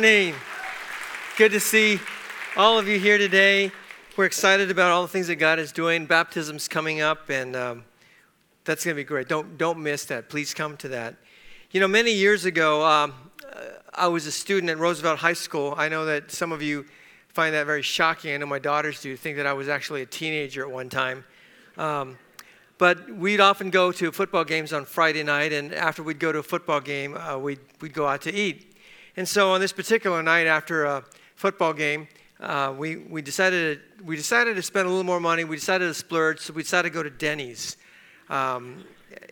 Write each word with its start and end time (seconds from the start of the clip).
morning. 0.00 0.34
Good 1.36 1.52
to 1.52 1.60
see 1.60 2.00
all 2.56 2.78
of 2.78 2.88
you 2.88 2.98
here 2.98 3.18
today. 3.18 3.70
We're 4.16 4.24
excited 4.24 4.70
about 4.70 4.90
all 4.92 5.02
the 5.02 5.08
things 5.08 5.26
that 5.26 5.36
God 5.36 5.58
is 5.58 5.72
doing. 5.72 6.06
Baptism's 6.06 6.68
coming 6.68 7.02
up, 7.02 7.28
and 7.28 7.54
um, 7.54 7.84
that's 8.64 8.82
going 8.82 8.94
to 8.94 8.96
be 8.96 9.04
great. 9.04 9.28
Don't, 9.28 9.58
don't 9.58 9.78
miss 9.78 10.06
that. 10.06 10.30
Please 10.30 10.54
come 10.54 10.78
to 10.78 10.88
that. 10.88 11.16
You 11.70 11.80
know, 11.80 11.86
many 11.86 12.12
years 12.12 12.46
ago, 12.46 12.82
um, 12.82 13.12
I 13.92 14.08
was 14.08 14.24
a 14.24 14.32
student 14.32 14.70
at 14.70 14.78
Roosevelt 14.78 15.18
High 15.18 15.34
School. 15.34 15.74
I 15.76 15.90
know 15.90 16.06
that 16.06 16.30
some 16.30 16.50
of 16.50 16.62
you 16.62 16.86
find 17.28 17.54
that 17.54 17.66
very 17.66 17.82
shocking. 17.82 18.32
I 18.32 18.38
know 18.38 18.46
my 18.46 18.58
daughters 18.58 19.02
do, 19.02 19.14
think 19.18 19.36
that 19.36 19.46
I 19.46 19.52
was 19.52 19.68
actually 19.68 20.00
a 20.00 20.06
teenager 20.06 20.62
at 20.62 20.70
one 20.70 20.88
time. 20.88 21.24
Um, 21.76 22.16
but 22.78 23.10
we'd 23.10 23.40
often 23.40 23.68
go 23.68 23.92
to 23.92 24.10
football 24.12 24.44
games 24.44 24.72
on 24.72 24.86
Friday 24.86 25.24
night, 25.24 25.52
and 25.52 25.74
after 25.74 26.02
we'd 26.02 26.18
go 26.18 26.32
to 26.32 26.38
a 26.38 26.42
football 26.42 26.80
game, 26.80 27.18
uh, 27.18 27.36
we'd, 27.36 27.60
we'd 27.82 27.92
go 27.92 28.06
out 28.06 28.22
to 28.22 28.34
eat. 28.34 28.69
And 29.16 29.28
so 29.28 29.52
on 29.52 29.60
this 29.60 29.72
particular 29.72 30.22
night 30.22 30.46
after 30.46 30.84
a 30.84 31.04
football 31.34 31.72
game, 31.72 32.08
uh, 32.40 32.74
we, 32.76 32.96
we, 32.96 33.22
decided 33.22 33.80
to, 33.98 34.04
we 34.04 34.16
decided 34.16 34.56
to 34.56 34.62
spend 34.62 34.86
a 34.86 34.88
little 34.88 35.04
more 35.04 35.20
money. 35.20 35.44
We 35.44 35.56
decided 35.56 35.86
to 35.86 35.94
splurge, 35.94 36.40
so 36.40 36.52
we 36.52 36.62
decided 36.62 36.90
to 36.90 36.94
go 36.94 37.02
to 37.02 37.10
Denny's. 37.10 37.76
Um, 38.28 38.84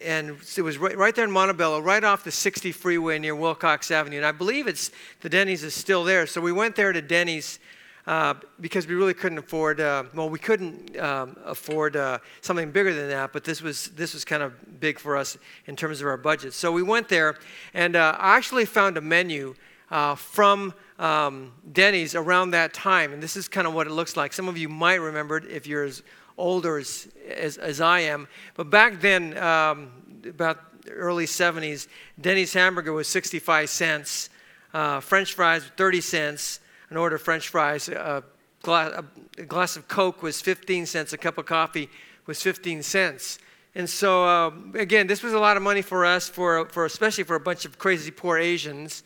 and 0.03 0.37
it 0.57 0.63
was 0.63 0.77
right, 0.79 0.97
right, 0.97 1.15
there 1.15 1.25
in 1.25 1.31
Montebello, 1.31 1.81
right 1.81 2.03
off 2.03 2.25
the 2.25 2.31
60 2.31 2.73
freeway 2.73 3.19
near 3.19 3.35
Wilcox 3.35 3.91
Avenue. 3.91 4.19
And 4.19 4.27
I 4.27 4.33
believe 4.33 4.67
it's 4.67 4.91
the 5.21 5.29
Denny's 5.29 5.63
is 5.63 5.75
still 5.75 6.05
there. 6.05 6.27
So 6.27 6.41
we 6.41 6.53
went 6.53 6.77
there 6.77 6.93
to 6.93 7.01
Denny's 7.01 7.59
uh, 8.09 8.33
because 8.59 8.87
we 8.87 8.95
really 8.95 9.13
couldn't 9.13 9.37
afford. 9.37 9.83
Uh, 9.83 10.05
well, 10.15 10.31
we 10.31 10.39
couldn't 10.39 10.99
um, 10.99 11.37
afford 11.45 11.95
uh, 11.95 12.19
something 12.41 12.71
bigger 12.71 12.95
than 12.95 13.11
that, 13.11 13.35
but 13.35 13.45
this 13.45 13.61
was 13.61 13.89
this 13.89 14.15
was 14.15 14.25
kind 14.25 14.43
of 14.43 14.81
big 14.81 14.99
for 14.99 15.15
us 15.15 15.37
in 15.67 15.77
terms 15.77 16.01
of 16.01 16.07
our 16.07 16.17
budget. 16.17 16.55
So 16.55 16.73
we 16.73 16.83
went 16.83 17.11
there, 17.11 17.37
and 17.75 17.95
uh, 17.97 18.17
I 18.19 18.39
actually 18.39 18.65
found 18.65 18.97
a 18.97 19.03
menu 19.03 19.55
uh, 19.91 20.15
from 20.15 20.73
um, 20.99 21.53
Denny's 21.71 22.15
around 22.15 22.53
that 22.53 22.73
time. 22.73 23.13
And 23.13 23.23
this 23.23 23.37
is 23.37 23.47
kind 23.47 23.67
of 23.67 23.75
what 23.75 23.87
it 23.87 23.91
looks 23.91 24.17
like. 24.17 24.33
Some 24.33 24.49
of 24.49 24.57
you 24.57 24.71
might 24.71 24.97
remember 24.97 25.37
it 25.37 25.45
if 25.45 25.67
you're 25.67 25.85
as 25.85 26.03
older 26.39 26.79
as, 26.79 27.09
as, 27.29 27.59
as 27.59 27.79
I 27.83 28.01
am. 28.01 28.27
But 28.55 28.71
back 28.71 29.03
then, 29.03 29.37
um, 29.37 29.91
about 30.27 30.61
early 30.91 31.27
70s, 31.27 31.89
Denny's 32.19 32.55
hamburger 32.55 32.95
was 32.95 33.07
65 33.07 33.69
cents, 33.69 34.31
uh, 34.73 35.01
French 35.01 35.35
fries 35.35 35.63
30 35.77 36.01
cents, 36.01 36.61
an 36.91 36.97
order 36.97 37.17
of 37.17 37.23
French 37.23 37.49
fries, 37.49 37.89
a 37.89 38.23
glass, 38.63 39.03
a 39.39 39.43
glass 39.43 39.77
of 39.77 39.89
Coke 39.89 40.23
was 40.23 40.41
15 40.41 40.87
cents, 40.87 41.13
a 41.13 41.19
cup 41.19 41.39
of 41.39 41.47
coffee 41.47 41.89
was 42.27 42.43
15 42.43 42.83
cents. 42.83 43.39
And 43.75 43.89
so, 43.89 44.25
uh, 44.25 44.51
again, 44.75 45.07
this 45.07 45.23
was 45.23 45.33
a 45.33 45.39
lot 45.39 45.57
of 45.57 45.63
money 45.63 45.83
for 45.83 46.05
us, 46.05 46.29
for, 46.29 46.67
for 46.67 46.85
especially 46.85 47.25
for 47.25 47.37
a 47.37 47.41
bunch 47.41 47.65
of 47.65 47.79
crazy 47.79 48.11
poor 48.11 48.37
Asians. 48.37 49.03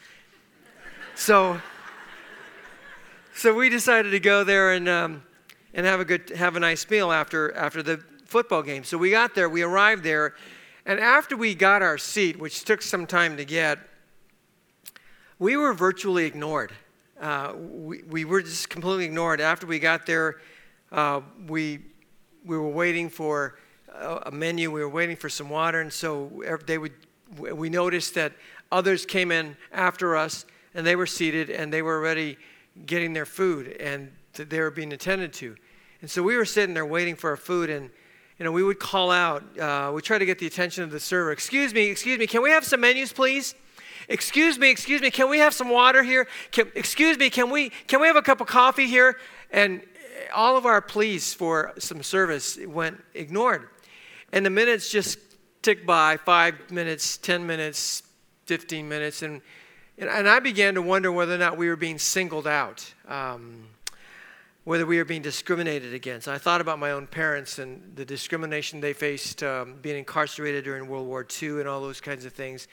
So, 1.14 1.60
so 3.34 3.54
we 3.54 3.68
decided 3.68 4.10
to 4.10 4.20
go 4.20 4.44
there 4.44 4.72
and, 4.72 4.88
um, 4.88 5.22
and 5.74 5.84
have, 5.84 6.00
a 6.00 6.04
good, 6.04 6.30
have 6.30 6.56
a 6.56 6.60
nice 6.60 6.88
meal 6.88 7.12
after, 7.12 7.54
after 7.54 7.82
the 7.82 8.02
football 8.24 8.62
game. 8.62 8.82
So 8.84 8.96
we 8.96 9.10
got 9.10 9.34
there, 9.34 9.48
we 9.48 9.62
arrived 9.62 10.04
there, 10.04 10.34
and 10.86 10.98
after 10.98 11.36
we 11.36 11.54
got 11.54 11.82
our 11.82 11.98
seat, 11.98 12.38
which 12.38 12.64
took 12.64 12.82
some 12.82 13.06
time 13.06 13.36
to 13.36 13.44
get, 13.44 13.78
we 15.38 15.56
were 15.56 15.74
virtually 15.74 16.24
ignored. 16.24 16.72
Uh, 17.22 17.54
we, 17.56 18.02
we 18.02 18.24
were 18.24 18.42
just 18.42 18.68
completely 18.68 19.04
ignored. 19.04 19.40
After 19.40 19.64
we 19.64 19.78
got 19.78 20.06
there, 20.06 20.40
uh, 20.90 21.20
we, 21.46 21.78
we 22.44 22.58
were 22.58 22.68
waiting 22.68 23.08
for 23.08 23.60
a, 23.94 24.22
a 24.26 24.30
menu, 24.32 24.72
we 24.72 24.80
were 24.80 24.88
waiting 24.88 25.14
for 25.14 25.28
some 25.28 25.48
water, 25.48 25.80
and 25.80 25.92
so 25.92 26.42
they 26.66 26.78
would, 26.78 26.94
we 27.38 27.70
noticed 27.70 28.16
that 28.16 28.32
others 28.72 29.06
came 29.06 29.30
in 29.30 29.56
after 29.72 30.16
us 30.16 30.44
and 30.74 30.84
they 30.84 30.96
were 30.96 31.06
seated 31.06 31.48
and 31.48 31.72
they 31.72 31.80
were 31.80 31.96
already 31.96 32.36
getting 32.86 33.12
their 33.12 33.26
food 33.26 33.68
and 33.78 34.10
they 34.34 34.58
were 34.58 34.72
being 34.72 34.92
attended 34.92 35.32
to. 35.34 35.54
And 36.00 36.10
so 36.10 36.24
we 36.24 36.36
were 36.36 36.44
sitting 36.44 36.74
there 36.74 36.84
waiting 36.84 37.14
for 37.14 37.30
our 37.30 37.36
food 37.36 37.70
and 37.70 37.88
you 38.38 38.44
know, 38.44 38.50
we 38.50 38.64
would 38.64 38.80
call 38.80 39.12
out, 39.12 39.58
uh, 39.60 39.92
we 39.94 40.02
try 40.02 40.18
to 40.18 40.26
get 40.26 40.40
the 40.40 40.46
attention 40.48 40.82
of 40.82 40.90
the 40.90 40.98
server. 40.98 41.30
Excuse 41.30 41.72
me, 41.72 41.88
excuse 41.88 42.18
me, 42.18 42.26
can 42.26 42.42
we 42.42 42.50
have 42.50 42.64
some 42.64 42.80
menus, 42.80 43.12
please? 43.12 43.54
Excuse 44.08 44.58
me, 44.58 44.70
excuse 44.70 45.00
me, 45.00 45.10
can 45.10 45.28
we 45.28 45.38
have 45.38 45.54
some 45.54 45.68
water 45.68 46.02
here? 46.02 46.26
Can, 46.50 46.70
excuse 46.74 47.18
me, 47.18 47.30
can 47.30 47.50
we, 47.50 47.70
can 47.86 48.00
we 48.00 48.06
have 48.06 48.16
a 48.16 48.22
cup 48.22 48.40
of 48.40 48.46
coffee 48.46 48.86
here? 48.86 49.18
And 49.50 49.82
all 50.34 50.56
of 50.56 50.66
our 50.66 50.80
pleas 50.80 51.34
for 51.34 51.72
some 51.78 52.02
service 52.02 52.58
went 52.66 53.02
ignored. 53.14 53.68
And 54.32 54.46
the 54.46 54.50
minutes 54.50 54.90
just 54.90 55.18
ticked 55.62 55.86
by 55.86 56.16
five 56.16 56.70
minutes, 56.70 57.16
10 57.18 57.46
minutes, 57.46 58.02
15 58.46 58.88
minutes, 58.88 59.22
and 59.22 59.42
and, 59.98 60.28
I 60.28 60.40
began 60.40 60.74
to 60.74 60.82
wonder 60.82 61.12
whether 61.12 61.34
or 61.34 61.38
not 61.38 61.56
we 61.56 61.68
were 61.68 61.76
being 61.76 61.98
singled 61.98 62.46
out, 62.46 62.92
um, 63.06 63.68
whether 64.64 64.86
we 64.86 64.96
were 64.96 65.04
being 65.04 65.22
discriminated 65.22 65.92
against. 65.92 66.28
I 66.28 66.38
thought 66.38 66.60
about 66.60 66.78
my 66.78 66.92
own 66.92 67.06
parents 67.06 67.58
and 67.58 67.94
the 67.94 68.04
discrimination 68.04 68.80
they 68.80 68.94
faced 68.94 69.42
um, 69.42 69.76
being 69.82 69.98
incarcerated 69.98 70.64
during 70.64 70.88
World 70.88 71.06
War 71.06 71.26
II 71.42 71.60
and 71.60 71.68
all 71.68 71.80
those 71.80 72.00
kinds 72.00 72.24
of 72.24 72.32
things. 72.32 72.68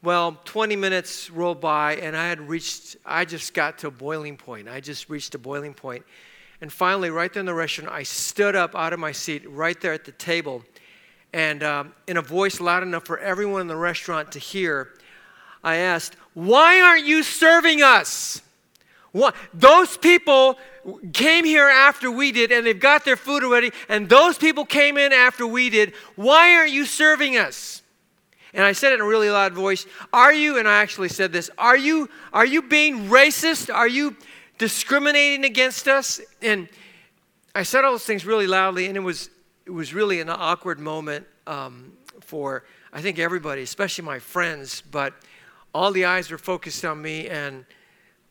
Well, 0.00 0.38
20 0.44 0.76
minutes 0.76 1.28
rolled 1.28 1.60
by, 1.60 1.96
and 1.96 2.16
I 2.16 2.28
had 2.28 2.48
reached, 2.48 2.96
I 3.04 3.24
just 3.24 3.52
got 3.52 3.78
to 3.78 3.88
a 3.88 3.90
boiling 3.90 4.36
point. 4.36 4.68
I 4.68 4.78
just 4.78 5.10
reached 5.10 5.34
a 5.34 5.38
boiling 5.38 5.74
point. 5.74 6.04
And 6.60 6.72
finally, 6.72 7.10
right 7.10 7.32
there 7.32 7.40
in 7.40 7.46
the 7.46 7.54
restaurant, 7.54 7.90
I 7.92 8.04
stood 8.04 8.54
up 8.54 8.76
out 8.76 8.92
of 8.92 9.00
my 9.00 9.10
seat 9.10 9.42
right 9.48 9.80
there 9.80 9.92
at 9.92 10.04
the 10.04 10.12
table. 10.12 10.62
And 11.32 11.64
um, 11.64 11.94
in 12.06 12.16
a 12.16 12.22
voice 12.22 12.60
loud 12.60 12.84
enough 12.84 13.06
for 13.06 13.18
everyone 13.18 13.60
in 13.60 13.66
the 13.66 13.76
restaurant 13.76 14.30
to 14.32 14.38
hear, 14.38 14.94
I 15.64 15.76
asked, 15.76 16.14
Why 16.32 16.80
aren't 16.80 17.04
you 17.04 17.24
serving 17.24 17.82
us? 17.82 18.40
What? 19.10 19.34
Those 19.52 19.96
people 19.96 20.58
came 21.12 21.44
here 21.44 21.68
after 21.68 22.08
we 22.08 22.30
did 22.30 22.52
and 22.52 22.64
they've 22.64 22.78
got 22.78 23.04
their 23.04 23.16
food 23.16 23.42
already, 23.42 23.72
and 23.88 24.08
those 24.08 24.38
people 24.38 24.64
came 24.64 24.96
in 24.96 25.12
after 25.12 25.44
we 25.44 25.70
did. 25.70 25.92
Why 26.14 26.54
aren't 26.54 26.70
you 26.70 26.84
serving 26.86 27.36
us? 27.36 27.82
And 28.54 28.64
I 28.64 28.72
said 28.72 28.92
it 28.92 28.96
in 28.96 29.00
a 29.02 29.06
really 29.06 29.30
loud 29.30 29.52
voice. 29.52 29.86
Are 30.12 30.32
you, 30.32 30.58
and 30.58 30.66
I 30.66 30.80
actually 30.80 31.10
said 31.10 31.32
this, 31.32 31.50
are 31.58 31.76
you, 31.76 32.08
are 32.32 32.46
you 32.46 32.62
being 32.62 33.08
racist? 33.08 33.72
Are 33.72 33.88
you 33.88 34.16
discriminating 34.56 35.44
against 35.44 35.86
us? 35.86 36.20
And 36.40 36.68
I 37.54 37.62
said 37.62 37.84
all 37.84 37.92
those 37.92 38.04
things 38.04 38.24
really 38.24 38.46
loudly, 38.46 38.86
and 38.86 38.96
it 38.96 39.00
was, 39.00 39.30
it 39.66 39.70
was 39.70 39.92
really 39.92 40.20
an 40.20 40.30
awkward 40.30 40.78
moment 40.78 41.26
um, 41.46 41.92
for, 42.20 42.64
I 42.92 43.02
think, 43.02 43.18
everybody, 43.18 43.62
especially 43.62 44.04
my 44.04 44.18
friends. 44.18 44.82
But 44.90 45.14
all 45.74 45.92
the 45.92 46.06
eyes 46.06 46.30
were 46.30 46.38
focused 46.38 46.84
on 46.84 47.02
me, 47.02 47.28
and 47.28 47.66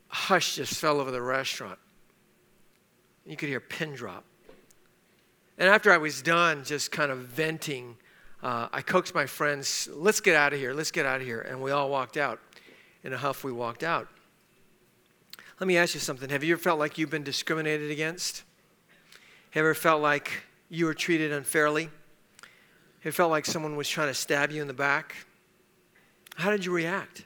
hush 0.08 0.56
just 0.56 0.74
fell 0.76 1.00
over 1.00 1.12
the 1.12 1.22
restaurant. 1.22 1.78
You 3.26 3.36
could 3.36 3.50
hear 3.50 3.60
pin 3.60 3.94
drop. 3.94 4.24
And 5.58 5.68
after 5.68 5.92
I 5.92 5.98
was 5.98 6.22
done, 6.22 6.64
just 6.64 6.92
kind 6.92 7.12
of 7.12 7.20
venting, 7.20 7.98
uh, 8.44 8.68
I 8.72 8.82
coaxed 8.82 9.16
my 9.16 9.26
friends, 9.26 9.90
let's 9.94 10.22
get 10.22 10.36
out 10.36 10.54
of 10.54 10.60
here, 10.60 10.74
let's 10.74 10.92
get 10.92 11.06
out 11.06 11.22
of 11.22 11.28
here. 11.28 11.42
And 11.42 11.62
we 11.62 11.72
all 11.72 11.90
walked 11.90 12.18
out. 12.18 12.40
In 13.04 13.14
a 13.14 13.18
huff, 13.18 13.44
we 13.44 13.52
walked 13.52 13.84
out. 13.84 14.08
Let 15.60 15.68
me 15.68 15.78
ask 15.78 15.94
you 15.94 16.00
something. 16.00 16.30
Have 16.30 16.44
you 16.44 16.54
ever 16.54 16.62
felt 16.62 16.80
like 16.80 16.98
you've 16.98 17.10
been 17.10 17.24
discriminated 17.24 17.90
against? 17.90 18.44
Have 19.52 19.56
you 19.56 19.62
ever 19.62 19.74
felt 19.74 20.02
like 20.02 20.44
you 20.70 20.86
were 20.86 20.94
treated 20.94 21.32
unfairly? 21.32 21.90
You 23.04 23.12
felt 23.12 23.32
like 23.32 23.46
someone 23.46 23.76
was 23.76 23.88
trying 23.88 24.10
to 24.10 24.14
stab 24.14 24.52
you 24.52 24.62
in 24.62 24.68
the 24.68 24.74
back? 24.74 25.16
How 26.36 26.52
did 26.52 26.66
you 26.66 26.72
react? 26.72 27.26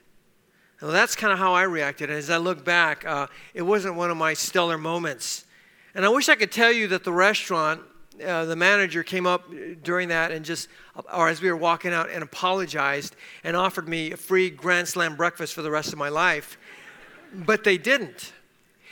Well, 0.81 0.91
that's 0.91 1.16
kind 1.16 1.33
of 1.33 1.39
how 1.39 1.53
I 1.53 1.63
reacted. 1.63 2.09
And 2.09 2.17
as 2.17 2.29
I 2.29 2.38
look 2.38 2.63
back, 2.63 3.05
uh, 3.05 3.28
it 3.53 3.63
wasn't 3.63 3.95
one 3.95 4.09
of 4.09 4.17
my 4.17 4.33
stellar 4.33 4.78
moments. 4.78 5.45
And 5.93 6.05
I 6.05 6.09
wish 6.09 6.29
I 6.29 6.35
could 6.35 6.51
tell 6.51 6.72
you 6.72 6.88
that 6.88 7.03
the 7.03 7.11
restaurant, 7.11 7.81
uh, 8.26 8.46
the 8.46 8.56
manager 8.56 9.04
came 9.04 9.26
up 9.26 9.50
during 9.84 10.09
that 10.09 10.32
and 10.32 10.46
just, 10.46 10.68
or 11.14 11.30
as 11.30 11.42
we 11.42 11.50
were 11.50 11.58
walking 11.58 11.94
out, 11.94 12.09
and 12.09 12.24
apologized 12.24 13.16
and 13.44 13.56
offered 13.56 13.88
me 13.88 14.12
a 14.12 14.18
free 14.18 14.50
Grand 14.50 14.88
Slam 14.88 15.16
breakfast 15.16 15.53
for 15.53 15.62
the 15.62 15.72
rest 15.72 15.94
of 15.94 16.00
my 16.00 16.09
life. 16.09 16.58
But 17.34 17.64
they 17.64 17.78
didn't. 17.78 18.34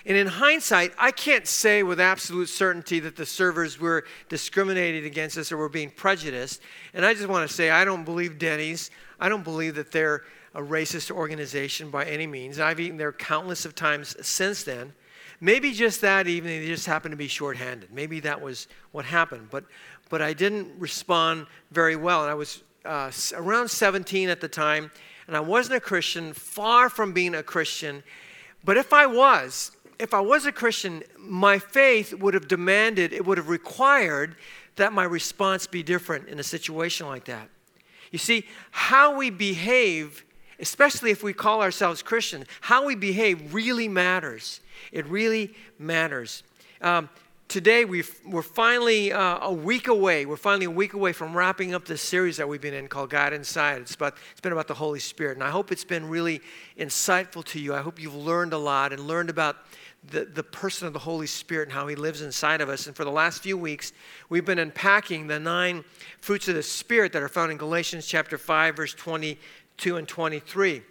And 0.06 0.18
in 0.18 0.28
hindsight, 0.28 0.94
I 0.98 1.12
can't 1.12 1.46
say 1.46 1.84
with 1.84 2.00
absolute 2.00 2.50
certainty 2.50 3.00
that 3.02 3.16
the 3.16 3.26
servers 3.26 3.80
were 3.80 4.06
discriminated 4.30 5.06
against 5.06 5.38
us 5.38 5.52
or 5.52 5.58
were 5.58 5.70
being 5.70 5.92
prejudiced. 5.92 6.62
And 6.94 7.06
I 7.06 7.14
just 7.14 7.28
want 7.28 7.48
to 7.48 7.54
say, 7.54 7.70
I 7.70 7.84
don't 7.86 8.06
believe 8.06 8.40
Denny's. 8.40 8.92
I 9.20 9.30
don't 9.30 9.44
believe 9.44 9.76
that 9.76 9.92
they're 9.92 10.24
a 10.56 10.62
racist 10.62 11.12
organization 11.12 11.90
by 11.92 12.06
any 12.06 12.26
means. 12.26 12.60
I've 12.60 12.80
eaten 12.80 12.98
there 12.98 13.12
countless 13.12 13.66
of 13.66 13.76
times 13.76 14.16
since 14.26 14.64
then. 14.64 14.94
Maybe 15.42 15.72
just 15.72 16.02
that 16.02 16.28
evening 16.28 16.62
they 16.62 16.68
just 16.68 16.86
happened 16.86 17.14
to 17.14 17.18
be 17.18 17.28
shorthanded. 17.28 17.92
Maybe 17.92 18.20
that 18.22 18.42
was 18.42 18.68
what 18.92 19.06
happened. 19.06 19.48
But, 19.50 19.64
but 20.10 20.22
I 20.22 20.34
didn't 20.34 20.72
respond 20.78 21.48
very 21.72 21.96
well. 21.96 22.24
And 22.24 22.32
I 22.32 22.34
was 22.34 22.64
uh, 22.86 23.12
around 23.36 23.70
17 23.70 24.30
at 24.30 24.42
the 24.42 24.48
time, 24.48 24.92
and 25.28 25.38
I 25.38 25.40
wasn't 25.40 25.78
a 25.78 25.80
Christian, 25.80 26.34
far 26.34 26.90
from 26.90 27.14
being 27.14 27.36
a 27.36 27.44
Christian. 27.44 28.04
But 28.64 28.78
if 28.78 28.92
I 28.92 29.06
was, 29.06 29.72
if 29.98 30.14
I 30.14 30.20
was 30.20 30.46
a 30.46 30.52
Christian, 30.52 31.04
my 31.18 31.60
faith 31.60 32.14
would 32.14 32.34
have 32.34 32.48
demanded, 32.48 33.14
it 33.14 33.26
would 33.26 33.38
have 33.38 33.50
required 33.50 34.36
that 34.76 34.94
my 34.94 35.04
response 35.04 35.68
be 35.68 35.84
different 35.84 36.28
in 36.30 36.40
a 36.40 36.44
situation 36.44 37.08
like 37.08 37.26
that. 37.26 37.50
You 38.12 38.20
see, 38.20 38.46
how 38.72 39.16
we 39.16 39.30
behave 39.30 40.26
especially 40.60 41.12
if 41.12 41.24
we 41.24 41.34
call 41.34 41.62
ourselves 41.62 42.02
Christians, 42.02 42.46
how 42.62 42.86
we 42.86 42.96
behave 42.96 43.54
really 43.54 43.88
matters. 43.88 44.62
It 44.92 45.06
really 45.08 45.56
matters. 45.78 46.44
Um, 46.82 47.10
today 47.48 47.86
we 47.86 48.04
are 48.34 48.42
finally 48.42 49.12
uh, 49.12 49.40
a 49.48 49.54
week 49.54 49.88
away. 49.88 50.26
We're 50.26 50.38
finally 50.38 50.66
a 50.66 50.72
week 50.72 50.94
away 50.94 51.14
from 51.14 51.36
wrapping 51.36 51.74
up 51.74 51.86
this 51.86 52.02
series 52.02 52.38
that 52.38 52.48
we've 52.48 52.62
been 52.62 52.74
in 52.74 52.88
called 52.88 53.10
God 53.10 53.34
Inside. 53.34 53.82
It's, 53.82 53.96
about, 53.96 54.16
it's 54.32 54.42
been 54.42 54.52
about 54.52 54.68
the 54.68 54.74
Holy 54.74 55.00
Spirit. 55.00 55.38
And 55.38 55.44
I 55.44 55.50
hope 55.50 55.72
it's 55.72 55.86
been 55.86 56.08
really 56.08 56.42
insightful 56.78 57.44
to 57.46 57.60
you. 57.60 57.74
I 57.74 57.82
hope 57.82 58.00
you've 58.00 58.16
learned 58.16 58.54
a 58.54 58.58
lot 58.58 58.94
and 58.94 59.08
learned 59.08 59.30
about 59.30 59.58
the, 60.12 60.26
the 60.26 60.44
person 60.44 60.88
of 60.88 60.94
the 60.94 61.00
Holy 61.00 61.28
Spirit 61.28 61.70
and 61.70 61.74
how 61.74 61.88
he 61.88 61.96
lives 61.96 62.22
inside 62.22 62.62
of 62.62 62.70
us. 62.70 62.88
And 62.88 62.96
for 62.96 63.04
the 63.04 63.12
last 63.12 63.44
few 63.44 63.58
weeks, 63.58 63.92
we've 64.30 64.46
been 64.46 64.60
unpacking 64.60 65.28
the 65.28 65.40
nine 65.40 65.84
fruits 66.22 66.48
of 66.48 66.56
the 66.56 66.64
Spirit 66.64 67.12
that 67.14 67.22
are 67.22 67.30
found 67.30 67.52
in 67.52 67.58
Galatians 67.58 68.08
chapter 68.08 68.38
5, 68.38 68.76
verse 68.76 68.94
22 69.80 69.98
and 69.98 70.08
23. 70.08 70.82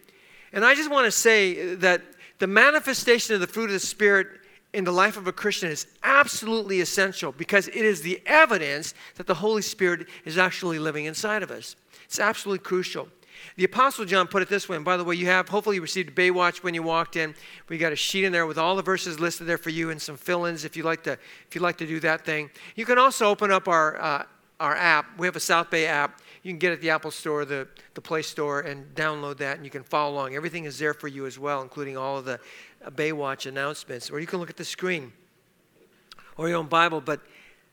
And 0.53 0.65
I 0.65 0.75
just 0.75 0.91
want 0.91 1.05
to 1.05 1.11
say 1.11 1.75
that 1.77 2.03
the 2.39 2.47
manifestation 2.47 3.35
of 3.35 3.41
the 3.41 3.47
fruit 3.47 3.67
of 3.67 3.73
the 3.73 3.81
Spirit 3.81 4.29
in 4.73 4.85
the 4.85 4.93
life 4.93 5.17
of 5.17 5.27
a 5.27 5.33
Christian 5.33 5.71
is 5.71 5.87
absolutely 6.03 6.81
essential 6.81 7.33
because 7.33 7.69
it 7.69 7.77
is 7.77 8.03
the 8.03 8.21
evidence 8.27 8.95
that 9.17 9.27
the 9.27 9.35
Holy 9.35 9.63
Spirit 9.63 10.07
is 10.25 10.39
actually 10.39 10.79
living 10.79 11.05
inside 11.05 11.43
of 11.43 11.51
us. 11.51 11.77
It's 12.05 12.19
absolutely 12.19 12.65
crucial. 12.65 13.09
The 13.57 13.65
Apostle 13.65 14.05
John 14.05 14.27
put 14.27 14.43
it 14.43 14.49
this 14.49 14.69
way, 14.69 14.77
and 14.77 14.85
by 14.85 14.97
the 14.97 15.05
way, 15.05 15.15
you 15.15 15.27
have 15.27 15.49
hopefully 15.49 15.77
you 15.77 15.83
received 15.83 16.09
a 16.09 16.13
Baywatch 16.13 16.63
when 16.63 16.75
you 16.75 16.83
walked 16.83 17.17
in. 17.17 17.35
We 17.69 17.79
got 17.79 17.93
a 17.93 17.97
sheet 17.97 18.25
in 18.25 18.33
there 18.33 18.47
with 18.47 18.59
all 18.59 18.75
the 18.75 18.83
verses 18.83 19.21
listed 19.21 19.47
there 19.47 19.59
for 19.59 19.71
you 19.71 19.91
and 19.91 20.01
some 20.01 20.17
fill-ins 20.17 20.65
if 20.65 20.77
you 20.77 20.83
like 20.83 21.05
to 21.05 21.13
if 21.13 21.55
you 21.55 21.61
like 21.61 21.77
to 21.79 21.87
do 21.87 22.01
that 22.01 22.25
thing. 22.25 22.51
You 22.75 22.85
can 22.85 22.99
also 22.99 23.27
open 23.27 23.53
up 23.53 23.69
our 23.69 24.01
uh, 24.01 24.25
our 24.61 24.75
app. 24.75 25.07
We 25.19 25.27
have 25.27 25.37
a 25.37 25.41
South 25.41 25.71
Bay 25.71 25.87
app. 25.87 26.21
You 26.49 26.55
can 26.55 26.61
get 26.61 26.71
it 26.71 26.77
at 26.77 26.81
the 26.81 26.89
Apple 26.89 27.11
Store, 27.11 27.45
the, 27.45 27.69
the 27.93 28.01
Play 28.01 28.23
Store, 28.23 28.61
and 28.61 28.95
download 28.95 29.37
that, 29.37 29.57
and 29.57 29.67
you 29.67 29.71
can 29.71 29.83
follow 29.83 30.15
along. 30.15 30.35
Everything 30.35 30.65
is 30.65 30.79
there 30.79 30.95
for 30.95 31.07
you 31.07 31.27
as 31.27 31.39
well, 31.39 31.61
including 31.61 31.99
all 31.99 32.17
of 32.17 32.25
the 32.25 32.41
Baywatch 32.93 33.45
announcements. 33.45 34.09
Or 34.09 34.19
you 34.19 34.27
can 34.27 34.39
look 34.39 34.49
at 34.49 34.57
the 34.57 34.65
screen 34.65 35.13
or 36.39 36.49
your 36.49 36.57
own 36.57 36.67
Bible. 36.67 37.03
But 37.03 37.21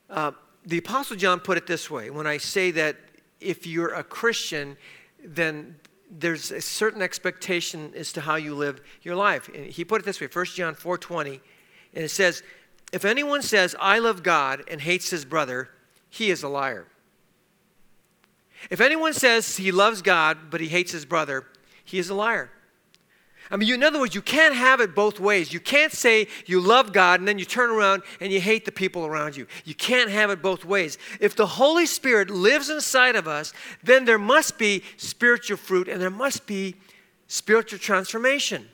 uh, 0.09 0.33
the 0.65 0.79
Apostle 0.79 1.15
John 1.15 1.39
put 1.39 1.57
it 1.57 1.67
this 1.67 1.89
way 1.89 2.09
when 2.09 2.27
I 2.27 2.35
say 2.35 2.69
that 2.71 2.97
if 3.39 3.65
you're 3.65 3.93
a 3.93 4.03
Christian, 4.03 4.75
then 5.23 5.77
there's 6.11 6.51
a 6.51 6.59
certain 6.59 7.01
expectation 7.01 7.93
as 7.95 8.11
to 8.11 8.19
how 8.19 8.35
you 8.35 8.53
live 8.55 8.81
your 9.03 9.15
life. 9.15 9.49
And 9.55 9.67
he 9.67 9.85
put 9.85 10.01
it 10.01 10.03
this 10.03 10.19
way, 10.19 10.27
1 10.27 10.47
John 10.47 10.75
4:20, 10.75 11.39
and 11.93 12.03
it 12.03 12.09
says, 12.09 12.43
"If 12.91 13.05
anyone 13.05 13.41
says 13.41 13.73
I 13.79 13.99
love 13.99 14.21
God 14.21 14.65
and 14.67 14.81
hates 14.81 15.11
his 15.11 15.23
brother, 15.23 15.69
he 16.09 16.29
is 16.29 16.43
a 16.43 16.49
liar." 16.49 16.87
If 18.69 18.81
anyone 18.81 19.13
says 19.13 19.57
he 19.57 19.71
loves 19.71 20.01
God 20.01 20.49
but 20.49 20.61
he 20.61 20.67
hates 20.67 20.91
his 20.91 21.05
brother, 21.05 21.45
he 21.83 21.99
is 21.99 22.09
a 22.09 22.15
liar. 22.15 22.49
I 23.51 23.57
mean, 23.57 23.69
you, 23.69 23.75
in 23.75 23.83
other 23.83 23.99
words, 23.99 24.15
you 24.15 24.23
can't 24.23 24.55
have 24.55 24.81
it 24.81 24.95
both 24.95 25.19
ways. 25.19 25.53
You 25.53 25.59
can't 25.59 25.91
say 25.91 26.27
you 26.47 26.59
love 26.59 26.91
God 26.93 27.19
and 27.19 27.27
then 27.27 27.37
you 27.37 27.45
turn 27.45 27.69
around 27.69 28.01
and 28.19 28.31
you 28.31 28.41
hate 28.41 28.65
the 28.65 28.71
people 28.71 29.05
around 29.05 29.37
you. 29.37 29.45
You 29.65 29.75
can't 29.75 30.09
have 30.09 30.31
it 30.31 30.41
both 30.41 30.65
ways. 30.65 30.97
If 31.19 31.35
the 31.35 31.45
Holy 31.45 31.85
Spirit 31.85 32.31
lives 32.31 32.71
inside 32.71 33.15
of 33.15 33.27
us, 33.27 33.53
then 33.83 34.05
there 34.05 34.17
must 34.17 34.57
be 34.57 34.83
spiritual 34.97 35.57
fruit 35.57 35.87
and 35.87 36.01
there 36.01 36.09
must 36.09 36.47
be 36.47 36.75
spiritual 37.27 37.77
transformation. 37.77 38.67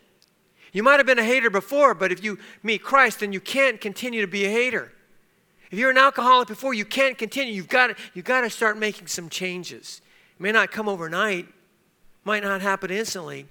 You 0.71 0.83
might 0.83 0.97
have 0.97 1.05
been 1.05 1.19
a 1.19 1.23
hater 1.23 1.49
before, 1.49 1.93
but 1.93 2.13
if 2.13 2.23
you 2.23 2.39
meet 2.63 2.81
Christ, 2.81 3.19
then 3.19 3.33
you 3.33 3.41
can't 3.41 3.81
continue 3.81 4.21
to 4.21 4.27
be 4.27 4.45
a 4.45 4.49
hater. 4.49 4.93
If 5.71 5.79
you're 5.79 5.89
an 5.89 5.97
alcoholic 5.97 6.49
before, 6.49 6.73
you 6.73 6.85
can't 6.85 7.17
continue. 7.17 7.53
You've 7.53 7.69
got 7.69 7.87
to, 7.87 7.95
you've 8.13 8.25
got 8.25 8.41
to 8.41 8.49
start 8.49 8.77
making 8.77 9.07
some 9.07 9.29
changes. 9.29 10.01
It 10.37 10.41
may 10.41 10.51
not 10.51 10.71
come 10.71 10.87
overnight, 10.87 11.47
might 12.23 12.43
not 12.43 12.61
happen 12.61 12.91
instantly 12.91 13.47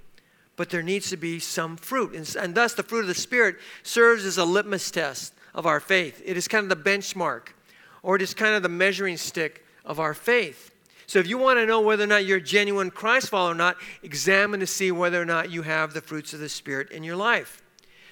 but 0.61 0.69
there 0.69 0.83
needs 0.83 1.09
to 1.09 1.17
be 1.17 1.39
some 1.39 1.75
fruit. 1.75 2.15
And, 2.15 2.37
and 2.37 2.55
thus, 2.55 2.75
the 2.75 2.83
fruit 2.83 3.01
of 3.01 3.07
the 3.07 3.15
Spirit 3.15 3.57
serves 3.83 4.27
as 4.27 4.37
a 4.37 4.45
litmus 4.45 4.91
test 4.91 5.33
of 5.55 5.65
our 5.65 5.81
faith. 5.81 6.21
It 6.23 6.37
is 6.37 6.49
kind 6.49 6.71
of 6.71 6.85
the 6.85 6.91
benchmark, 6.91 7.55
or 8.03 8.17
it 8.17 8.21
is 8.21 8.35
kind 8.35 8.55
of 8.55 8.63
the 8.63 8.69
measuring 8.69 9.17
stick 9.17 9.65
of 9.87 9.99
our 9.99 10.13
faith. 10.13 10.71
So, 11.07 11.19
if 11.19 11.27
you 11.27 11.39
want 11.39 11.61
to 11.61 11.65
know 11.65 11.81
whether 11.81 12.05
or 12.05 12.09
not 12.09 12.27
you're 12.27 12.37
a 12.37 12.43
genuine 12.43 12.91
Christ 12.91 13.31
follower 13.31 13.53
or 13.53 13.55
not, 13.55 13.79
examine 14.03 14.61
to 14.61 14.67
see 14.67 14.93
whether 14.93 15.19
or 15.19 15.25
not 15.25 15.51
you 15.51 15.63
have 15.63 15.95
the 15.95 16.03
fruits 16.03 16.35
of 16.35 16.41
the 16.41 16.49
Spirit 16.51 16.91
in 16.91 17.05
your 17.05 17.17
life. 17.17 17.63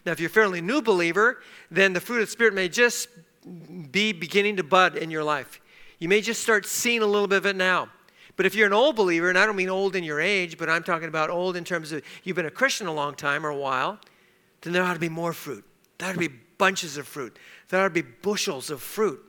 Now, 0.06 0.12
if 0.12 0.18
you're 0.18 0.30
a 0.30 0.32
fairly 0.32 0.62
new 0.62 0.80
believer, 0.80 1.42
then 1.70 1.92
the 1.92 2.00
fruit 2.00 2.22
of 2.22 2.28
the 2.28 2.32
Spirit 2.32 2.54
may 2.54 2.70
just 2.70 3.08
be 3.90 4.12
beginning 4.12 4.56
to 4.56 4.62
bud 4.62 4.96
in 4.96 5.10
your 5.10 5.24
life. 5.24 5.60
You 5.98 6.08
may 6.08 6.20
just 6.20 6.42
start 6.42 6.66
seeing 6.66 7.02
a 7.02 7.06
little 7.06 7.28
bit 7.28 7.38
of 7.38 7.46
it 7.46 7.56
now. 7.56 7.88
But 8.36 8.46
if 8.46 8.54
you're 8.54 8.68
an 8.68 8.72
old 8.72 8.94
believer, 8.94 9.28
and 9.28 9.36
I 9.36 9.46
don't 9.46 9.56
mean 9.56 9.68
old 9.68 9.96
in 9.96 10.04
your 10.04 10.20
age, 10.20 10.58
but 10.58 10.70
I'm 10.70 10.84
talking 10.84 11.08
about 11.08 11.28
old 11.28 11.56
in 11.56 11.64
terms 11.64 11.90
of 11.90 12.02
you've 12.22 12.36
been 12.36 12.46
a 12.46 12.50
Christian 12.50 12.86
a 12.86 12.92
long 12.92 13.16
time 13.16 13.44
or 13.44 13.48
a 13.48 13.56
while, 13.56 13.98
then 14.60 14.72
there 14.72 14.84
ought 14.84 14.94
to 14.94 15.00
be 15.00 15.08
more 15.08 15.32
fruit. 15.32 15.64
There 15.98 16.08
ought 16.08 16.12
to 16.12 16.18
be 16.18 16.28
bunches 16.28 16.96
of 16.96 17.08
fruit. 17.08 17.36
There 17.68 17.80
ought 17.80 17.88
to 17.88 17.90
be 17.90 18.02
bushels 18.02 18.70
of 18.70 18.80
fruit. 18.80 19.20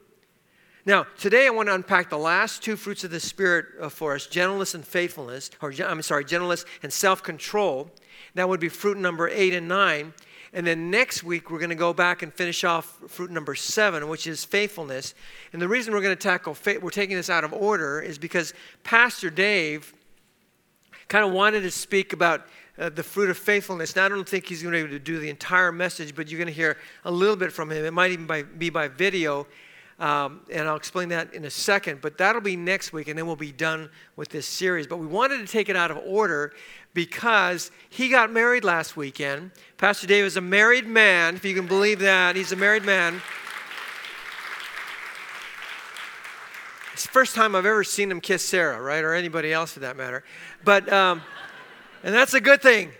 Now, 0.85 1.07
today 1.17 1.47
I 1.47 1.50
want 1.50 1.69
to 1.69 1.75
unpack 1.75 2.09
the 2.09 2.17
last 2.17 2.63
two 2.63 2.75
fruits 2.75 3.03
of 3.03 3.11
the 3.11 3.19
Spirit 3.19 3.65
uh, 3.81 3.89
for 3.89 4.15
us 4.15 4.27
gentleness 4.27 4.75
and 4.75 4.85
faithfulness, 4.85 5.50
or 5.61 5.73
I'm 5.83 6.01
sorry, 6.01 6.23
gentleness 6.23 6.65
and 6.83 6.91
self 6.94 7.21
control. 7.21 7.91
That 8.35 8.47
would 8.47 8.59
be 8.59 8.69
fruit 8.69 8.97
number 8.97 9.27
eight 9.27 9.53
and 9.53 9.67
nine. 9.67 10.13
And 10.54 10.66
then 10.66 10.90
next 10.90 11.24
week, 11.24 11.51
we're 11.51 11.60
going 11.60 11.69
to 11.69 11.75
go 11.75 11.94
back 11.94 12.24
and 12.24 12.34
finish 12.34 12.63
off 12.63 13.00
fruit 13.07 13.30
number 13.30 13.54
seven, 13.54 14.07
which 14.07 14.25
is 14.25 14.44
faithfulness. 14.44 15.13
And 15.54 15.62
the 15.62 15.68
reason 15.68 15.94
we're 15.94 16.01
going 16.01 16.16
to 16.16 16.22
tackle, 16.22 16.57
we're 16.81 16.90
taking 16.90 17.16
this 17.16 17.30
out 17.30 17.44
of 17.44 17.54
order, 17.54 18.01
is 18.01 18.18
because 18.18 18.54
Pastor 18.84 19.30
Dave 19.30 19.94
kind 21.07 21.25
of 21.25 21.31
wanted 21.31 21.62
to 21.62 21.72
speak 21.72 22.13
about 22.13 22.48
uh, 22.80 22.90
the 22.90 23.04
fruit 23.04 23.30
of 23.30 23.38
faithfulness. 23.38 23.96
Now, 23.96 24.06
I 24.06 24.10
don't 24.10 24.28
think 24.28 24.48
he's 24.48 24.63
going 24.63 24.74
to 24.74 24.78
be 24.78 24.84
able 24.84 24.94
to 24.94 25.00
do 25.00 25.19
the 25.19 25.30
entire 25.30 25.72
message, 25.72 26.16
but 26.16 26.30
you're 26.30 26.40
going 26.40 26.48
to 26.48 26.54
hear 26.54 26.78
a 27.06 27.12
little 27.12 27.36
bit 27.36 27.52
from 27.52 27.72
him. 27.72 27.86
It 27.86 27.94
might 27.94 28.12
even 28.12 28.25
by, 28.25 28.44
be 28.44 28.69
by 28.69 28.88
video. 28.88 29.45
Um, 30.00 30.42
and 30.50 30.66
I'll 30.66 30.78
explain 30.78 31.10
that 31.10 31.34
in 31.34 31.44
a 31.44 31.50
second, 31.50 32.00
but 32.00 32.18
that'll 32.18 32.42
be 32.42 32.56
next 32.56 32.94
week, 32.94 33.10
and 33.10 33.18
then 33.18 33.28
we'll 33.28 33.36
be 33.36 33.52
done 33.52 33.90
with 34.16 34.30
this 34.30 34.48
series. 34.48 34.88
But 34.88 34.98
we 34.98 35.07
wanted 35.07 35.40
to 35.40 35.45
take 35.45 35.68
it 35.68 35.75
out 35.75 35.92
of 35.92 35.98
order 36.06 36.54
because 36.94 37.71
he 37.89 38.09
got 38.09 38.31
married 38.31 38.63
last 38.63 38.97
weekend. 38.97 39.51
Pastor 39.77 40.07
Dave 40.07 40.25
is 40.25 40.38
a 40.38 40.41
married 40.41 40.88
man, 40.88 41.36
if 41.36 41.45
you 41.45 41.53
can 41.53 41.68
believe 41.68 42.00
that. 42.00 42.36
He's 42.36 42.51
a 42.51 42.56
married 42.56 42.83
man. 42.83 43.21
It's 46.94 47.06
the 47.06 47.12
first 47.12 47.33
time 47.36 47.56
I've 47.56 47.65
ever 47.65 47.83
seen 47.83 48.12
him 48.12 48.19
kiss 48.19 48.44
Sarah, 48.44 48.81
right? 48.81 49.03
Or 49.03 49.13
anybody 49.13 49.53
else 49.53 49.74
for 49.74 49.80
that 49.81 49.95
matter. 49.95 50.24
But, 50.65 50.91
um, 50.91 51.21
and 52.04 52.14
that's 52.14 52.33
a 52.33 52.42
good 52.42 52.61
thing. 52.61 52.92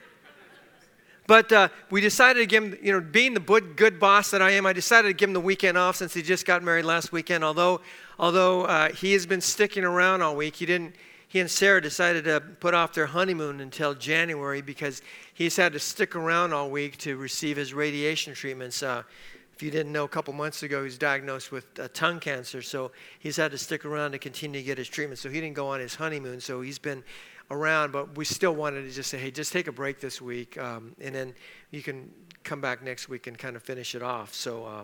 But 1.28 1.52
uh, 1.52 1.68
we 1.92 2.02
decided 2.02 2.40
to 2.40 2.46
give 2.46 2.64
him, 2.64 2.78
you 2.82 2.92
know, 2.92 3.02
being 3.02 3.34
the 3.34 3.40
good, 3.40 4.00
boss 4.00 4.32
that 4.32 4.42
I 4.42 4.52
am, 4.52 4.66
I 4.66 4.74
decided 4.74 5.10
to 5.10 5.14
give 5.14 5.30
him 5.30 5.34
the 5.34 5.40
weekend 5.42 5.78
off 5.78 5.98
since 5.98 6.14
he 6.14 6.22
just 6.22 6.46
got 6.46 6.64
married 6.64 6.86
last 6.86 7.12
weekend. 7.12 7.44
Although, 7.44 7.82
although 8.18 8.64
uh, 8.64 8.90
he 8.90 9.14
has 9.14 9.26
been 9.26 9.42
sticking 9.42 9.84
around 9.84 10.22
all 10.22 10.36
week, 10.36 10.56
he 10.56 10.66
didn't. 10.66 10.96
He 11.30 11.40
and 11.40 11.50
Sarah 11.50 11.80
decided 11.80 12.24
to 12.26 12.42
put 12.42 12.74
off 12.74 12.94
their 12.94 13.06
honeymoon 13.06 13.62
until 13.62 13.94
January 13.94 14.62
because 14.64 15.04
he's 15.32 15.56
had 15.56 15.74
to 15.74 15.80
stick 15.80 16.16
around 16.16 16.54
all 16.54 16.72
week 16.72 16.98
to 16.98 17.18
receive 17.18 17.56
his 17.56 17.72
radiation 17.72 18.34
treatments. 18.34 18.82
Uh, 18.82 19.04
if 19.54 19.62
you 19.62 19.70
didn't 19.70 19.92
know, 19.92 20.06
a 20.06 20.10
couple 20.10 20.34
months 20.34 20.64
ago, 20.64 20.80
he 20.80 20.86
was 20.86 20.98
diagnosed 20.98 21.52
with 21.52 21.66
uh, 21.80 21.88
tongue 21.94 22.20
cancer, 22.20 22.64
so 22.64 22.92
he's 23.20 23.38
had 23.38 23.52
to 23.52 23.60
stick 23.60 23.86
around 23.86 24.14
to 24.14 24.18
continue 24.18 24.60
to 24.60 24.66
get 24.66 24.80
his 24.80 24.88
treatment. 24.88 25.20
So 25.20 25.30
he 25.30 25.40
didn't 25.40 25.56
go 25.56 25.68
on 25.68 25.80
his 25.80 25.94
honeymoon, 25.94 26.42
so 26.42 26.62
he's 26.62 26.80
been 26.80 27.04
around, 27.52 27.92
but 27.92 28.18
we 28.18 28.26
still 28.26 28.56
wanted 28.56 28.84
to 28.86 28.92
just 28.92 29.12
say, 29.12 29.20
hey, 29.20 29.30
just 29.30 29.54
take 29.54 29.68
a 29.68 29.72
break 29.72 30.00
this 30.00 30.20
week, 30.20 30.58
um, 30.58 30.96
and 31.00 31.14
then 31.14 31.36
you 31.70 31.84
can 31.84 32.10
come 32.44 32.62
back 32.62 32.82
next 32.82 33.08
week 33.08 33.28
and 33.28 33.38
kind 33.38 33.56
of 33.56 33.62
finish 33.62 33.94
it 33.94 34.02
off. 34.02 34.34
So, 34.34 34.66
uh, 34.66 34.84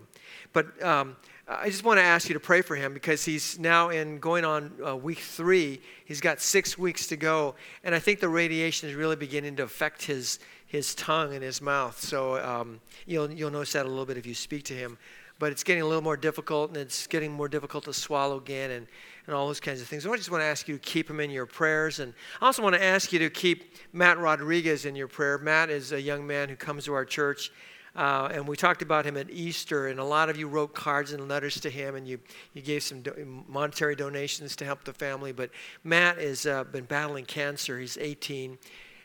but 0.52 0.80
um, 0.80 1.16
I 1.48 1.70
just 1.70 1.84
want 1.84 1.98
to 1.98 2.02
ask 2.02 2.28
you 2.28 2.34
to 2.34 2.40
pray 2.40 2.60
for 2.60 2.74
him 2.74 2.92
because 2.92 3.24
he's 3.24 3.56
now 3.56 3.90
in 3.90 4.18
going 4.18 4.44
on 4.44 4.72
uh, 4.84 4.96
week 4.96 5.20
three. 5.20 5.80
He's 6.04 6.20
got 6.20 6.40
six 6.40 6.76
weeks 6.76 7.06
to 7.06 7.16
go, 7.16 7.54
and 7.84 7.94
I 7.94 8.00
think 8.00 8.18
the 8.18 8.28
radiation 8.28 8.88
is 8.88 8.96
really 8.96 9.14
beginning 9.14 9.54
to 9.56 9.62
affect 9.62 10.02
his 10.02 10.40
his 10.66 10.96
tongue 10.96 11.34
and 11.34 11.44
his 11.44 11.62
mouth. 11.62 12.00
So 12.00 12.44
um, 12.44 12.80
you'll 13.06 13.30
you'll 13.30 13.52
notice 13.52 13.74
that 13.74 13.86
a 13.86 13.88
little 13.88 14.06
bit 14.06 14.16
if 14.16 14.26
you 14.26 14.34
speak 14.34 14.64
to 14.64 14.74
him. 14.74 14.98
But 15.38 15.52
it's 15.52 15.62
getting 15.62 15.82
a 15.82 15.86
little 15.86 16.02
more 16.02 16.16
difficult, 16.16 16.70
and 16.70 16.78
it's 16.78 17.06
getting 17.06 17.30
more 17.30 17.46
difficult 17.48 17.84
to 17.84 17.92
swallow 17.92 18.38
again, 18.38 18.72
and 18.72 18.88
and 19.28 19.34
all 19.36 19.46
those 19.46 19.60
kinds 19.60 19.80
of 19.80 19.86
things. 19.86 20.02
So 20.02 20.12
I 20.12 20.16
just 20.16 20.32
want 20.32 20.42
to 20.42 20.46
ask 20.46 20.66
you 20.66 20.74
to 20.74 20.80
keep 20.80 21.08
him 21.08 21.20
in 21.20 21.30
your 21.30 21.46
prayers. 21.46 22.00
And 22.00 22.12
I 22.40 22.46
also 22.46 22.62
want 22.62 22.74
to 22.74 22.82
ask 22.82 23.12
you 23.12 23.20
to 23.20 23.30
keep 23.30 23.76
Matt 23.92 24.18
Rodriguez 24.18 24.84
in 24.84 24.96
your 24.96 25.08
prayer. 25.08 25.38
Matt 25.38 25.70
is 25.70 25.92
a 25.92 26.00
young 26.00 26.26
man 26.26 26.48
who 26.48 26.56
comes 26.56 26.86
to 26.86 26.94
our 26.94 27.04
church. 27.04 27.52
Uh, 27.96 28.28
and 28.30 28.46
we 28.46 28.56
talked 28.56 28.82
about 28.82 29.06
him 29.06 29.16
at 29.16 29.30
Easter, 29.30 29.88
and 29.88 29.98
a 29.98 30.04
lot 30.04 30.28
of 30.28 30.36
you 30.36 30.46
wrote 30.46 30.74
cards 30.74 31.12
and 31.12 31.28
letters 31.28 31.58
to 31.60 31.70
him, 31.70 31.94
and 31.94 32.06
you, 32.06 32.20
you 32.52 32.60
gave 32.60 32.82
some 32.82 33.00
do- 33.00 33.44
monetary 33.48 33.96
donations 33.96 34.54
to 34.54 34.66
help 34.66 34.84
the 34.84 34.92
family. 34.92 35.32
But 35.32 35.50
Matt 35.82 36.18
has 36.18 36.44
uh, 36.44 36.64
been 36.64 36.84
battling 36.84 37.24
cancer. 37.24 37.78
He's 37.78 37.96
18, 37.96 38.58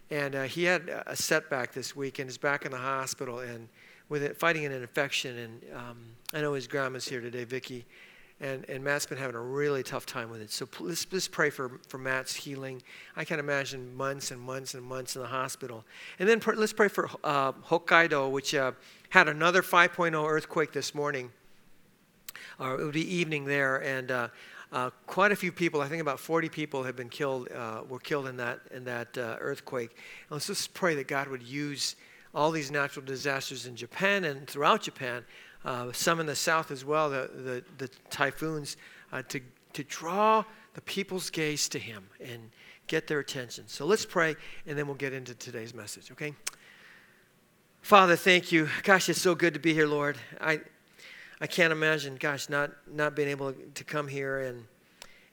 and 0.09 0.35
uh, 0.35 0.43
he 0.43 0.65
had 0.65 0.89
a 1.07 1.15
setback 1.15 1.71
this 1.71 1.95
week 1.95 2.19
and 2.19 2.29
is 2.29 2.37
back 2.37 2.65
in 2.65 2.71
the 2.71 2.77
hospital 2.77 3.39
and 3.39 3.69
with 4.09 4.23
it, 4.23 4.37
fighting 4.37 4.65
an 4.65 4.73
infection. 4.73 5.37
And 5.37 5.61
um, 5.73 5.97
I 6.33 6.41
know 6.41 6.53
his 6.53 6.67
grandma's 6.67 7.07
here 7.07 7.21
today, 7.21 7.45
Vicki 7.45 7.85
and, 8.41 8.67
and 8.67 8.83
Matt's 8.83 9.05
been 9.05 9.19
having 9.19 9.35
a 9.35 9.41
really 9.41 9.83
tough 9.83 10.07
time 10.07 10.31
with 10.31 10.41
it. 10.41 10.51
So 10.51 10.67
let's, 10.79 11.05
let's 11.11 11.27
pray 11.27 11.51
for, 11.51 11.79
for 11.87 11.99
Matt's 11.99 12.35
healing. 12.35 12.81
I 13.15 13.23
can 13.23 13.39
imagine 13.39 13.95
months 13.95 14.31
and 14.31 14.41
months 14.41 14.73
and 14.73 14.83
months 14.83 15.15
in 15.15 15.21
the 15.21 15.27
hospital. 15.27 15.85
And 16.17 16.27
then 16.27 16.39
pr- 16.39 16.55
let's 16.55 16.73
pray 16.73 16.87
for 16.87 17.07
uh, 17.23 17.51
Hokkaido, 17.51 18.31
which 18.31 18.55
uh, 18.55 18.71
had 19.09 19.27
another 19.27 19.61
5.0 19.61 20.27
earthquake 20.27 20.71
this 20.73 20.95
morning, 20.95 21.31
or 22.59 22.81
it 22.81 22.83
would 22.83 22.95
be 22.95 23.15
evening 23.15 23.45
there, 23.45 23.77
and 23.77 24.09
uh, 24.09 24.27
uh, 24.71 24.89
quite 25.05 25.31
a 25.31 25.35
few 25.35 25.51
people, 25.51 25.79
I 25.81 25.87
think 25.87 26.01
about 26.01 26.19
40 26.19 26.49
people 26.49 26.81
have 26.83 26.95
been 26.95 27.09
killed, 27.09 27.51
uh, 27.51 27.83
were 27.87 27.99
killed 27.99 28.27
in 28.27 28.37
that, 28.37 28.61
in 28.71 28.85
that 28.85 29.15
uh, 29.17 29.35
earthquake. 29.39 29.91
And 29.91 30.31
let's 30.31 30.47
just 30.47 30.73
pray 30.73 30.95
that 30.95 31.07
God 31.07 31.27
would 31.27 31.43
use 31.43 31.95
all 32.33 32.49
these 32.49 32.71
natural 32.71 33.05
disasters 33.05 33.67
in 33.67 33.75
Japan 33.75 34.23
and 34.23 34.47
throughout 34.47 34.81
Japan 34.81 35.25
uh, 35.65 35.91
some 35.91 36.19
in 36.19 36.25
the 36.25 36.35
south 36.35 36.71
as 36.71 36.83
well, 36.83 37.09
the, 37.09 37.29
the, 37.33 37.63
the 37.77 37.89
typhoons, 38.09 38.77
uh, 39.11 39.21
to, 39.29 39.39
to 39.73 39.83
draw 39.83 40.43
the 40.73 40.81
people's 40.81 41.29
gaze 41.29 41.67
to 41.69 41.79
Him 41.79 42.07
and 42.19 42.49
get 42.87 43.07
their 43.07 43.19
attention. 43.19 43.65
So 43.67 43.85
let's 43.85 44.05
pray, 44.05 44.35
and 44.65 44.77
then 44.77 44.87
we'll 44.87 44.95
get 44.95 45.13
into 45.13 45.33
today's 45.35 45.73
message, 45.73 46.11
okay? 46.11 46.33
Father, 47.81 48.15
thank 48.15 48.51
you. 48.51 48.69
Gosh, 48.83 49.09
it's 49.09 49.21
so 49.21 49.33
good 49.35 49.53
to 49.53 49.59
be 49.59 49.73
here, 49.73 49.87
Lord. 49.87 50.17
I, 50.39 50.61
I 51.39 51.47
can't 51.47 51.71
imagine, 51.71 52.15
gosh, 52.15 52.49
not, 52.49 52.71
not 52.87 53.15
being 53.15 53.29
able 53.29 53.53
to 53.53 53.83
come 53.83 54.07
here 54.07 54.41
and, 54.41 54.65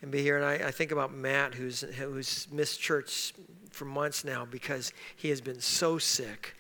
and 0.02 0.10
be 0.10 0.22
here. 0.22 0.36
And 0.36 0.44
I, 0.44 0.68
I 0.68 0.70
think 0.70 0.90
about 0.90 1.12
Matt, 1.12 1.54
who's, 1.54 1.82
who's 1.82 2.48
missed 2.50 2.80
church 2.80 3.34
for 3.70 3.84
months 3.84 4.24
now 4.24 4.46
because 4.46 4.92
he 5.16 5.28
has 5.28 5.40
been 5.40 5.60
so 5.60 5.98
sick. 5.98 6.56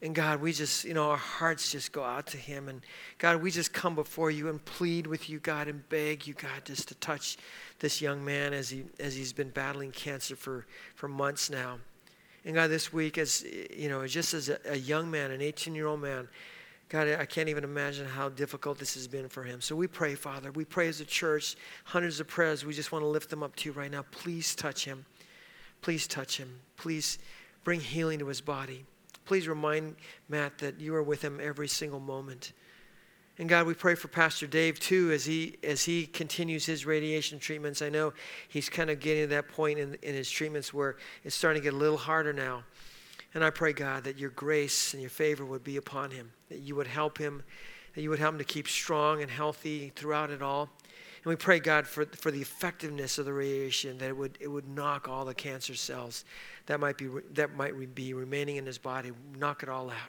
And 0.00 0.14
God, 0.14 0.40
we 0.40 0.52
just, 0.52 0.84
you 0.84 0.94
know, 0.94 1.10
our 1.10 1.16
hearts 1.16 1.72
just 1.72 1.90
go 1.90 2.04
out 2.04 2.28
to 2.28 2.36
him. 2.36 2.68
And 2.68 2.82
God, 3.18 3.42
we 3.42 3.50
just 3.50 3.72
come 3.72 3.96
before 3.96 4.30
you 4.30 4.48
and 4.48 4.64
plead 4.64 5.08
with 5.08 5.28
you, 5.28 5.40
God, 5.40 5.66
and 5.66 5.86
beg 5.88 6.26
you, 6.26 6.34
God, 6.34 6.64
just 6.64 6.86
to 6.88 6.94
touch 6.96 7.36
this 7.80 8.00
young 8.00 8.24
man 8.24 8.52
as, 8.52 8.70
he, 8.70 8.84
as 9.00 9.16
he's 9.16 9.32
been 9.32 9.50
battling 9.50 9.90
cancer 9.90 10.36
for, 10.36 10.66
for 10.94 11.08
months 11.08 11.50
now. 11.50 11.78
And 12.44 12.54
God, 12.54 12.70
this 12.70 12.92
week, 12.92 13.18
as, 13.18 13.44
you 13.76 13.88
know, 13.88 14.06
just 14.06 14.34
as 14.34 14.48
a, 14.48 14.58
a 14.66 14.76
young 14.76 15.10
man, 15.10 15.32
an 15.32 15.42
18 15.42 15.74
year 15.74 15.88
old 15.88 16.00
man, 16.00 16.28
God, 16.88 17.08
I 17.08 17.26
can't 17.26 17.48
even 17.48 17.64
imagine 17.64 18.06
how 18.06 18.30
difficult 18.30 18.78
this 18.78 18.94
has 18.94 19.06
been 19.06 19.28
for 19.28 19.42
him. 19.42 19.60
So 19.60 19.76
we 19.76 19.86
pray, 19.86 20.14
Father. 20.14 20.52
We 20.52 20.64
pray 20.64 20.88
as 20.88 21.00
a 21.00 21.04
church, 21.04 21.56
hundreds 21.84 22.18
of 22.20 22.28
prayers. 22.28 22.64
We 22.64 22.72
just 22.72 22.92
want 22.92 23.02
to 23.02 23.08
lift 23.08 23.28
them 23.28 23.42
up 23.42 23.54
to 23.56 23.68
you 23.68 23.72
right 23.72 23.90
now. 23.90 24.04
Please 24.10 24.54
touch 24.54 24.84
him. 24.84 25.04
Please 25.82 26.06
touch 26.06 26.38
him. 26.38 26.60
Please 26.76 27.18
bring 27.62 27.80
healing 27.80 28.20
to 28.20 28.26
his 28.26 28.40
body. 28.40 28.86
Please 29.28 29.46
remind 29.46 29.94
Matt 30.30 30.56
that 30.56 30.80
you 30.80 30.94
are 30.94 31.02
with 31.02 31.20
him 31.20 31.38
every 31.38 31.68
single 31.68 32.00
moment. 32.00 32.54
And 33.36 33.46
God, 33.46 33.66
we 33.66 33.74
pray 33.74 33.94
for 33.94 34.08
Pastor 34.08 34.46
Dave 34.46 34.80
too 34.80 35.10
as 35.12 35.26
he 35.26 35.58
as 35.62 35.84
he 35.84 36.06
continues 36.06 36.64
his 36.64 36.86
radiation 36.86 37.38
treatments. 37.38 37.82
I 37.82 37.90
know 37.90 38.14
he's 38.48 38.70
kind 38.70 38.88
of 38.88 39.00
getting 39.00 39.24
to 39.24 39.26
that 39.26 39.50
point 39.50 39.80
in, 39.80 39.98
in 40.02 40.14
his 40.14 40.30
treatments 40.30 40.72
where 40.72 40.96
it's 41.24 41.36
starting 41.36 41.60
to 41.60 41.64
get 41.64 41.74
a 41.74 41.76
little 41.76 41.98
harder 41.98 42.32
now. 42.32 42.62
And 43.34 43.44
I 43.44 43.50
pray, 43.50 43.74
God, 43.74 44.04
that 44.04 44.16
your 44.16 44.30
grace 44.30 44.94
and 44.94 45.02
your 45.02 45.10
favor 45.10 45.44
would 45.44 45.62
be 45.62 45.76
upon 45.76 46.10
him, 46.10 46.32
that 46.48 46.60
you 46.60 46.74
would 46.76 46.86
help 46.86 47.18
him, 47.18 47.42
that 47.96 48.00
you 48.00 48.08
would 48.08 48.20
help 48.20 48.32
him 48.32 48.38
to 48.38 48.44
keep 48.44 48.66
strong 48.66 49.20
and 49.20 49.30
healthy 49.30 49.92
throughout 49.94 50.30
it 50.30 50.40
all. 50.40 50.70
And 51.28 51.36
we 51.36 51.44
pray, 51.44 51.60
God, 51.60 51.86
for, 51.86 52.06
for 52.06 52.30
the 52.30 52.40
effectiveness 52.40 53.18
of 53.18 53.26
the 53.26 53.34
radiation, 53.34 53.98
that 53.98 54.08
it 54.08 54.16
would, 54.16 54.38
it 54.40 54.48
would 54.48 54.66
knock 54.66 55.10
all 55.10 55.26
the 55.26 55.34
cancer 55.34 55.74
cells 55.74 56.24
that 56.64 56.80
might 56.80 56.96
be, 56.96 57.06
that 57.34 57.54
might 57.54 57.94
be 57.94 58.14
remaining 58.14 58.56
in 58.56 58.64
his 58.64 58.78
body. 58.78 59.12
Knock 59.36 59.62
it 59.62 59.68
all 59.68 59.90
out. 59.90 60.08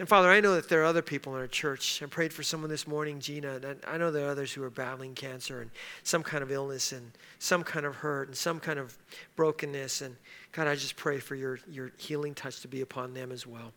And 0.00 0.08
Father, 0.08 0.28
I 0.28 0.40
know 0.40 0.56
that 0.56 0.68
there 0.68 0.82
are 0.82 0.86
other 0.86 1.02
people 1.02 1.36
in 1.36 1.40
our 1.40 1.46
church. 1.46 2.02
I 2.02 2.06
prayed 2.06 2.32
for 2.32 2.42
someone 2.42 2.68
this 2.68 2.88
morning, 2.88 3.20
Gina. 3.20 3.60
And 3.62 3.76
I 3.86 3.96
know 3.96 4.10
there 4.10 4.26
are 4.26 4.30
others 4.30 4.52
who 4.52 4.64
are 4.64 4.70
battling 4.70 5.14
cancer 5.14 5.60
and 5.60 5.70
some 6.02 6.24
kind 6.24 6.42
of 6.42 6.50
illness 6.50 6.90
and 6.90 7.12
some 7.38 7.62
kind 7.62 7.86
of 7.86 7.94
hurt 7.94 8.26
and 8.26 8.36
some 8.36 8.58
kind 8.58 8.80
of 8.80 8.98
brokenness. 9.36 10.00
And 10.00 10.16
God, 10.50 10.66
I 10.66 10.74
just 10.74 10.96
pray 10.96 11.20
for 11.20 11.36
your, 11.36 11.60
your 11.70 11.92
healing 11.96 12.34
touch 12.34 12.60
to 12.62 12.66
be 12.66 12.80
upon 12.80 13.14
them 13.14 13.30
as 13.30 13.46
well. 13.46 13.72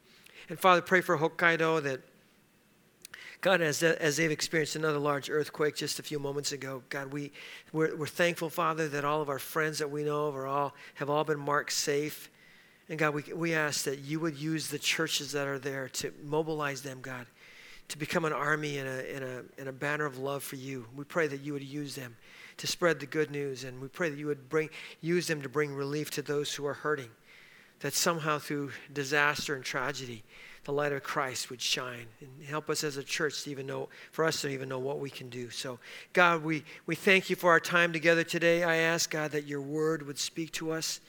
And 0.49 0.59
Father, 0.59 0.81
pray 0.81 1.01
for 1.01 1.19
Hokkaido 1.19 1.83
that 1.83 2.01
God, 3.41 3.61
as, 3.61 3.83
as 3.83 4.17
they've 4.17 4.31
experienced 4.31 4.75
another 4.75 4.97
large 4.97 5.29
earthquake 5.29 5.75
just 5.75 5.99
a 5.99 6.03
few 6.03 6.17
moments 6.17 6.51
ago, 6.51 6.81
God, 6.89 7.13
we, 7.13 7.31
we're, 7.71 7.95
we're 7.95 8.07
thankful, 8.07 8.49
Father, 8.49 8.87
that 8.87 9.05
all 9.05 9.21
of 9.21 9.29
our 9.29 9.39
friends 9.39 9.77
that 9.77 9.91
we 9.91 10.03
know 10.03 10.27
of 10.27 10.35
are 10.35 10.47
all, 10.47 10.73
have 10.95 11.09
all 11.09 11.23
been 11.23 11.39
marked 11.39 11.73
safe. 11.73 12.31
And 12.89 12.97
God, 12.97 13.13
we, 13.13 13.23
we 13.33 13.53
ask 13.53 13.83
that 13.85 13.99
you 13.99 14.19
would 14.19 14.37
use 14.37 14.69
the 14.69 14.79
churches 14.79 15.33
that 15.33 15.47
are 15.47 15.59
there 15.59 15.89
to 15.89 16.11
mobilize 16.23 16.81
them, 16.81 16.99
God, 17.01 17.27
to 17.89 17.97
become 17.97 18.25
an 18.25 18.33
army 18.33 18.79
and 18.79 18.87
a, 18.87 19.15
and 19.15 19.23
a, 19.23 19.43
and 19.59 19.69
a 19.69 19.73
banner 19.73 20.05
of 20.05 20.17
love 20.17 20.41
for 20.41 20.55
you. 20.55 20.87
We 20.95 21.03
pray 21.03 21.27
that 21.27 21.41
you 21.41 21.53
would 21.53 21.63
use 21.63 21.93
them 21.95 22.15
to 22.57 22.65
spread 22.65 22.99
the 22.99 23.05
good 23.05 23.29
news, 23.29 23.63
and 23.63 23.79
we 23.79 23.87
pray 23.87 24.09
that 24.09 24.17
you 24.17 24.25
would 24.27 24.49
bring, 24.49 24.69
use 24.99 25.27
them 25.27 25.43
to 25.43 25.49
bring 25.49 25.73
relief 25.73 26.09
to 26.11 26.23
those 26.23 26.55
who 26.55 26.65
are 26.65 26.73
hurting, 26.73 27.09
that 27.81 27.93
somehow 27.93 28.39
through 28.39 28.71
disaster 28.91 29.53
and 29.53 29.63
tragedy, 29.63 30.23
the 30.67 30.73
light 30.73 30.91
of 30.91 31.01
Christ 31.01 31.49
would 31.49 31.61
shine 31.61 32.07
and 32.19 32.29
help 32.45 32.69
us 32.69 32.83
as 32.83 32.97
a 32.97 33.03
church 33.03 33.43
to 33.43 33.51
even 33.51 33.65
know, 33.65 33.87
for 34.11 34.25
us 34.25 34.41
to 34.41 34.49
even 34.49 34.67
know 34.67 34.79
what 34.79 34.99
we 34.99 35.09
can 35.09 35.29
do. 35.29 35.49
So, 35.49 35.79
God, 36.11 36.43
we, 36.43 36.65
we 36.85 36.93
thank 36.93 37.29
you 37.29 37.37
for 37.37 37.51
our 37.51 37.61
time 37.61 37.93
together 37.93 38.25
today. 38.25 38.65
I 38.65 38.75
ask, 38.75 39.09
God, 39.09 39.31
that 39.31 39.45
your 39.45 39.61
word 39.61 40.05
would 40.05 40.19
speak 40.19 40.51
to 40.51 40.71
us. 40.71 40.99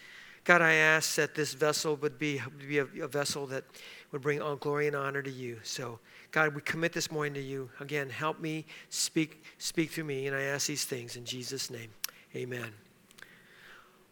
God, 0.45 0.63
I 0.63 0.75
ask 0.75 1.17
that 1.17 1.35
this 1.35 1.55
vessel 1.55 1.97
would 1.97 2.21
be, 2.21 2.41
be 2.69 2.79
a, 2.79 2.87
a 3.03 3.09
vessel 3.09 3.49
that 3.49 3.65
would 4.13 4.23
bring 4.23 4.41
all 4.41 4.55
glory 4.55 4.87
and 4.87 4.95
honor 4.95 5.23
to 5.23 5.31
you. 5.31 5.59
So, 5.65 5.99
God, 6.31 6.55
we 6.55 6.61
commit 6.61 6.93
this 6.93 7.11
morning 7.11 7.35
to 7.35 7.43
you. 7.43 7.69
Again, 7.81 8.11
help 8.11 8.39
me 8.39 8.65
speak, 8.91 9.43
speak 9.59 9.91
through 9.91 10.05
me. 10.05 10.29
And 10.29 10.37
I 10.37 10.43
ask 10.43 10.69
these 10.69 10.85
things 10.85 11.17
in 11.17 11.25
Jesus' 11.25 11.69
name. 11.69 11.91
Amen. 12.37 12.71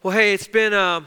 Well, 0.02 0.12
hey, 0.12 0.34
it's 0.34 0.48
been. 0.48 0.72
Uh, 0.72 1.02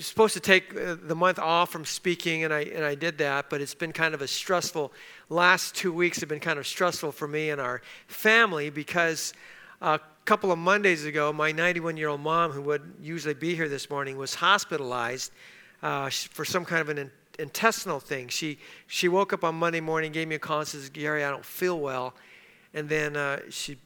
supposed 0.00 0.34
to 0.34 0.40
take 0.40 0.74
uh, 0.76 0.96
the 1.00 1.14
month 1.14 1.38
off 1.38 1.70
from 1.70 1.84
speaking, 1.84 2.44
and 2.44 2.52
I, 2.52 2.62
and 2.62 2.84
I 2.84 2.94
did 2.94 3.18
that, 3.18 3.50
but 3.50 3.60
it's 3.60 3.74
been 3.74 3.92
kind 3.92 4.14
of 4.14 4.22
a 4.22 4.28
stressful, 4.28 4.92
last 5.28 5.74
two 5.74 5.92
weeks 5.92 6.20
have 6.20 6.28
been 6.28 6.40
kind 6.40 6.58
of 6.58 6.66
stressful 6.66 7.12
for 7.12 7.28
me 7.28 7.50
and 7.50 7.60
our 7.60 7.82
family 8.06 8.70
because 8.70 9.32
a 9.80 10.00
couple 10.24 10.50
of 10.50 10.58
Mondays 10.58 11.04
ago, 11.04 11.32
my 11.32 11.52
91 11.52 11.96
year 11.96 12.08
old 12.08 12.20
mom, 12.20 12.50
who 12.50 12.62
would 12.62 12.94
usually 13.00 13.34
be 13.34 13.54
here 13.54 13.68
this 13.68 13.90
morning, 13.90 14.16
was 14.16 14.34
hospitalized 14.34 15.32
uh, 15.82 16.08
for 16.10 16.44
some 16.44 16.64
kind 16.64 16.80
of 16.80 16.88
an 16.88 16.98
in- 16.98 17.10
intestinal 17.38 18.00
thing. 18.00 18.28
She, 18.28 18.58
she 18.86 19.08
woke 19.08 19.32
up 19.32 19.44
on 19.44 19.54
Monday 19.54 19.80
morning, 19.80 20.12
gave 20.12 20.28
me 20.28 20.36
a 20.36 20.38
call, 20.38 20.60
and 20.60 20.68
says, 20.68 20.88
Gary, 20.88 21.24
I 21.24 21.30
don't 21.30 21.44
feel 21.44 21.78
well. 21.78 22.14
And 22.74 22.88
then 22.88 23.16
uh, 23.16 23.40
she, 23.50 23.76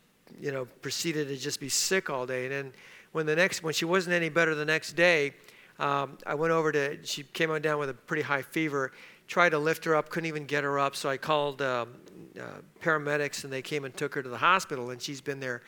you 0.40 0.52
know, 0.52 0.66
proceeded 0.82 1.28
to 1.28 1.36
just 1.36 1.60
be 1.60 1.68
sick 1.68 2.10
all 2.10 2.26
day. 2.26 2.44
And 2.44 2.52
then 2.52 2.72
when 3.12 3.26
the 3.26 3.34
next, 3.34 3.62
when 3.62 3.74
she 3.74 3.84
wasn't 3.84 4.14
any 4.14 4.28
better 4.28 4.54
the 4.54 4.64
next 4.64 4.92
day, 4.92 5.34
um, 5.80 6.18
I 6.26 6.34
went 6.34 6.52
over 6.52 6.70
to, 6.72 7.04
she 7.04 7.22
came 7.22 7.50
on 7.50 7.62
down 7.62 7.78
with 7.78 7.88
a 7.88 7.94
pretty 7.94 8.22
high 8.22 8.42
fever, 8.42 8.92
tried 9.26 9.50
to 9.50 9.58
lift 9.58 9.84
her 9.86 9.96
up, 9.96 10.10
couldn't 10.10 10.28
even 10.28 10.44
get 10.44 10.62
her 10.62 10.78
up. 10.78 10.94
So 10.94 11.08
I 11.08 11.16
called 11.16 11.62
um, 11.62 11.94
uh, 12.38 12.60
paramedics 12.80 13.44
and 13.44 13.52
they 13.52 13.62
came 13.62 13.86
and 13.86 13.96
took 13.96 14.14
her 14.14 14.22
to 14.22 14.28
the 14.28 14.36
hospital, 14.36 14.90
and 14.90 15.00
she's 15.00 15.22
been 15.22 15.40
there 15.40 15.62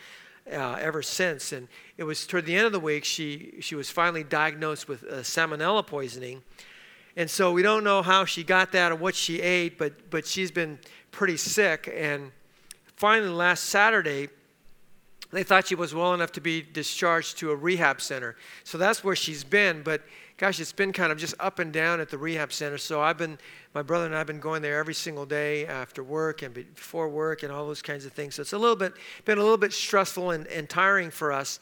uh, 0.53 0.75
ever 0.75 1.03
since. 1.03 1.53
And 1.53 1.67
it 1.97 2.05
was 2.05 2.27
toward 2.27 2.45
the 2.45 2.55
end 2.55 2.67
of 2.67 2.73
the 2.73 2.81
week, 2.81 3.05
she, 3.05 3.55
she 3.61 3.75
was 3.75 3.89
finally 3.89 4.23
diagnosed 4.23 4.87
with 4.87 5.03
uh, 5.05 5.23
salmonella 5.23 5.87
poisoning. 5.87 6.43
And 7.17 7.31
so 7.31 7.53
we 7.53 7.63
don't 7.63 7.83
know 7.83 8.03
how 8.03 8.27
she 8.27 8.45
got 8.45 8.73
that 8.73 8.93
or 8.93 8.97
what 8.97 9.15
she 9.15 9.41
ate, 9.41 9.79
but, 9.79 10.11
but 10.11 10.27
she's 10.27 10.51
been 10.51 10.79
pretty 11.11 11.39
sick. 11.39 11.91
And 11.95 12.33
finally, 12.97 13.31
last 13.31 13.65
Saturday, 13.65 14.29
they 15.33 15.43
thought 15.43 15.67
she 15.67 15.75
was 15.75 15.95
well 15.95 16.13
enough 16.13 16.33
to 16.33 16.41
be 16.41 16.61
discharged 16.61 17.39
to 17.39 17.51
a 17.51 17.57
rehab 17.57 18.01
center. 18.01 18.37
So 18.65 18.77
that's 18.77 19.03
where 19.03 19.17
she's 19.17 19.45
been. 19.45 19.83
But 19.83 20.03
gosh, 20.37 20.61
it's 20.61 20.73
been 20.73 20.93
kind 20.93 21.11
of 21.11 21.19
just 21.19 21.35
up 21.41 21.59
and 21.59 21.73
down 21.73 22.01
at 22.01 22.11
the 22.11 22.19
rehab 22.19 22.53
center. 22.53 22.77
So 22.77 23.01
I've 23.01 23.17
been, 23.17 23.39
my 23.75 23.83
brother 23.83 24.05
and 24.05 24.15
I 24.15 24.19
have 24.19 24.27
been 24.27 24.41
going 24.41 24.61
there 24.61 24.79
every 24.79 24.95
single 24.95 25.25
day 25.25 25.67
after 25.67 26.05
work 26.05 26.43
and 26.43 26.53
before 26.53 27.09
work 27.09 27.43
and 27.43 27.51
all 27.51 27.67
those 27.67 27.81
kinds 27.81 28.05
of 28.05 28.13
things. 28.13 28.35
So 28.35 28.43
it's 28.43 28.53
a 28.53 28.59
little 28.59 28.77
bit, 28.77 28.93
been 29.25 29.39
a 29.39 29.43
little 29.43 29.57
bit 29.57 29.73
stressful 29.73 30.33
and, 30.33 30.47
and 30.49 30.69
tiring 30.69 31.11
for 31.11 31.33
us. 31.33 31.61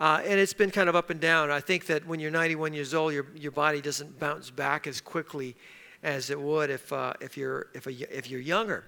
Uh, 0.00 0.20
and 0.24 0.38
it's 0.38 0.52
been 0.52 0.70
kind 0.70 0.88
of 0.88 0.94
up 0.94 1.10
and 1.10 1.18
down. 1.18 1.50
I 1.50 1.60
think 1.60 1.86
that 1.86 2.06
when 2.06 2.20
you're 2.20 2.30
91 2.30 2.72
years 2.72 2.94
old, 2.94 3.12
your, 3.12 3.26
your 3.34 3.50
body 3.50 3.80
doesn't 3.80 4.20
bounce 4.20 4.48
back 4.48 4.86
as 4.86 5.00
quickly 5.00 5.56
as 6.04 6.30
it 6.30 6.40
would 6.40 6.70
if, 6.70 6.92
uh, 6.92 7.14
if, 7.20 7.36
you're, 7.36 7.66
if, 7.74 7.88
a, 7.88 8.16
if 8.16 8.30
you're 8.30 8.40
younger. 8.40 8.84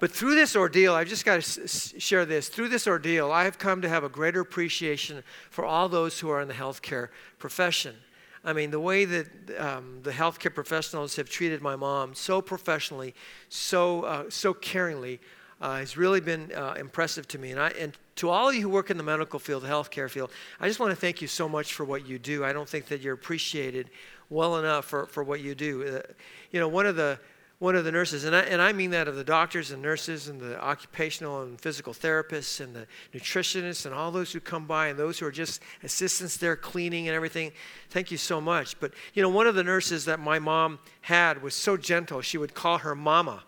But 0.00 0.10
through 0.10 0.34
this 0.34 0.56
ordeal, 0.56 0.94
I've 0.94 1.08
just 1.08 1.26
got 1.26 1.42
to 1.42 1.68
share 1.68 2.24
this. 2.24 2.48
Through 2.48 2.70
this 2.70 2.88
ordeal, 2.88 3.30
I 3.30 3.44
have 3.44 3.58
come 3.58 3.82
to 3.82 3.88
have 3.88 4.02
a 4.02 4.08
greater 4.08 4.40
appreciation 4.40 5.22
for 5.50 5.66
all 5.66 5.90
those 5.90 6.18
who 6.18 6.30
are 6.30 6.40
in 6.40 6.48
the 6.48 6.54
healthcare 6.54 7.08
profession. 7.38 7.94
I 8.42 8.54
mean, 8.54 8.70
the 8.70 8.80
way 8.80 9.04
that 9.04 9.26
um, 9.58 10.00
the 10.02 10.12
healthcare 10.12 10.54
professionals 10.54 11.16
have 11.16 11.28
treated 11.28 11.60
my 11.60 11.76
mom 11.76 12.14
so 12.14 12.40
professionally, 12.40 13.14
so, 13.50 14.02
uh, 14.04 14.24
so 14.30 14.54
caringly, 14.54 15.18
uh, 15.60 15.76
has 15.76 15.98
really 15.98 16.20
been 16.20 16.50
uh, 16.54 16.74
impressive 16.78 17.28
to 17.28 17.38
me. 17.38 17.50
And, 17.50 17.60
I, 17.60 17.68
and 17.78 17.92
to 18.16 18.30
all 18.30 18.48
of 18.48 18.54
you 18.54 18.62
who 18.62 18.70
work 18.70 18.88
in 18.88 18.96
the 18.96 19.02
medical 19.02 19.38
field, 19.38 19.64
the 19.64 19.68
healthcare 19.68 20.08
field, 20.08 20.30
I 20.58 20.66
just 20.66 20.80
want 20.80 20.90
to 20.90 20.96
thank 20.96 21.20
you 21.20 21.28
so 21.28 21.46
much 21.46 21.74
for 21.74 21.84
what 21.84 22.06
you 22.06 22.18
do. 22.18 22.42
I 22.42 22.54
don't 22.54 22.66
think 22.68 22.86
that 22.86 23.02
you're 23.02 23.12
appreciated 23.12 23.90
well 24.30 24.56
enough 24.56 24.86
for, 24.86 25.04
for 25.04 25.22
what 25.22 25.40
you 25.40 25.54
do. 25.54 25.98
Uh, 25.98 26.12
you 26.50 26.60
know, 26.60 26.68
one 26.68 26.86
of 26.86 26.96
the 26.96 27.18
one 27.60 27.76
of 27.76 27.84
the 27.84 27.92
nurses, 27.92 28.24
and 28.24 28.34
I, 28.34 28.40
and 28.40 28.60
I 28.60 28.72
mean 28.72 28.90
that 28.92 29.06
of 29.06 29.16
the 29.16 29.22
doctors 29.22 29.70
and 29.70 29.82
nurses 29.82 30.28
and 30.28 30.40
the 30.40 30.58
occupational 30.62 31.42
and 31.42 31.60
physical 31.60 31.92
therapists 31.92 32.58
and 32.58 32.74
the 32.74 32.86
nutritionists 33.12 33.84
and 33.84 33.94
all 33.94 34.10
those 34.10 34.32
who 34.32 34.40
come 34.40 34.66
by 34.66 34.88
and 34.88 34.98
those 34.98 35.18
who 35.18 35.26
are 35.26 35.30
just 35.30 35.60
assistants 35.82 36.38
there 36.38 36.56
cleaning 36.56 37.06
and 37.06 37.14
everything. 37.14 37.52
Thank 37.90 38.10
you 38.10 38.16
so 38.16 38.40
much. 38.40 38.80
But, 38.80 38.94
you 39.12 39.22
know, 39.22 39.28
one 39.28 39.46
of 39.46 39.54
the 39.54 39.62
nurses 39.62 40.06
that 40.06 40.18
my 40.18 40.38
mom 40.38 40.78
had 41.02 41.42
was 41.42 41.54
so 41.54 41.76
gentle, 41.76 42.22
she 42.22 42.38
would 42.38 42.54
call 42.54 42.78
her 42.78 42.94
mama. 42.94 43.44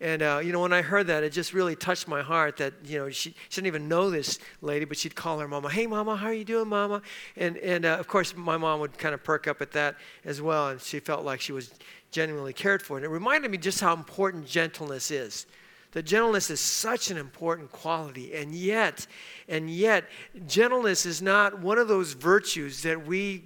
And, 0.00 0.22
uh, 0.22 0.40
you 0.42 0.50
know, 0.50 0.60
when 0.60 0.72
I 0.72 0.80
heard 0.80 1.08
that, 1.08 1.22
it 1.22 1.30
just 1.30 1.52
really 1.52 1.76
touched 1.76 2.08
my 2.08 2.22
heart 2.22 2.56
that, 2.56 2.72
you 2.84 2.98
know, 2.98 3.10
she, 3.10 3.34
she 3.50 3.60
didn't 3.60 3.66
even 3.66 3.86
know 3.86 4.08
this 4.08 4.38
lady, 4.62 4.86
but 4.86 4.96
she'd 4.96 5.14
call 5.14 5.38
her 5.38 5.46
mama, 5.46 5.68
hey, 5.68 5.86
mama, 5.86 6.16
how 6.16 6.26
are 6.28 6.32
you 6.32 6.44
doing, 6.44 6.68
mama? 6.68 7.02
And, 7.36 7.58
and 7.58 7.84
uh, 7.84 7.98
of 8.00 8.08
course, 8.08 8.34
my 8.34 8.56
mom 8.56 8.80
would 8.80 8.96
kind 8.96 9.14
of 9.14 9.22
perk 9.22 9.46
up 9.46 9.60
at 9.60 9.72
that 9.72 9.96
as 10.24 10.40
well. 10.40 10.70
And 10.70 10.80
she 10.80 10.98
felt 11.00 11.24
like 11.24 11.40
she 11.42 11.52
was 11.52 11.70
genuinely 12.12 12.52
cared 12.52 12.82
for. 12.82 12.96
And 12.96 13.04
it 13.04 13.08
reminded 13.08 13.50
me 13.50 13.58
just 13.58 13.80
how 13.80 13.94
important 13.94 14.46
gentleness 14.46 15.10
is. 15.10 15.46
That 15.92 16.04
gentleness 16.04 16.48
is 16.48 16.60
such 16.60 17.10
an 17.10 17.18
important 17.18 17.70
quality, 17.70 18.32
and 18.34 18.54
yet, 18.54 19.06
and 19.46 19.68
yet, 19.68 20.04
gentleness 20.46 21.04
is 21.04 21.20
not 21.20 21.58
one 21.58 21.76
of 21.76 21.86
those 21.86 22.14
virtues 22.14 22.82
that 22.82 23.06
we 23.06 23.44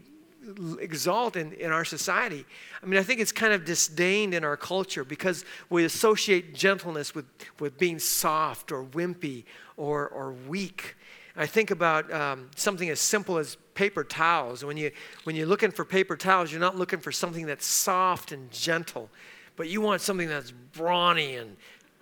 exalt 0.78 1.34
in, 1.34 1.52
in 1.54 1.72
our 1.72 1.84
society. 1.84 2.44
I 2.80 2.86
mean, 2.86 3.00
I 3.00 3.02
think 3.02 3.20
it's 3.20 3.32
kind 3.32 3.52
of 3.52 3.64
disdained 3.64 4.32
in 4.32 4.44
our 4.44 4.56
culture 4.56 5.02
because 5.02 5.44
we 5.70 5.84
associate 5.84 6.54
gentleness 6.54 7.16
with, 7.16 7.26
with 7.58 7.78
being 7.78 7.98
soft 7.98 8.70
or 8.70 8.84
wimpy 8.84 9.44
or, 9.76 10.06
or 10.08 10.32
weak. 10.32 10.94
I 11.36 11.46
think 11.46 11.72
about 11.72 12.12
um, 12.12 12.48
something 12.54 12.88
as 12.88 13.00
simple 13.00 13.38
as 13.38 13.56
paper 13.76 14.02
towels. 14.02 14.64
When, 14.64 14.76
you, 14.76 14.90
when 15.22 15.36
you're 15.36 15.46
looking 15.46 15.70
for 15.70 15.84
paper 15.84 16.16
towels, 16.16 16.50
you're 16.50 16.60
not 16.60 16.76
looking 16.76 16.98
for 16.98 17.12
something 17.12 17.46
that's 17.46 17.64
soft 17.64 18.32
and 18.32 18.50
gentle, 18.50 19.08
but 19.54 19.68
you 19.68 19.80
want 19.80 20.00
something 20.00 20.28
that's 20.28 20.50
brawny 20.50 21.36
and 21.36 21.56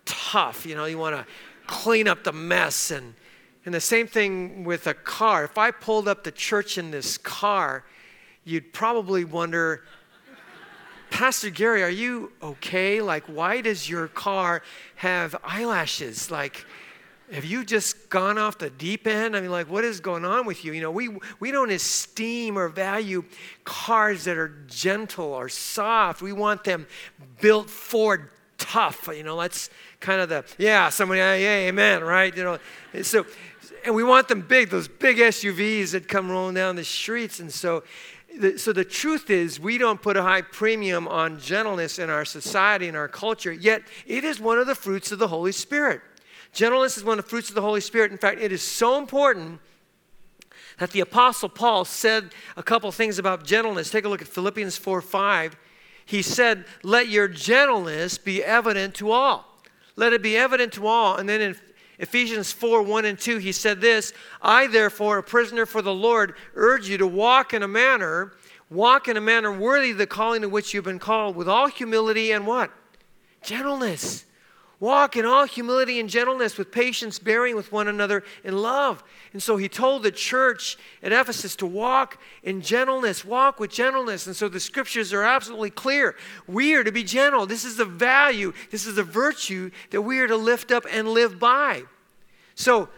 tough. 0.07 0.65
You 0.65 0.75
know, 0.77 0.87
you 0.87 0.97
want 0.97 1.17
to 1.17 1.27
clean 1.67 2.09
up 2.09 2.25
the 2.25 2.33
mess. 2.33 2.91
And, 2.91 3.15
and 3.67 3.75
the 3.75 3.81
same 3.81 4.07
thing 4.07 4.65
with 4.65 4.87
a 4.87 4.95
car. 4.95 5.45
If 5.45 5.59
I 5.59 5.71
pulled 5.71 6.09
up 6.09 6.25
the 6.25 6.33
church 6.33 6.79
in 6.79 6.91
this 6.91 7.19
car, 7.19 7.85
you'd 8.45 8.73
probably 8.73 9.25
wonder, 9.25 9.85
Pastor 11.11 11.51
Gary, 11.51 11.83
are 11.83 11.91
you 11.91 12.33
okay? 12.43 13.01
Like, 13.01 13.25
why 13.25 13.61
does 13.61 13.89
your 13.89 14.09
car 14.09 14.63
have 14.97 15.37
eyelashes? 15.45 16.31
Like, 16.31 16.65
have 17.33 17.45
you 17.45 17.65
just 17.65 18.11
gone 18.11 18.37
off 18.37 18.59
the 18.59 18.71
deep 18.71 19.07
end? 19.07 19.35
I 19.35 19.41
mean, 19.41 19.51
like, 19.51 19.69
what 19.71 19.83
is 19.83 20.01
going 20.01 20.25
on 20.25 20.45
with 20.45 20.65
you? 20.65 20.73
You 20.73 20.83
know, 20.83 20.91
we, 20.91 21.11
we 21.41 21.51
don't 21.51 21.71
esteem 21.71 22.59
or 22.59 22.69
value 22.69 23.25
cars 23.65 24.25
that 24.25 24.37
are 24.37 24.55
gentle 24.67 25.27
or 25.27 25.49
soft. 25.49 26.21
We 26.21 26.33
want 26.33 26.65
them 26.65 26.87
built 27.41 27.71
Ford 27.71 28.29
tough. 28.59 29.09
You 29.09 29.23
know, 29.23 29.41
that's 29.41 29.71
kind 30.01 30.21
of 30.21 30.29
the, 30.29 30.45
yeah, 30.59 30.91
somebody, 30.91 31.21
yeah, 31.21 31.69
amen, 31.69 32.05
right? 32.05 32.35
You 32.37 32.45
know, 32.45 32.59
so, 33.03 33.25
and 33.87 33.95
we 33.95 34.05
want 34.05 34.29
them 34.29 34.43
big, 34.43 34.69
those 34.69 34.89
big 34.89 35.17
SUVs 35.17 35.93
that 35.93 36.09
come 36.09 36.31
rolling 36.31 36.55
down 36.55 36.77
the 36.77 36.85
streets. 36.85 37.41
And 37.41 37.51
so, 37.51 37.85
so 38.57 38.73
the 38.73 38.85
truth 38.85 39.31
is, 39.31 39.59
we 39.59 39.79
don't 39.79 40.01
put 40.03 40.17
a 40.17 40.23
high 40.23 40.43
premium 40.43 41.09
on 41.09 41.39
gentleness 41.39 41.99
in 41.99 42.11
our 42.11 42.25
society, 42.25 42.89
in 42.89 42.97
our 42.97 43.09
culture, 43.09 43.53
yet 43.53 43.83
it 44.07 44.25
is 44.25 44.41
one 44.41 44.59
of 44.59 44.67
the 44.67 44.75
fruits 44.75 45.11
of 45.11 45.19
the 45.19 45.29
Holy 45.29 45.53
Spirit. 45.53 46.03
Gentleness 46.55 46.97
is 46.97 47.03
one 47.03 47.19
of 47.19 47.25
the 47.25 47.29
fruits 47.29 47.49
of 47.49 47.57
the 47.57 47.61
Holy 47.61 47.81
Spirit. 47.81 48.13
In 48.13 48.19
fact, 48.19 48.41
it 48.41 48.53
is 48.53 48.63
so 48.63 48.97
important 48.97 49.61
that 50.79 50.93
the 50.93 51.01
Apostle 51.01 51.49
Paul 51.49 51.85
said 51.85 52.31
a 52.57 52.63
couple 52.63 52.91
things 52.93 53.19
about 53.19 53.45
gentleness. 53.45 53.91
Take 53.91 54.05
a 54.05 54.09
look 54.09 54.23
at 54.23 54.29
Philippians 54.29 54.77
4 54.77 55.01
5. 55.01 55.57
He 56.07 56.23
said, 56.23 56.65
Let 56.85 57.09
your 57.09 57.27
gentleness 57.27 58.19
be 58.19 58.43
evident 58.43 58.95
to 58.97 59.11
all. 59.11 59.45
Let 59.97 60.13
it 60.13 60.23
be 60.23 60.37
evident 60.37 60.73
to 60.75 60.87
all. 60.87 61.17
And 61.17 61.29
then 61.29 61.41
in 61.41 61.57
Ephesians 61.99 62.53
4 62.53 62.83
1 62.83 63.05
and 63.05 63.19
2, 63.19 63.39
he 63.39 63.51
said 63.51 63.81
this 63.81 64.13
I, 64.41 64.69
therefore, 64.69 65.19
a 65.19 65.23
prisoner 65.25 65.67
for 65.67 65.83
the 65.83 65.95
Lord, 65.95 66.37
urge 66.55 66.89
you 66.89 66.99
to 66.99 67.07
walk 67.07 67.53
in 67.53 67.65
a 67.65 67.69
manner, 67.69 68.33
walk 68.71 69.09
in 69.09 69.17
a 69.17 69.21
manner 69.21 69.53
worthy 69.53 69.91
of 69.91 69.99
the 69.99 70.07
calling 70.07 70.43
to 70.43 70.49
which 70.49 70.73
you've 70.73 70.85
been 70.85 71.01
called, 71.01 71.35
with 71.35 71.49
all 71.49 71.67
humility 71.67 72.31
and 72.31 72.47
what? 72.47 72.71
Gentleness 73.43 74.25
Walk 74.81 75.17
in 75.17 75.25
all 75.25 75.45
humility 75.45 76.01
and 76.01 76.11
gentleness 76.11 76.59
with 76.59 76.73
patience, 76.73 77.19
bearing 77.19 77.55
with 77.55 77.71
one 77.71 77.89
another 77.89 78.25
in 78.43 78.59
love. 78.59 79.05
And 79.33 79.43
so 79.43 79.57
he 79.57 79.69
told 79.69 80.03
the 80.03 80.11
church 80.11 80.77
at 81.03 81.13
Ephesus 81.13 81.57
to 81.57 81.67
walk 81.67 82.21
in 82.43 82.61
gentleness, 82.61 83.25
walk 83.25 83.61
with 83.61 83.71
gentleness. 83.71 84.27
And 84.27 84.35
so 84.35 84.49
the 84.49 84.61
scriptures 84.61 85.13
are 85.13 85.23
absolutely 85.23 85.71
clear. 85.71 86.17
We 86.47 86.75
are 86.75 86.85
to 86.85 86.93
be 86.93 87.05
gentle. 87.05 87.47
This 87.47 87.65
is 87.65 87.77
the 87.77 87.85
value, 87.85 88.53
this 88.71 88.87
is 88.87 88.97
the 88.97 89.05
virtue 89.05 89.71
that 89.91 90.03
we 90.03 90.19
are 90.19 90.29
to 90.29 90.37
lift 90.37 90.73
up 90.73 90.85
and 90.91 91.09
live 91.09 91.39
by. 91.39 91.83
So, 92.55 92.89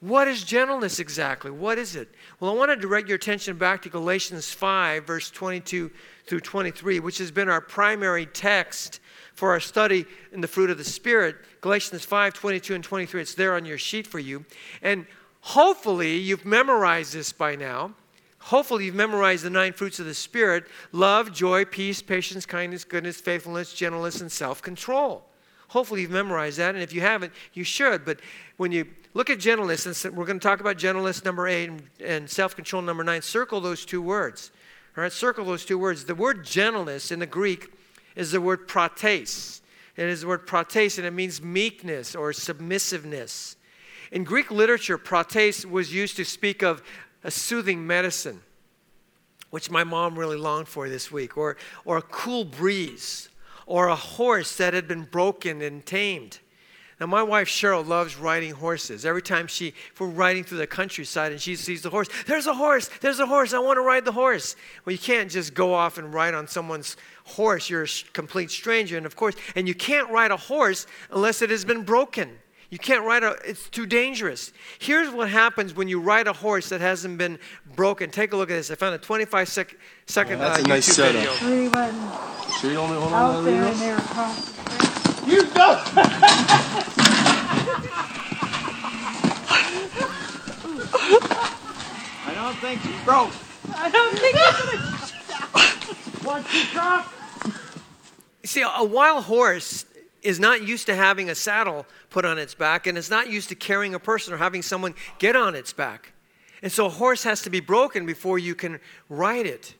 what 0.00 0.28
is 0.28 0.44
gentleness 0.44 1.00
exactly? 1.00 1.50
What 1.50 1.78
is 1.78 1.96
it? 1.96 2.08
Well, 2.38 2.50
I 2.50 2.54
want 2.54 2.70
to 2.70 2.76
direct 2.76 3.08
your 3.08 3.16
attention 3.16 3.56
back 3.56 3.82
to 3.82 3.88
Galatians 3.88 4.52
5, 4.52 5.06
verse 5.06 5.30
22 5.30 5.90
through 6.26 6.40
23, 6.40 7.00
which 7.00 7.16
has 7.18 7.30
been 7.30 7.48
our 7.48 7.62
primary 7.62 8.26
text 8.26 9.00
for 9.36 9.50
our 9.50 9.60
study 9.60 10.06
in 10.32 10.40
the 10.40 10.48
fruit 10.48 10.70
of 10.70 10.78
the 10.78 10.84
Spirit, 10.84 11.36
Galatians 11.60 12.04
5 12.04 12.34
22 12.34 12.74
and 12.74 12.82
23. 12.82 13.20
It's 13.20 13.34
there 13.34 13.54
on 13.54 13.64
your 13.64 13.78
sheet 13.78 14.06
for 14.06 14.18
you. 14.18 14.44
And 14.82 15.06
hopefully, 15.42 16.16
you've 16.16 16.44
memorized 16.44 17.14
this 17.14 17.32
by 17.32 17.54
now. 17.54 17.94
Hopefully, 18.38 18.86
you've 18.86 18.94
memorized 18.94 19.44
the 19.44 19.50
nine 19.50 19.74
fruits 19.74 20.00
of 20.00 20.06
the 20.06 20.14
Spirit 20.14 20.64
love, 20.90 21.32
joy, 21.32 21.66
peace, 21.66 22.00
patience, 22.00 22.46
kindness, 22.46 22.84
goodness, 22.84 23.20
faithfulness, 23.20 23.74
gentleness, 23.74 24.20
and 24.22 24.32
self 24.32 24.62
control. 24.62 25.24
Hopefully, 25.68 26.00
you've 26.00 26.10
memorized 26.10 26.58
that. 26.58 26.74
And 26.74 26.82
if 26.82 26.94
you 26.94 27.02
haven't, 27.02 27.32
you 27.52 27.62
should. 27.62 28.06
But 28.06 28.20
when 28.56 28.72
you 28.72 28.86
look 29.12 29.28
at 29.28 29.38
gentleness, 29.38 30.04
and 30.04 30.16
we're 30.16 30.24
going 30.24 30.40
to 30.40 30.42
talk 30.46 30.60
about 30.60 30.78
gentleness 30.78 31.24
number 31.24 31.46
eight 31.46 31.70
and 32.02 32.28
self 32.30 32.56
control 32.56 32.80
number 32.80 33.04
nine, 33.04 33.20
circle 33.20 33.60
those 33.60 33.84
two 33.84 34.00
words. 34.00 34.50
All 34.96 35.02
right, 35.02 35.12
circle 35.12 35.44
those 35.44 35.66
two 35.66 35.78
words. 35.78 36.06
The 36.06 36.14
word 36.14 36.42
gentleness 36.42 37.12
in 37.12 37.18
the 37.18 37.26
Greek 37.26 37.75
is 38.16 38.32
the 38.32 38.40
word 38.40 38.66
praotes. 38.66 39.60
It 39.94 40.08
is 40.08 40.22
the 40.22 40.26
word 40.26 40.46
praotes, 40.46 40.98
and 40.98 41.06
it 41.06 41.12
means 41.12 41.40
meekness 41.40 42.16
or 42.16 42.32
submissiveness. 42.32 43.56
In 44.10 44.24
Greek 44.24 44.50
literature, 44.50 44.98
praotes 44.98 45.64
was 45.64 45.94
used 45.94 46.16
to 46.16 46.24
speak 46.24 46.62
of 46.62 46.82
a 47.22 47.30
soothing 47.30 47.86
medicine, 47.86 48.40
which 49.50 49.70
my 49.70 49.84
mom 49.84 50.18
really 50.18 50.36
longed 50.36 50.68
for 50.68 50.88
this 50.88 51.12
week, 51.12 51.36
or, 51.36 51.56
or 51.84 51.98
a 51.98 52.02
cool 52.02 52.44
breeze, 52.44 53.28
or 53.66 53.88
a 53.88 53.96
horse 53.96 54.56
that 54.56 54.74
had 54.74 54.88
been 54.88 55.04
broken 55.04 55.60
and 55.60 55.84
tamed. 55.84 56.40
Now, 56.98 57.06
my 57.06 57.22
wife 57.22 57.48
Cheryl 57.48 57.86
loves 57.86 58.16
riding 58.16 58.52
horses. 58.52 59.04
Every 59.04 59.20
time 59.20 59.46
she, 59.46 59.68
if 59.92 60.00
we're 60.00 60.06
riding 60.06 60.44
through 60.44 60.58
the 60.58 60.66
countryside 60.66 61.30
and 61.30 61.40
she 61.40 61.54
sees 61.54 61.82
the 61.82 61.90
horse, 61.90 62.08
there's 62.26 62.46
a 62.46 62.54
horse, 62.54 62.88
there's 63.02 63.20
a 63.20 63.26
horse, 63.26 63.52
I 63.52 63.58
want 63.58 63.76
to 63.76 63.82
ride 63.82 64.06
the 64.06 64.12
horse. 64.12 64.56
Well, 64.84 64.92
you 64.92 64.98
can't 64.98 65.30
just 65.30 65.52
go 65.52 65.74
off 65.74 65.98
and 65.98 66.14
ride 66.14 66.32
on 66.32 66.48
someone's 66.48 66.96
horse. 67.24 67.68
You're 67.68 67.84
a 67.84 67.88
complete 68.14 68.50
stranger. 68.50 68.96
And 68.96 69.04
of 69.04 69.14
course, 69.14 69.34
and 69.54 69.68
you 69.68 69.74
can't 69.74 70.10
ride 70.10 70.30
a 70.30 70.38
horse 70.38 70.86
unless 71.10 71.42
it 71.42 71.50
has 71.50 71.66
been 71.66 71.82
broken. 71.82 72.38
You 72.70 72.78
can't 72.78 73.04
ride 73.04 73.22
a, 73.22 73.36
it's 73.44 73.68
too 73.68 73.86
dangerous. 73.86 74.52
Here's 74.78 75.10
what 75.10 75.28
happens 75.28 75.74
when 75.74 75.88
you 75.88 76.00
ride 76.00 76.26
a 76.26 76.32
horse 76.32 76.70
that 76.70 76.80
hasn't 76.80 77.18
been 77.18 77.38
broken. 77.76 78.10
Take 78.10 78.32
a 78.32 78.36
look 78.36 78.50
at 78.50 78.54
this. 78.54 78.70
I 78.70 78.74
found 78.74 78.94
a 78.94 78.98
25 78.98 79.48
sec, 79.48 79.76
second 80.06 80.36
oh, 80.36 80.38
that's 80.38 80.60
uh, 80.60 80.64
a 80.64 80.68
nice 80.68 80.88
YouTube 80.88 80.92
setup. 80.92 81.12
video. 81.12 81.32
Three 81.34 81.68
buttons. 81.68 82.62
You 82.62 82.76
only 82.76 82.98
hold 82.98 83.12
Out 83.12 83.36
on 83.36 83.44
there 83.44 83.64
and 83.64 83.76
the 83.76 83.80
there 83.80 83.96
across. 83.98 84.56
You 85.26 85.44
go! 85.46 86.82
I 90.92 92.32
don't 92.34 92.56
think 92.56 92.80
she's 92.82 93.04
broke. 93.04 93.32
I 93.74 93.90
don't 93.90 94.18
think 94.18 94.36
it's 94.38 94.62
gonna. 94.62 96.26
Once 96.26 96.48
she 96.48 96.72
dropped, 96.72 97.14
You 98.42 98.48
see, 98.48 98.62
a 98.62 98.84
wild 98.84 99.24
horse 99.24 99.86
is 100.22 100.40
not 100.40 100.62
used 100.62 100.86
to 100.86 100.94
having 100.94 101.30
a 101.30 101.34
saddle 101.34 101.86
put 102.10 102.24
on 102.24 102.38
its 102.38 102.54
back, 102.54 102.86
and 102.86 102.98
it's 102.98 103.10
not 103.10 103.30
used 103.30 103.48
to 103.50 103.54
carrying 103.54 103.94
a 103.94 104.00
person 104.00 104.34
or 104.34 104.36
having 104.36 104.62
someone 104.62 104.94
get 105.18 105.36
on 105.36 105.54
its 105.54 105.72
back. 105.72 106.12
And 106.62 106.72
so 106.72 106.86
a 106.86 106.90
horse 106.90 107.22
has 107.22 107.42
to 107.42 107.50
be 107.50 107.60
broken 107.60 108.06
before 108.06 108.38
you 108.38 108.54
can 108.54 108.80
ride 109.08 109.46
it. 109.46 109.74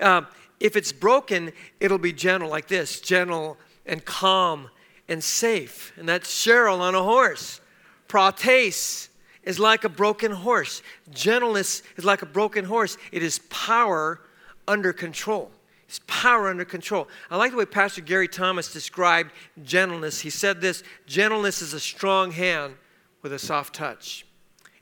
Uh, 0.00 0.22
if 0.58 0.76
it's 0.76 0.92
broken, 0.92 1.52
it'll 1.78 1.98
be 1.98 2.12
gentle 2.12 2.48
like 2.48 2.68
this 2.68 3.00
gentle 3.00 3.58
and 3.86 4.04
calm 4.04 4.70
and 5.08 5.22
safe. 5.22 5.92
And 5.96 6.08
that's 6.08 6.32
Cheryl 6.32 6.80
on 6.80 6.94
a 6.94 7.02
horse. 7.02 7.60
Praotes 8.08 9.08
is 9.44 9.58
like 9.58 9.84
a 9.84 9.88
broken 9.88 10.32
horse. 10.32 10.82
Gentleness 11.10 11.82
is 11.96 12.04
like 12.04 12.22
a 12.22 12.26
broken 12.26 12.64
horse. 12.64 12.96
It 13.10 13.22
is 13.22 13.40
power 13.50 14.20
under 14.68 14.92
control. 14.92 15.50
It's 15.88 16.00
power 16.06 16.48
under 16.48 16.64
control. 16.64 17.08
I 17.30 17.36
like 17.36 17.50
the 17.50 17.58
way 17.58 17.66
Pastor 17.66 18.00
Gary 18.00 18.28
Thomas 18.28 18.72
described 18.72 19.32
gentleness. 19.62 20.20
He 20.20 20.30
said 20.30 20.60
this 20.60 20.82
gentleness 21.06 21.60
is 21.60 21.74
a 21.74 21.80
strong 21.80 22.30
hand 22.32 22.74
with 23.20 23.32
a 23.32 23.38
soft 23.38 23.74
touch. 23.74 24.24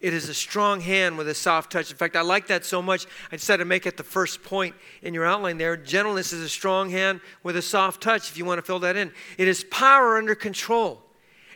It 0.00 0.14
is 0.14 0.28
a 0.28 0.34
strong 0.34 0.80
hand 0.80 1.18
with 1.18 1.28
a 1.28 1.34
soft 1.34 1.72
touch. 1.72 1.90
In 1.90 1.96
fact, 1.96 2.16
I 2.16 2.22
like 2.22 2.46
that 2.46 2.64
so 2.64 2.80
much, 2.80 3.06
I 3.30 3.36
decided 3.36 3.64
to 3.64 3.68
make 3.68 3.86
it 3.86 3.98
the 3.98 4.02
first 4.02 4.42
point 4.42 4.74
in 5.02 5.12
your 5.12 5.26
outline 5.26 5.58
there. 5.58 5.76
Gentleness 5.76 6.32
is 6.32 6.42
a 6.42 6.48
strong 6.48 6.88
hand 6.88 7.20
with 7.42 7.56
a 7.56 7.62
soft 7.62 8.02
touch, 8.02 8.30
if 8.30 8.38
you 8.38 8.46
want 8.46 8.58
to 8.58 8.62
fill 8.62 8.78
that 8.78 8.96
in. 8.96 9.12
It 9.36 9.46
is 9.46 9.64
power 9.64 10.16
under 10.16 10.34
control. 10.34 11.02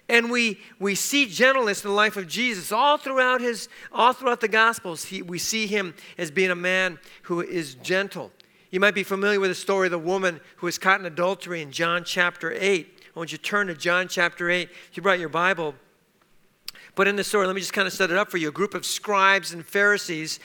And 0.09 0.31
we, 0.31 0.61
we 0.79 0.95
see 0.95 1.27
gentleness 1.27 1.83
in 1.83 1.89
the 1.89 1.97
life 1.97 2.17
of 2.17 2.29
Jesus 2.29 2.71
all 2.71 2.99
throughout 2.99 3.41
his 3.41 3.69
all 3.91 4.13
throughout 4.13 4.41
the 4.41 4.49
gospels. 4.49 5.07
He, 5.07 5.23
we 5.23 5.39
see 5.39 5.67
him 5.67 5.95
as 6.19 6.31
being 6.31 6.51
a 6.51 6.57
man 6.57 6.99
who 7.23 7.41
is 7.41 7.75
gentle. 7.77 8.31
You 8.71 8.81
might 8.81 8.95
be 8.95 9.03
familiar 9.03 9.41
with 9.41 9.51
the 9.51 9.55
story 9.55 9.87
of 9.87 9.93
the 9.93 9.99
woman 9.99 10.41
who 10.57 10.67
was 10.67 10.79
caught 10.79 11.01
in 11.01 11.07
adultery 11.07 11.63
in 11.63 11.73
John 11.73 12.05
chapter 12.05 12.53
8. 12.53 13.03
I 13.15 13.19
want 13.19 13.33
you 13.33 13.39
to 13.39 13.45
turn 13.45 13.69
to 13.69 13.75
John 13.75 14.09
chapter 14.09 14.51
8. 14.51 14.69
If 14.91 14.97
you 14.97 15.03
brought 15.03 15.21
your 15.21 15.29
Bible, 15.29 15.75
but 16.97 17.09
in 17.09 17.17
the 17.17 17.25
story, 17.25 17.47
let 17.47 17.55
me 17.55 17.61
just 17.61 17.73
kind 17.73 17.87
of 17.87 17.93
set 17.93 18.11
it 18.11 18.17
up 18.17 18.31
for 18.31 18.37
you. 18.37 18.49
A 18.49 18.53
group 18.53 18.75
of 18.75 18.85
scribes 18.85 19.53
and 19.53 19.65
Pharisees 19.65 20.39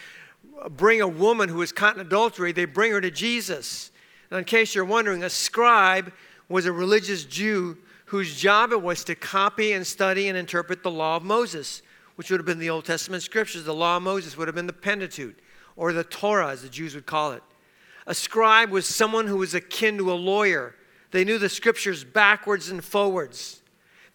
bring 0.69 1.02
a 1.02 1.08
woman 1.08 1.50
who 1.50 1.58
was 1.58 1.72
caught 1.72 1.95
in 1.95 2.02
adultery, 2.02 2.52
they 2.52 2.65
bring 2.65 2.91
her 2.91 3.02
to 3.02 3.12
Jesus. 3.12 3.91
Now, 4.32 4.38
in 4.38 4.43
case 4.43 4.76
you're 4.76 4.86
wondering, 4.86 5.24
a 5.24 5.30
scribe 5.30 6.12
was 6.48 6.65
a 6.65 6.72
religious 6.72 7.26
Jew 7.26 7.78
whose 8.10 8.36
job 8.36 8.72
it 8.72 8.82
was 8.82 9.04
to 9.04 9.13
copy 9.13 9.72
and 9.74 9.86
study 9.86 10.30
and 10.30 10.38
interpret 10.38 10.82
the 10.82 10.89
law 10.89 11.15
of 11.15 11.24
Moses, 11.24 11.84
which 12.15 12.32
would 12.32 12.39
have 12.39 12.45
been 12.45 12.58
the 12.58 12.72
Old 12.72 12.86
Testament 12.86 13.22
scriptures. 13.22 13.65
The 13.65 13.74
law 13.74 13.98
of 13.98 14.04
Moses 14.04 14.36
would 14.36 14.48
have 14.48 14.56
been 14.56 14.65
the 14.65 14.74
Pentateuch, 14.74 15.36
or 15.76 15.93
the 15.93 16.04
Torah, 16.04 16.50
as 16.50 16.63
the 16.63 16.69
Jews 16.69 16.95
would 16.95 17.06
call 17.06 17.34
it. 17.34 17.43
A 18.08 18.15
scribe 18.15 18.72
was 18.72 18.88
someone 18.88 19.28
who 19.28 19.38
was 19.38 19.54
akin 19.54 20.00
to 20.00 20.12
a 20.12 20.15
lawyer. 20.15 20.74
They 21.12 21.24
knew 21.24 21.38
the 21.38 21.50
scriptures 21.50 22.04
backwards 22.04 22.69
and 22.69 22.84
forwards. 22.84 23.62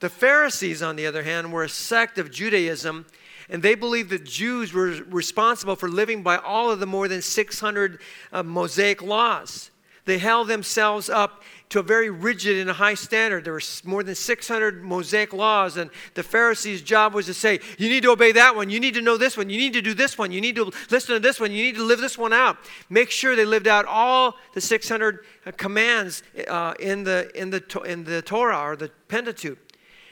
The 0.00 0.10
Pharisees, 0.10 0.82
on 0.82 0.96
the 0.96 1.06
other 1.06 1.22
hand, 1.22 1.52
were 1.52 1.62
a 1.62 1.68
sect 1.68 2.18
of 2.18 2.32
Judaism, 2.32 3.06
and 3.48 3.62
they 3.62 3.76
believed 3.76 4.10
that 4.10 4.24
Jews 4.24 4.72
were 4.72 4.88
responsible 5.06 5.76
for 5.76 5.88
living 5.88 6.24
by 6.24 6.36
all 6.36 6.72
of 6.72 6.80
the 6.80 6.86
more 6.86 7.06
than 7.06 7.22
600 7.22 8.00
uh, 8.32 8.42
Mosaic 8.42 9.02
laws. 9.02 9.70
They 10.04 10.18
held 10.18 10.48
themselves 10.48 11.08
up 11.08 11.42
to 11.70 11.80
a 11.80 11.82
very 11.82 12.10
rigid 12.10 12.58
and 12.58 12.70
high 12.70 12.94
standard. 12.94 13.44
There 13.44 13.54
were 13.54 13.62
more 13.84 14.02
than 14.02 14.14
600 14.14 14.84
Mosaic 14.84 15.32
laws, 15.32 15.76
and 15.76 15.90
the 16.12 16.22
Pharisees' 16.22 16.82
job 16.82 17.14
was 17.14 17.26
to 17.26 17.34
say, 17.34 17.60
You 17.78 17.88
need 17.88 18.02
to 18.02 18.10
obey 18.10 18.32
that 18.32 18.54
one. 18.54 18.68
You 18.68 18.80
need 18.80 18.94
to 18.94 19.00
know 19.00 19.16
this 19.16 19.36
one. 19.36 19.48
You 19.48 19.58
need 19.58 19.72
to 19.72 19.82
do 19.82 19.94
this 19.94 20.18
one. 20.18 20.30
You 20.30 20.40
need 20.40 20.56
to 20.56 20.70
listen 20.90 21.14
to 21.14 21.20
this 21.20 21.40
one. 21.40 21.52
You 21.52 21.62
need 21.62 21.76
to 21.76 21.82
live 21.82 22.00
this 22.00 22.18
one 22.18 22.32
out. 22.32 22.58
Make 22.90 23.10
sure 23.10 23.34
they 23.34 23.46
lived 23.46 23.66
out 23.66 23.86
all 23.86 24.36
the 24.52 24.60
600 24.60 25.24
uh, 25.46 25.52
commands 25.52 26.22
uh, 26.48 26.74
in, 26.78 27.04
the, 27.04 27.30
in, 27.34 27.50
the, 27.50 27.62
in 27.84 28.04
the 28.04 28.20
Torah 28.20 28.60
or 28.60 28.76
the 28.76 28.90
Pentateuch. 29.08 29.58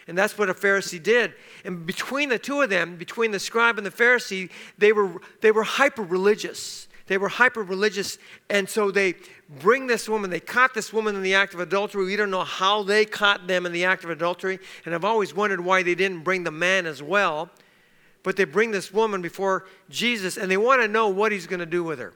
And 0.09 0.19
that's 0.19 0.37
what 0.37 0.51
a 0.51 0.55
Pharisee 0.55 1.03
did. 1.03 1.35
And 1.65 1.87
between 1.87 2.29
the 2.29 2.39
two 2.39 2.61
of 2.61 2.71
them, 2.71 2.97
between 2.97 3.31
the 3.31 3.39
scribe 3.39 3.79
and 3.79 3.87
the 3.87 3.91
Pharisee, 3.91 4.51
they 4.79 4.93
were, 4.93 5.21
they 5.43 5.53
were 5.53 5.63
hyper 5.63 6.03
religious. 6.03 6.89
They 7.07 7.19
were 7.19 7.29
hyper 7.29 7.63
religious. 7.63 8.19
And 8.49 8.69
so 8.69 8.91
they 8.91 9.15
bring 9.61 9.87
this 9.87 10.09
woman, 10.09 10.31
they 10.31 10.41
caught 10.41 10.75
this 10.75 10.93
woman 10.93 11.17
in 11.17 11.23
the 11.23 11.35
act 11.35 11.55
of 11.55 11.61
adultery. 11.61 12.05
We 12.05 12.17
don't 12.17 12.31
know 12.31 12.45
how 12.45 12.83
they 12.83 13.05
caught 13.05 13.47
them 13.47 13.67
in 13.67 13.73
the 13.73 13.85
act 13.85 14.05
of 14.05 14.11
adultery. 14.11 14.59
And 14.85 14.95
I've 14.95 15.05
always 15.05 15.35
wondered 15.35 15.61
why 15.61 15.83
they 15.83 15.95
didn't 15.95 16.23
bring 16.23 16.45
the 16.45 16.51
man 16.51 16.87
as 16.87 17.03
well. 17.03 17.51
But 18.23 18.37
they 18.37 18.45
bring 18.45 18.71
this 18.71 18.93
woman 18.93 19.21
before 19.21 19.67
Jesus 19.91 20.37
and 20.37 20.51
they 20.51 20.57
want 20.57 20.81
to 20.83 20.89
know 20.89 21.09
what 21.09 21.33
he's 21.33 21.47
going 21.47 21.61
to 21.61 21.67
do 21.67 21.83
with 21.83 21.99
her. 21.99 22.15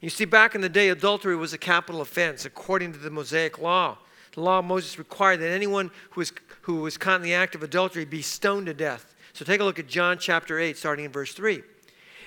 You 0.00 0.10
see, 0.10 0.24
back 0.24 0.54
in 0.54 0.60
the 0.60 0.68
day, 0.68 0.90
adultery 0.90 1.34
was 1.34 1.52
a 1.52 1.58
capital 1.58 2.00
offense 2.00 2.44
according 2.44 2.92
to 2.92 2.98
the 2.98 3.10
Mosaic 3.10 3.58
law. 3.58 3.98
The 4.32 4.40
law 4.40 4.58
of 4.58 4.64
Moses 4.64 4.98
required 4.98 5.40
that 5.40 5.50
anyone 5.50 5.90
who 6.10 6.20
was, 6.20 6.32
who 6.62 6.76
was 6.76 6.96
caught 6.96 7.16
in 7.16 7.22
the 7.22 7.34
act 7.34 7.54
of 7.54 7.62
adultery 7.62 8.04
be 8.04 8.20
stoned 8.20 8.66
to 8.66 8.74
death. 8.74 9.14
So 9.32 9.44
take 9.44 9.60
a 9.60 9.64
look 9.64 9.78
at 9.78 9.88
John 9.88 10.18
chapter 10.18 10.58
8, 10.58 10.76
starting 10.76 11.06
in 11.06 11.12
verse 11.12 11.32
3. 11.32 11.62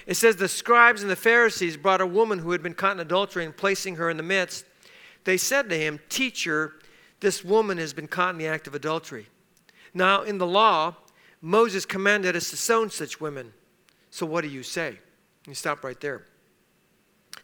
It 0.07 0.15
says, 0.15 0.37
The 0.37 0.47
scribes 0.47 1.01
and 1.01 1.11
the 1.11 1.15
Pharisees 1.15 1.77
brought 1.77 2.01
a 2.01 2.07
woman 2.07 2.39
who 2.39 2.51
had 2.51 2.63
been 2.63 2.73
caught 2.73 2.93
in 2.93 2.99
adultery 2.99 3.45
and 3.45 3.55
placing 3.55 3.97
her 3.97 4.09
in 4.09 4.17
the 4.17 4.23
midst. 4.23 4.65
They 5.25 5.37
said 5.37 5.69
to 5.69 5.77
him, 5.77 5.99
Teacher, 6.09 6.73
this 7.19 7.43
woman 7.43 7.77
has 7.77 7.93
been 7.93 8.07
caught 8.07 8.33
in 8.33 8.39
the 8.39 8.47
act 8.47 8.65
of 8.65 8.73
adultery. 8.73 9.27
Now, 9.93 10.23
in 10.23 10.37
the 10.37 10.47
law, 10.47 10.95
Moses 11.41 11.85
commanded 11.85 12.35
us 12.35 12.49
to 12.49 12.57
stone 12.57 12.89
such 12.89 13.19
women. 13.19 13.53
So 14.09 14.25
what 14.25 14.41
do 14.41 14.47
you 14.47 14.63
say? 14.63 14.97
You 15.45 15.53
stop 15.53 15.83
right 15.83 15.99
there. 15.99 16.23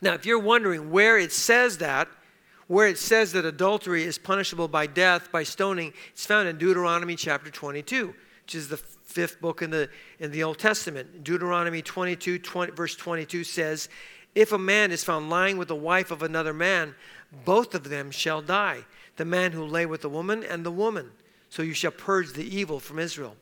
Now, 0.02 0.14
if 0.14 0.26
you're 0.26 0.40
wondering 0.40 0.90
where 0.90 1.18
it 1.18 1.32
says 1.32 1.78
that, 1.80 2.08
where 2.68 2.88
it 2.88 2.98
says 2.98 3.34
that 3.34 3.46
adultery 3.46 4.04
is 4.04 4.18
punishable 4.18 4.68
by 4.68 4.88
death, 4.88 5.32
by 5.32 5.44
stoning, 5.44 5.94
it's 6.14 6.26
found 6.26 6.48
in 6.48 6.58
Deuteronomy 6.58 7.16
chapter 7.16 7.52
22, 7.52 8.14
which 8.44 8.56
is 8.56 8.70
the 8.70 8.78
fifth 9.14 9.40
book 9.40 9.62
in 9.62 9.70
the, 9.70 9.90
in 10.20 10.32
the 10.32 10.44
Old 10.44 10.58
Testament. 10.58 11.24
Deuteronomy 11.24 11.82
22, 11.82 12.40
20, 12.40 12.72
verse 12.74 12.96
22 12.96 13.44
says, 13.44 13.90
If 14.34 14.52
a 14.52 14.58
man 14.58 14.92
is 14.92 15.04
found 15.04 15.30
lying 15.30 15.58
with 15.58 15.68
the 15.68 15.76
wife 15.76 16.12
of 16.12 16.24
another 16.24 16.54
man, 16.54 16.96
both 17.46 17.76
of 17.76 17.90
them 17.90 18.12
shall 18.12 18.42
die, 18.42 18.80
the 19.18 19.26
man 19.26 19.52
who 19.52 19.64
lay 19.64 19.86
with 19.86 20.02
the 20.02 20.10
woman 20.10 20.44
and 20.44 20.66
the 20.66 20.72
woman. 20.72 21.12
So 21.50 21.62
you 21.62 21.74
shall 21.74 21.92
purge 21.92 22.34
the 22.34 22.44
evil 22.44 22.80
from 22.80 22.98
Israel. 22.98 23.36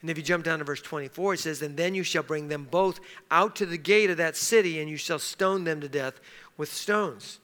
And 0.00 0.08
if 0.08 0.16
you 0.16 0.22
jump 0.22 0.44
down 0.44 0.60
to 0.60 0.64
verse 0.64 0.80
24, 0.80 1.34
it 1.34 1.40
says, 1.40 1.60
And 1.60 1.76
then 1.76 1.94
you 1.94 2.02
shall 2.02 2.22
bring 2.22 2.48
them 2.48 2.66
both 2.70 3.00
out 3.30 3.56
to 3.56 3.66
the 3.66 3.76
gate 3.76 4.10
of 4.10 4.16
that 4.16 4.36
city, 4.36 4.80
and 4.80 4.88
you 4.88 4.96
shall 4.96 5.18
stone 5.18 5.64
them 5.64 5.80
to 5.80 5.88
death 5.88 6.20
with 6.56 6.72
stones. 6.72 7.40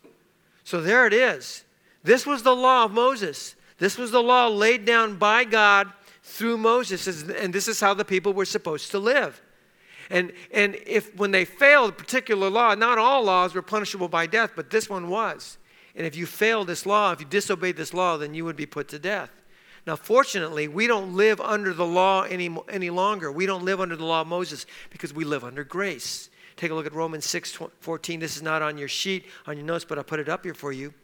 So 0.63 0.81
there 0.81 1.07
it 1.07 1.13
is. 1.13 1.65
This 2.03 2.25
was 2.25 2.43
the 2.43 2.55
law 2.55 2.85
of 2.85 2.93
Moses. 2.93 3.57
This 3.79 3.99
was 3.99 4.11
the 4.11 4.23
law 4.23 4.47
laid 4.47 4.85
down 4.85 5.17
by 5.17 5.45
God 5.45 5.93
through 6.25 6.57
Moses, 6.57 7.23
and 7.23 7.53
this 7.53 7.69
is 7.69 7.79
how 7.79 7.93
the 7.93 8.05
people 8.05 8.33
were 8.33 8.47
supposed 8.47 8.91
to 8.93 8.99
live. 8.99 9.41
And, 10.11 10.33
and 10.53 10.77
if 10.87 11.15
when 11.17 11.31
they 11.31 11.45
failed 11.45 11.91
a 11.91 11.93
particular 11.93 12.49
law, 12.51 12.75
not 12.75 12.99
all 12.99 13.25
laws 13.25 13.55
were 13.55 13.63
punishable 13.63 14.09
by 14.09 14.27
death, 14.27 14.53
but 14.57 14.71
this 14.71 14.89
one 14.89 15.09
was. 15.09 15.59
And 15.95 16.07
if 16.07 16.17
you 16.17 16.27
failed 16.27 16.67
this 16.67 16.87
law, 16.87 17.13
if 17.13 17.21
you 17.21 17.27
disobeyed 17.27 17.77
this 17.77 17.95
law, 17.95 18.17
then 18.17 18.35
you 18.35 18.45
would 18.45 18.57
be 18.57 18.67
put 18.67 18.89
to 18.89 18.99
death. 18.99 19.31
Now, 19.87 19.97
fortunately, 19.97 20.67
we 20.67 20.87
don't 20.87 21.15
live 21.15 21.41
under 21.43 21.75
the 21.75 21.87
law 21.87 22.23
any, 22.23 22.57
any 22.71 22.89
longer. 22.89 23.31
We 23.31 23.45
don't 23.45 23.65
live 23.65 23.81
under 23.81 23.97
the 23.97 24.05
law 24.05 24.23
of 24.23 24.27
Moses 24.27 24.65
because 24.89 25.13
we 25.13 25.25
live 25.25 25.45
under 25.45 25.63
grace. 25.63 26.31
Take 26.57 26.71
a 26.71 26.75
look 26.75 26.87
at 26.87 26.95
Romans 26.95 27.27
6 27.27 27.59
14. 27.81 28.21
This 28.21 28.37
is 28.37 28.43
not 28.43 28.63
on 28.63 28.79
your 28.79 28.89
sheet, 28.89 29.27
on 29.47 29.57
your 29.57 29.67
notes, 29.67 29.85
but 29.85 29.99
I'll 29.99 30.05
put 30.05 30.21
it 30.21 30.29
up 30.29 30.45
here 30.45 30.55
for 30.55 30.73
you. 30.73 30.95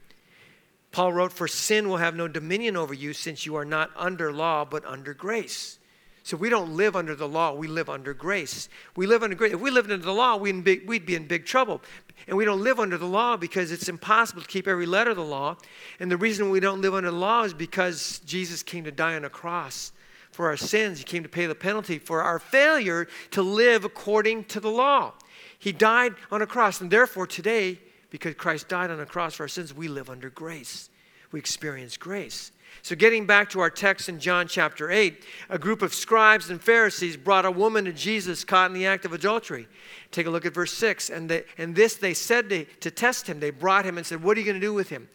Paul 0.92 1.12
wrote, 1.12 1.33
For 1.33 1.48
sin 1.48 1.88
will 1.88 1.98
have 1.98 2.16
no 2.16 2.29
dominion 2.29 2.76
over 2.76 2.94
you 2.94 3.12
since 3.12 3.46
you 3.46 3.57
are 3.57 3.64
not 3.64 3.90
under 3.96 4.33
law, 4.33 4.64
but 4.64 4.85
under 4.85 5.14
grace. 5.14 5.79
So 6.22 6.37
we 6.37 6.50
don't 6.50 6.76
live 6.76 6.96
under 6.96 7.14
the 7.14 7.29
law, 7.29 7.55
we 7.55 7.66
live 7.66 7.88
under 7.88 8.12
grace. 8.12 8.68
We 8.94 9.07
live 9.07 9.22
under 9.22 9.35
grace. 9.35 9.55
If 9.55 9.61
we 9.61 9.70
lived 9.70 9.90
under 9.90 10.05
the 10.05 10.12
law, 10.12 10.37
we'd 10.37 10.62
be, 10.62 10.81
we'd 10.87 11.07
be 11.07 11.14
in 11.14 11.26
big 11.26 11.46
trouble. 11.46 11.81
And 12.29 12.37
we 12.37 12.44
don't 12.44 12.62
live 12.62 12.79
under 12.79 12.98
the 12.98 13.07
law 13.07 13.37
because 13.37 13.72
it's 13.72 13.88
impossible 13.88 14.42
to 14.42 14.48
keep 14.48 14.68
every 14.68 14.87
letter 14.87 15.11
of 15.11 15.16
the 15.16 15.24
law. 15.24 15.57
And 15.98 16.11
the 16.11 16.16
reason 16.16 16.50
we 16.50 16.61
don't 16.61 16.83
live 16.83 16.94
under 16.94 17.11
the 17.11 17.16
law 17.16 17.44
is 17.44 17.55
because 17.55 18.20
Jesus 18.26 18.62
came 18.62 18.85
to 18.85 18.92
die 18.92 19.16
on 19.16 19.24
a 19.24 19.31
cross 19.31 19.92
for 20.31 20.46
our 20.46 20.57
sins. 20.57 20.98
He 20.98 21.05
came 21.05 21.22
to 21.22 21.29
pay 21.29 21.46
the 21.46 21.55
penalty 21.55 21.98
for 21.98 22.22
our 22.22 22.38
failure 22.38 23.09
to 23.31 23.42
live 23.42 23.85
according 23.85 24.44
to 24.44 24.61
the 24.61 24.70
law. 24.70 25.14
He 25.59 25.72
died 25.72 26.14
on 26.31 26.42
a 26.42 26.46
cross, 26.46 26.81
and 26.81 26.90
therefore 26.90 27.26
today 27.26 27.81
because 28.11 28.35
Christ 28.35 28.68
died 28.68 28.90
on 28.90 29.01
a 29.01 29.07
cross 29.07 29.35
for 29.35 29.44
our 29.44 29.49
sins, 29.49 29.73
we 29.73 29.88
live 29.88 30.11
under 30.11 30.31
grace. 30.31 30.90
We 31.33 31.38
experience 31.38 31.96
grace. 31.96 32.53
So, 32.83 32.96
getting 32.96 33.27
back 33.27 33.51
to 33.51 33.61
our 33.61 33.70
text 33.70 34.09
in 34.09 34.20
John 34.20 34.49
chapter 34.49 34.90
8, 34.90 35.25
a 35.49 35.59
group 35.59 35.83
of 35.83 35.92
scribes 35.92 36.51
and 36.51 36.61
Pharisees 36.61 37.16
brought 37.16 37.44
a 37.44 37.51
woman 37.51 37.85
to 37.85 37.92
Jesus 37.92 38.44
caught 38.44 38.70
in 38.70 38.75
the 38.75 38.87
act 38.87 39.05
of 39.05 39.12
adultery. 39.12 39.68
Take 40.11 40.27
a 40.27 40.31
look 40.31 40.46
at 40.46 40.55
verse 40.55 40.73
6. 40.75 41.11
And, 41.11 41.29
they, 41.29 41.44
and 41.59 41.75
this 41.75 41.96
they 41.96 42.14
said 42.14 42.49
to, 42.51 42.64
to 42.64 42.90
test 42.90 43.27
him. 43.27 43.40
They 43.40 43.51
brought 43.51 43.85
him 43.85 43.99
and 43.99 44.07
said, 44.07 44.23
What 44.23 44.37
are 44.37 44.40
you 44.40 44.46
going 44.46 44.61
to 44.61 44.66
do 44.66 44.75
with 44.75 44.88
him? 44.88 45.09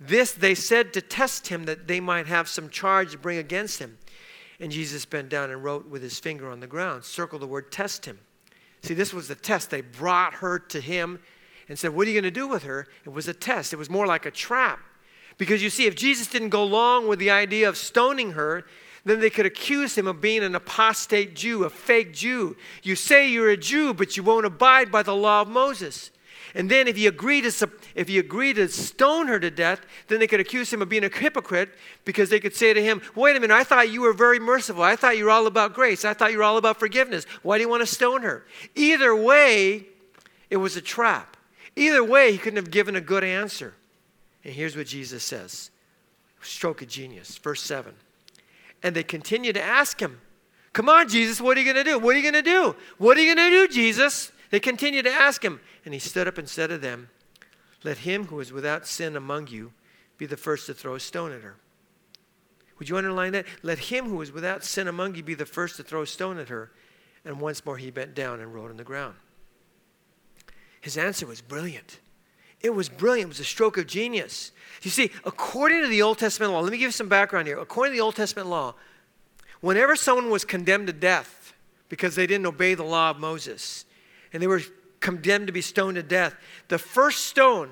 This 0.00 0.32
they 0.32 0.54
said 0.54 0.92
to 0.92 1.00
test 1.00 1.48
him 1.48 1.64
that 1.64 1.88
they 1.88 1.98
might 2.00 2.26
have 2.26 2.48
some 2.48 2.68
charge 2.68 3.12
to 3.12 3.18
bring 3.18 3.38
against 3.38 3.78
him. 3.78 3.98
And 4.60 4.70
Jesus 4.70 5.04
bent 5.04 5.28
down 5.28 5.50
and 5.50 5.62
wrote 5.62 5.88
with 5.88 6.02
his 6.02 6.18
finger 6.18 6.50
on 6.50 6.60
the 6.60 6.66
ground. 6.66 7.04
Circle 7.04 7.38
the 7.38 7.46
word 7.46 7.72
test 7.72 8.04
him. 8.04 8.18
See, 8.82 8.94
this 8.94 9.12
was 9.12 9.28
the 9.28 9.34
test. 9.34 9.70
They 9.70 9.80
brought 9.80 10.34
her 10.34 10.58
to 10.58 10.80
him 10.80 11.20
and 11.68 11.78
said, 11.78 11.94
What 11.94 12.06
are 12.06 12.10
you 12.10 12.20
going 12.20 12.32
to 12.32 12.40
do 12.40 12.48
with 12.48 12.62
her? 12.64 12.86
It 13.04 13.10
was 13.10 13.28
a 13.28 13.34
test, 13.34 13.72
it 13.72 13.76
was 13.76 13.90
more 13.90 14.06
like 14.06 14.26
a 14.26 14.30
trap. 14.30 14.80
Because 15.36 15.62
you 15.62 15.70
see, 15.70 15.86
if 15.86 15.94
Jesus 15.94 16.26
didn't 16.26 16.48
go 16.48 16.62
along 16.62 17.06
with 17.06 17.18
the 17.20 17.30
idea 17.30 17.68
of 17.68 17.76
stoning 17.76 18.32
her, 18.32 18.64
then 19.04 19.20
they 19.20 19.30
could 19.30 19.46
accuse 19.46 19.96
him 19.96 20.06
of 20.06 20.20
being 20.20 20.42
an 20.42 20.54
apostate 20.54 21.34
Jew, 21.34 21.64
a 21.64 21.70
fake 21.70 22.12
Jew. 22.12 22.56
You 22.82 22.96
say 22.96 23.30
you're 23.30 23.50
a 23.50 23.56
Jew, 23.56 23.94
but 23.94 24.16
you 24.16 24.22
won't 24.22 24.46
abide 24.46 24.90
by 24.90 25.02
the 25.02 25.14
law 25.14 25.42
of 25.42 25.48
Moses. 25.48 26.10
And 26.54 26.70
then 26.70 26.88
if 26.88 26.98
you 26.98 27.08
agree 27.08 27.40
to 27.42 27.70
if 27.94 28.08
you 28.08 28.20
agree 28.20 28.52
to 28.54 28.68
stone 28.68 29.28
her 29.28 29.38
to 29.38 29.50
death, 29.50 29.80
then 30.08 30.18
they 30.18 30.26
could 30.26 30.40
accuse 30.40 30.72
him 30.72 30.82
of 30.82 30.88
being 30.88 31.04
a 31.04 31.08
hypocrite 31.08 31.70
because 32.04 32.30
they 32.30 32.40
could 32.40 32.54
say 32.54 32.72
to 32.72 32.82
him, 32.82 33.02
"Wait 33.14 33.36
a 33.36 33.40
minute, 33.40 33.54
I 33.54 33.64
thought 33.64 33.90
you 33.90 34.00
were 34.00 34.12
very 34.12 34.38
merciful. 34.38 34.82
I 34.82 34.96
thought 34.96 35.18
you 35.18 35.26
were 35.26 35.30
all 35.30 35.46
about 35.46 35.74
grace. 35.74 36.04
I 36.04 36.14
thought 36.14 36.32
you 36.32 36.38
were 36.38 36.44
all 36.44 36.56
about 36.56 36.78
forgiveness. 36.78 37.26
Why 37.42 37.58
do 37.58 37.62
you 37.62 37.68
want 37.68 37.82
to 37.82 37.86
stone 37.86 38.22
her?" 38.22 38.46
Either 38.74 39.14
way, 39.14 39.86
it 40.48 40.56
was 40.56 40.76
a 40.76 40.80
trap. 40.80 41.36
Either 41.78 42.02
way, 42.02 42.32
he 42.32 42.38
couldn't 42.38 42.56
have 42.56 42.72
given 42.72 42.96
a 42.96 43.00
good 43.00 43.22
answer. 43.22 43.74
And 44.44 44.52
here's 44.52 44.76
what 44.76 44.86
Jesus 44.86 45.22
says 45.22 45.70
stroke 46.40 46.82
of 46.82 46.88
genius. 46.88 47.38
Verse 47.38 47.62
7. 47.62 47.94
And 48.82 48.94
they 48.94 49.02
continued 49.02 49.54
to 49.54 49.62
ask 49.62 50.00
him, 50.00 50.20
Come 50.72 50.88
on, 50.88 51.08
Jesus, 51.08 51.40
what 51.40 51.56
are 51.56 51.60
you 51.60 51.72
going 51.72 51.84
to 51.84 51.90
do? 51.90 51.98
What 51.98 52.14
are 52.14 52.18
you 52.18 52.30
going 52.30 52.44
to 52.44 52.50
do? 52.50 52.76
What 52.98 53.16
are 53.16 53.20
you 53.20 53.34
going 53.34 53.50
to 53.50 53.66
do, 53.66 53.72
Jesus? 53.72 54.32
They 54.50 54.60
continued 54.60 55.04
to 55.04 55.12
ask 55.12 55.42
him. 55.42 55.60
And 55.84 55.94
he 55.94 56.00
stood 56.00 56.28
up 56.28 56.38
and 56.38 56.48
said 56.48 56.68
to 56.68 56.78
them, 56.78 57.10
Let 57.84 57.98
him 57.98 58.26
who 58.26 58.40
is 58.40 58.52
without 58.52 58.86
sin 58.86 59.16
among 59.16 59.48
you 59.48 59.72
be 60.16 60.26
the 60.26 60.36
first 60.36 60.66
to 60.66 60.74
throw 60.74 60.96
a 60.96 61.00
stone 61.00 61.32
at 61.32 61.42
her. 61.42 61.56
Would 62.78 62.88
you 62.88 62.96
underline 62.96 63.32
that? 63.32 63.46
Let 63.62 63.78
him 63.78 64.06
who 64.06 64.20
is 64.20 64.32
without 64.32 64.64
sin 64.64 64.88
among 64.88 65.14
you 65.14 65.22
be 65.22 65.34
the 65.34 65.46
first 65.46 65.76
to 65.76 65.82
throw 65.82 66.02
a 66.02 66.06
stone 66.06 66.38
at 66.38 66.48
her. 66.48 66.70
And 67.24 67.40
once 67.40 67.64
more 67.64 67.76
he 67.76 67.90
bent 67.90 68.14
down 68.14 68.40
and 68.40 68.52
wrote 68.52 68.70
on 68.70 68.76
the 68.76 68.84
ground. 68.84 69.14
His 70.80 70.96
answer 70.96 71.26
was 71.26 71.40
brilliant. 71.40 72.00
It 72.60 72.74
was 72.74 72.88
brilliant. 72.88 73.26
It 73.26 73.30
was 73.30 73.40
a 73.40 73.44
stroke 73.44 73.78
of 73.78 73.86
genius. 73.86 74.52
You 74.82 74.90
see, 74.90 75.10
according 75.24 75.82
to 75.82 75.88
the 75.88 76.02
Old 76.02 76.18
Testament 76.18 76.52
law, 76.52 76.60
let 76.60 76.72
me 76.72 76.78
give 76.78 76.86
you 76.86 76.92
some 76.92 77.08
background 77.08 77.46
here. 77.46 77.58
According 77.58 77.92
to 77.92 77.96
the 77.96 78.04
Old 78.04 78.16
Testament 78.16 78.48
law, 78.48 78.74
whenever 79.60 79.96
someone 79.96 80.30
was 80.30 80.44
condemned 80.44 80.86
to 80.88 80.92
death 80.92 81.52
because 81.88 82.14
they 82.14 82.26
didn't 82.26 82.46
obey 82.46 82.74
the 82.74 82.84
law 82.84 83.10
of 83.10 83.18
Moses 83.18 83.84
and 84.32 84.42
they 84.42 84.46
were 84.46 84.62
condemned 85.00 85.46
to 85.46 85.52
be 85.52 85.60
stoned 85.60 85.96
to 85.96 86.02
death, 86.02 86.34
the 86.68 86.78
first 86.78 87.26
stone 87.26 87.70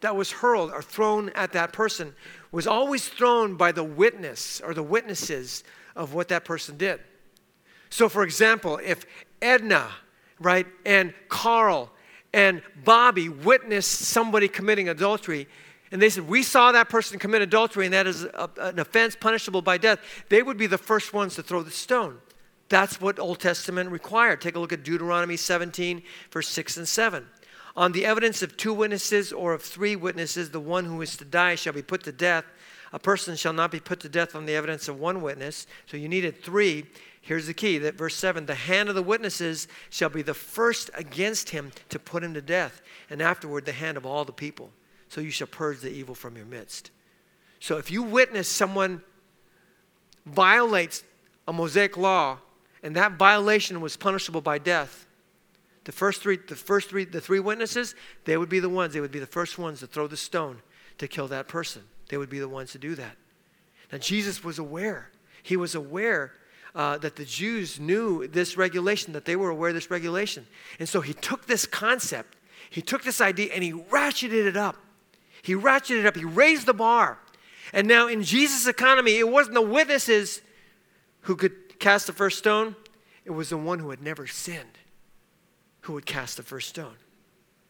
that 0.00 0.14
was 0.14 0.30
hurled 0.30 0.70
or 0.70 0.82
thrown 0.82 1.30
at 1.30 1.52
that 1.52 1.72
person 1.72 2.14
was 2.52 2.66
always 2.66 3.08
thrown 3.08 3.56
by 3.56 3.72
the 3.72 3.84
witness 3.84 4.60
or 4.60 4.74
the 4.74 4.82
witnesses 4.82 5.64
of 5.94 6.14
what 6.14 6.28
that 6.28 6.44
person 6.44 6.76
did. 6.76 7.00
So, 7.90 8.08
for 8.08 8.22
example, 8.22 8.78
if 8.84 9.06
Edna, 9.40 9.88
right, 10.38 10.66
and 10.84 11.14
Carl 11.28 11.90
and 12.32 12.62
Bobby 12.84 13.28
witnessed 13.28 13.90
somebody 13.90 14.48
committing 14.48 14.88
adultery, 14.88 15.48
and 15.90 16.02
they 16.02 16.10
said, 16.10 16.28
We 16.28 16.42
saw 16.42 16.72
that 16.72 16.88
person 16.88 17.18
commit 17.18 17.42
adultery, 17.42 17.86
and 17.86 17.94
that 17.94 18.06
is 18.06 18.24
a, 18.24 18.50
an 18.58 18.78
offense 18.78 19.16
punishable 19.18 19.62
by 19.62 19.78
death, 19.78 20.00
they 20.28 20.42
would 20.42 20.56
be 20.56 20.66
the 20.66 20.78
first 20.78 21.12
ones 21.12 21.34
to 21.36 21.42
throw 21.42 21.62
the 21.62 21.70
stone. 21.70 22.18
That's 22.68 23.00
what 23.00 23.18
Old 23.18 23.38
Testament 23.38 23.90
required. 23.90 24.40
Take 24.40 24.56
a 24.56 24.58
look 24.58 24.72
at 24.72 24.82
Deuteronomy 24.82 25.36
17, 25.36 26.02
verse 26.32 26.48
6 26.48 26.78
and 26.78 26.88
7. 26.88 27.26
On 27.76 27.92
the 27.92 28.04
evidence 28.04 28.42
of 28.42 28.56
two 28.56 28.72
witnesses 28.72 29.32
or 29.32 29.52
of 29.52 29.62
three 29.62 29.94
witnesses, 29.94 30.50
the 30.50 30.60
one 30.60 30.86
who 30.86 31.00
is 31.02 31.16
to 31.18 31.24
die 31.24 31.54
shall 31.54 31.74
be 31.74 31.82
put 31.82 32.02
to 32.04 32.12
death. 32.12 32.44
A 32.92 32.98
person 32.98 33.36
shall 33.36 33.52
not 33.52 33.70
be 33.70 33.80
put 33.80 34.00
to 34.00 34.08
death 34.08 34.34
on 34.34 34.46
the 34.46 34.56
evidence 34.56 34.88
of 34.88 34.98
one 34.98 35.20
witness. 35.20 35.66
So 35.86 35.96
you 35.96 36.08
needed 36.08 36.42
three. 36.42 36.86
Here's 37.26 37.48
the 37.48 37.54
key 37.54 37.78
that 37.78 37.96
verse 37.96 38.14
7 38.14 38.46
the 38.46 38.54
hand 38.54 38.88
of 38.88 38.94
the 38.94 39.02
witnesses 39.02 39.66
shall 39.90 40.08
be 40.08 40.22
the 40.22 40.32
first 40.32 40.92
against 40.94 41.50
him 41.50 41.72
to 41.88 41.98
put 41.98 42.22
him 42.22 42.34
to 42.34 42.40
death, 42.40 42.80
and 43.10 43.20
afterward 43.20 43.64
the 43.64 43.72
hand 43.72 43.96
of 43.96 44.06
all 44.06 44.24
the 44.24 44.30
people. 44.30 44.70
So 45.08 45.20
you 45.20 45.32
shall 45.32 45.48
purge 45.48 45.80
the 45.80 45.90
evil 45.90 46.14
from 46.14 46.36
your 46.36 46.46
midst. 46.46 46.92
So 47.58 47.78
if 47.78 47.90
you 47.90 48.04
witness 48.04 48.48
someone 48.48 49.02
violates 50.24 51.02
a 51.48 51.52
Mosaic 51.52 51.96
law, 51.96 52.38
and 52.84 52.94
that 52.94 53.14
violation 53.14 53.80
was 53.80 53.96
punishable 53.96 54.40
by 54.40 54.58
death, 54.58 55.08
the 55.82 55.90
first 55.90 56.22
three, 56.22 56.36
the 56.36 56.54
first 56.54 56.88
three, 56.88 57.06
the 57.06 57.20
three 57.20 57.40
witnesses, 57.40 57.96
they 58.24 58.36
would 58.36 58.48
be 58.48 58.60
the 58.60 58.68
ones, 58.68 58.94
they 58.94 59.00
would 59.00 59.10
be 59.10 59.18
the 59.18 59.26
first 59.26 59.58
ones 59.58 59.80
to 59.80 59.88
throw 59.88 60.06
the 60.06 60.16
stone 60.16 60.62
to 60.98 61.08
kill 61.08 61.26
that 61.26 61.48
person. 61.48 61.82
They 62.08 62.18
would 62.18 62.30
be 62.30 62.38
the 62.38 62.48
ones 62.48 62.70
to 62.70 62.78
do 62.78 62.94
that. 62.94 63.16
Now 63.90 63.98
Jesus 63.98 64.44
was 64.44 64.60
aware. 64.60 65.10
He 65.42 65.56
was 65.56 65.74
aware 65.74 66.32
uh, 66.76 66.98
that 66.98 67.16
the 67.16 67.24
Jews 67.24 67.80
knew 67.80 68.28
this 68.28 68.58
regulation, 68.58 69.14
that 69.14 69.24
they 69.24 69.34
were 69.34 69.48
aware 69.48 69.70
of 69.70 69.74
this 69.74 69.90
regulation. 69.90 70.46
And 70.78 70.86
so 70.86 71.00
he 71.00 71.14
took 71.14 71.46
this 71.46 71.66
concept, 71.66 72.36
he 72.68 72.82
took 72.82 73.02
this 73.02 73.20
idea, 73.20 73.50
and 73.54 73.64
he 73.64 73.72
ratcheted 73.72 74.46
it 74.46 74.56
up. 74.56 74.76
He 75.42 75.54
ratcheted 75.54 76.00
it 76.00 76.06
up, 76.06 76.16
he 76.16 76.24
raised 76.24 76.66
the 76.66 76.74
bar. 76.74 77.18
And 77.72 77.88
now 77.88 78.08
in 78.08 78.22
Jesus' 78.22 78.66
economy, 78.66 79.16
it 79.16 79.28
wasn't 79.28 79.54
the 79.54 79.62
witnesses 79.62 80.42
who 81.22 81.34
could 81.34 81.78
cast 81.78 82.06
the 82.06 82.12
first 82.12 82.38
stone, 82.38 82.76
it 83.24 83.30
was 83.30 83.48
the 83.48 83.56
one 83.56 83.78
who 83.78 83.90
had 83.90 84.02
never 84.02 84.26
sinned 84.26 84.78
who 85.80 85.94
would 85.94 86.06
cast 86.06 86.36
the 86.36 86.42
first 86.42 86.68
stone. 86.68 86.96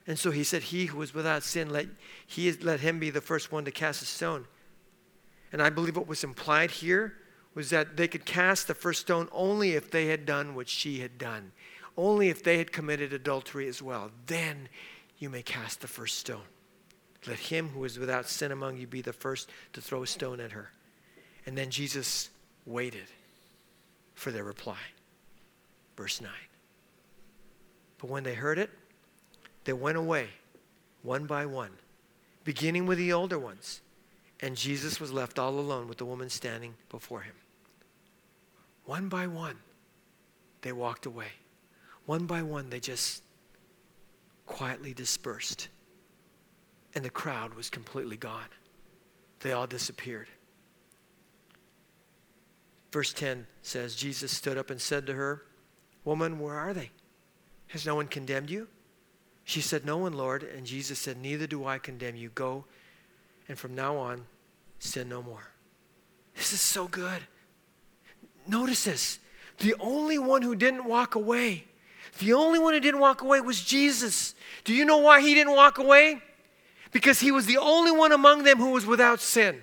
And 0.07 0.19
so 0.19 0.31
he 0.31 0.43
said, 0.43 0.65
He 0.65 0.87
who 0.87 1.01
is 1.03 1.15
without 1.15 1.43
sin, 1.43 1.71
let, 1.71 1.87
he, 2.27 2.51
let 2.53 2.81
him 2.81 2.99
be 2.99 3.11
the 3.11 3.21
first 3.21 3.53
one 3.53 3.65
to 3.67 3.71
cast 3.71 4.03
a 4.03 4.07
stone. 4.07 4.47
And 5.53 5.63
I 5.63 5.71
believe 5.71 5.97
what 5.97 6.09
was 6.09 6.25
implied 6.25 6.71
here 6.71 7.15
was 7.57 7.71
that 7.71 7.97
they 7.97 8.07
could 8.07 8.27
cast 8.27 8.69
the 8.69 8.75
first 8.75 9.01
stone 9.01 9.29
only 9.33 9.73
if 9.73 9.91
they 9.91 10.07
had 10.07 10.27
done 10.27 10.55
what 10.55 10.69
she 10.69 11.01
had 11.01 11.17
done, 11.17 11.53
only 11.97 12.29
if 12.29 12.45
they 12.45 12.59
had 12.59 12.71
committed 12.71 13.15
adultery 13.15 13.67
as 13.67 13.81
well. 13.81 14.11
Then 14.27 14.69
you 15.19 15.31
may 15.31 15.43
cast 15.43 15.81
the 15.81 15.89
first 15.89 16.19
stone. 16.19 16.45
Let 17.27 17.39
him 17.39 17.71
who 17.71 17.83
is 17.85 17.99
without 17.99 18.29
sin 18.29 18.53
among 18.53 18.77
you 18.77 18.87
be 18.87 19.01
the 19.01 19.15
first 19.15 19.49
to 19.73 19.81
throw 19.81 20.03
a 20.03 20.07
stone 20.07 20.39
at 20.39 20.53
her. 20.53 20.71
And 21.47 21.57
then 21.57 21.71
Jesus 21.71 22.29
waited 22.67 23.07
for 24.15 24.31
their 24.31 24.45
reply. 24.45 24.77
Verse 25.97 26.21
9. 26.21 26.31
But 27.97 28.11
when 28.11 28.23
they 28.23 28.35
heard 28.35 28.59
it, 28.59 28.71
they 29.65 29.73
went 29.73 29.97
away 29.97 30.29
one 31.03 31.25
by 31.25 31.47
one, 31.47 31.71
beginning 32.45 32.85
with 32.85 32.99
the 32.99 33.15
older 33.15 33.39
ones. 33.39 33.81
And 34.41 34.55
Jesus 34.57 35.01
was 35.01 35.11
left 35.11 35.39
all 35.39 35.59
alone 35.59 35.89
with 35.89 35.97
the 35.97 36.05
woman 36.05 36.29
standing 36.29 36.75
before 36.91 37.23
him. 37.23 37.33
One 38.87 39.09
by 39.09 39.27
one, 39.27 39.57
they 40.63 40.73
walked 40.73 41.07
away. 41.07 41.29
One 42.07 42.27
by 42.27 42.43
one, 42.43 42.71
they 42.71 42.81
just 42.81 43.23
quietly 44.47 44.95
dispersed. 44.95 45.69
And 46.95 47.05
the 47.05 47.11
crowd 47.11 47.55
was 47.55 47.69
completely 47.69 48.17
gone. 48.17 48.49
They 49.41 49.53
all 49.53 49.67
disappeared. 49.67 50.29
Verse 52.93 53.13
10 53.13 53.47
says 53.63 53.95
Jesus 53.95 54.33
stood 54.33 54.57
up 54.57 54.71
and 54.71 54.81
said 54.81 55.07
to 55.07 55.13
her, 55.13 55.43
Woman, 56.05 56.39
where 56.39 56.55
are 56.55 56.73
they? 56.73 56.91
Has 57.69 57.85
no 57.85 57.97
one 57.97 58.07
condemned 58.07 58.49
you? 58.49 58.69
She 59.45 59.61
said, 59.61 59.85
No 59.85 59.99
one, 59.99 60.13
Lord. 60.13 60.45
And 60.45 60.65
Jesus 60.65 60.99
said, 60.99 61.17
Neither 61.17 61.47
do 61.47 61.67
I 61.67 61.79
condemn 61.79 62.17
you. 62.17 62.31
Go, 62.31 62.65
and 63.49 63.59
from 63.59 63.75
now 63.75 63.97
on, 63.97 64.25
sin 64.79 65.09
no 65.09 65.23
more. 65.23 65.51
This 66.37 66.53
is 66.53 66.61
so 66.61 66.87
good. 66.87 67.23
Notice 68.47 68.85
this. 68.85 69.19
The 69.59 69.75
only 69.81 70.19
one 70.19 70.43
who 70.43 70.55
didn't 70.55 70.85
walk 70.85 71.15
away, 71.15 71.65
the 72.19 72.33
only 72.33 72.59
one 72.59 72.75
who 72.75 72.81
didn't 72.81 73.01
walk 73.01 73.23
away 73.23 73.41
was 73.41 73.63
Jesus. 73.63 74.35
Do 74.65 74.75
you 74.75 74.85
know 74.85 74.99
why 74.99 75.21
he 75.21 75.35
didn't 75.35 75.55
walk 75.55 75.79
away? 75.79 76.23
Because 76.93 77.21
he 77.21 77.31
was 77.31 77.47
the 77.47 77.59
only 77.59 77.91
one 77.91 78.13
among 78.13 78.45
them 78.45 78.59
who 78.59 78.71
was 78.71 78.87
without 78.87 79.21
sin. 79.21 79.61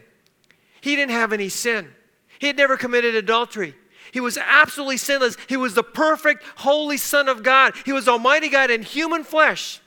He 0.81 0.95
didn't 0.95 1.11
have 1.11 1.33
any 1.33 1.49
sin, 1.49 1.93
he 2.39 2.47
had 2.47 2.57
never 2.57 2.77
committed 2.77 3.15
adultery. 3.15 3.75
He 4.11 4.19
was 4.19 4.37
absolutely 4.37 4.97
sinless. 4.97 5.37
He 5.49 5.57
was 5.57 5.73
the 5.73 5.81
perfect, 5.81 6.43
holy 6.57 6.97
Son 6.97 7.27
of 7.27 7.41
God. 7.41 7.73
He 7.83 7.91
was 7.91 8.07
Almighty 8.07 8.47
God 8.47 8.69
in 8.69 8.83
human 8.83 9.23
flesh. 9.23 9.81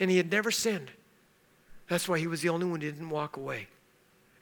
And 0.00 0.10
he 0.10 0.16
had 0.16 0.32
never 0.32 0.50
sinned. 0.50 0.90
That's 1.88 2.08
why 2.08 2.18
he 2.18 2.26
was 2.26 2.40
the 2.40 2.48
only 2.48 2.66
one 2.66 2.80
who 2.80 2.90
didn't 2.90 3.10
walk 3.10 3.36
away. 3.36 3.68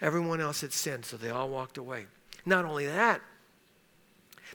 Everyone 0.01 0.41
else 0.41 0.63
had 0.63 0.73
sinned, 0.73 1.05
so 1.05 1.19
they 1.19 1.29
all 1.29 1.51
walked 1.51 1.77
away. 1.77 2.07
Not 2.47 2.65
only 2.65 2.87
that, 2.87 3.21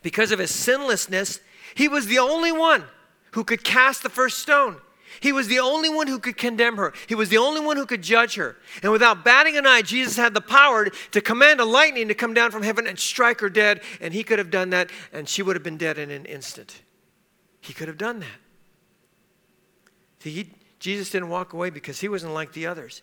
because 0.02 0.32
of 0.32 0.40
his 0.40 0.52
sinlessness, 0.52 1.40
he 1.74 1.88
was 1.88 2.08
the 2.08 2.20
only 2.20 2.52
one 2.52 2.84
who 3.32 3.44
could 3.44 3.64
cast 3.64 4.04
the 4.04 4.10
first 4.10 4.40
stone. 4.40 4.78
He 5.20 5.32
was 5.32 5.48
the 5.48 5.60
only 5.60 5.90
one 5.90 6.08
who 6.08 6.20
could 6.20 6.38
condemn 6.38 6.78
her. 6.78 6.94
He 7.08 7.16
was 7.16 7.30
the 7.30 7.38
only 7.38 7.62
one 7.62 7.78
who 7.78 7.86
could 7.86 8.02
judge 8.02 8.36
her. 8.36 8.58
And 8.84 8.92
without 8.92 9.24
batting 9.24 9.58
an 9.58 9.66
eye, 9.66 9.82
Jesus 9.82 10.18
had 10.18 10.34
the 10.34 10.42
power 10.42 10.90
to 11.12 11.22
command 11.22 11.60
a 11.60 11.66
lightning 11.66 12.08
to 12.10 12.14
come 12.14 12.34
down 12.34 12.52
from 12.52 12.64
heaven 12.64 12.88
and 12.88 13.00
strike 13.00 13.40
her 13.40 13.50
dead. 13.50 13.82
And 14.02 14.14
he 14.14 14.24
could 14.24 14.40
have 14.40 14.52
done 14.52 14.72
that, 14.72 14.90
and 15.14 15.28
she 15.30 15.42
would 15.42 15.56
have 15.56 15.64
been 15.64 15.78
dead 15.78 15.98
in 15.98 16.12
an 16.12 16.26
instant. 16.26 16.82
He 17.62 17.74
could 17.74 17.88
have 17.88 17.98
done 17.98 18.20
that. 18.20 18.40
See, 20.20 20.32
he, 20.32 20.54
Jesus 20.80 21.10
didn't 21.10 21.30
walk 21.30 21.54
away 21.54 21.70
because 21.70 22.00
he 22.00 22.10
wasn't 22.10 22.34
like 22.34 22.54
the 22.54 22.68
others. 22.68 23.02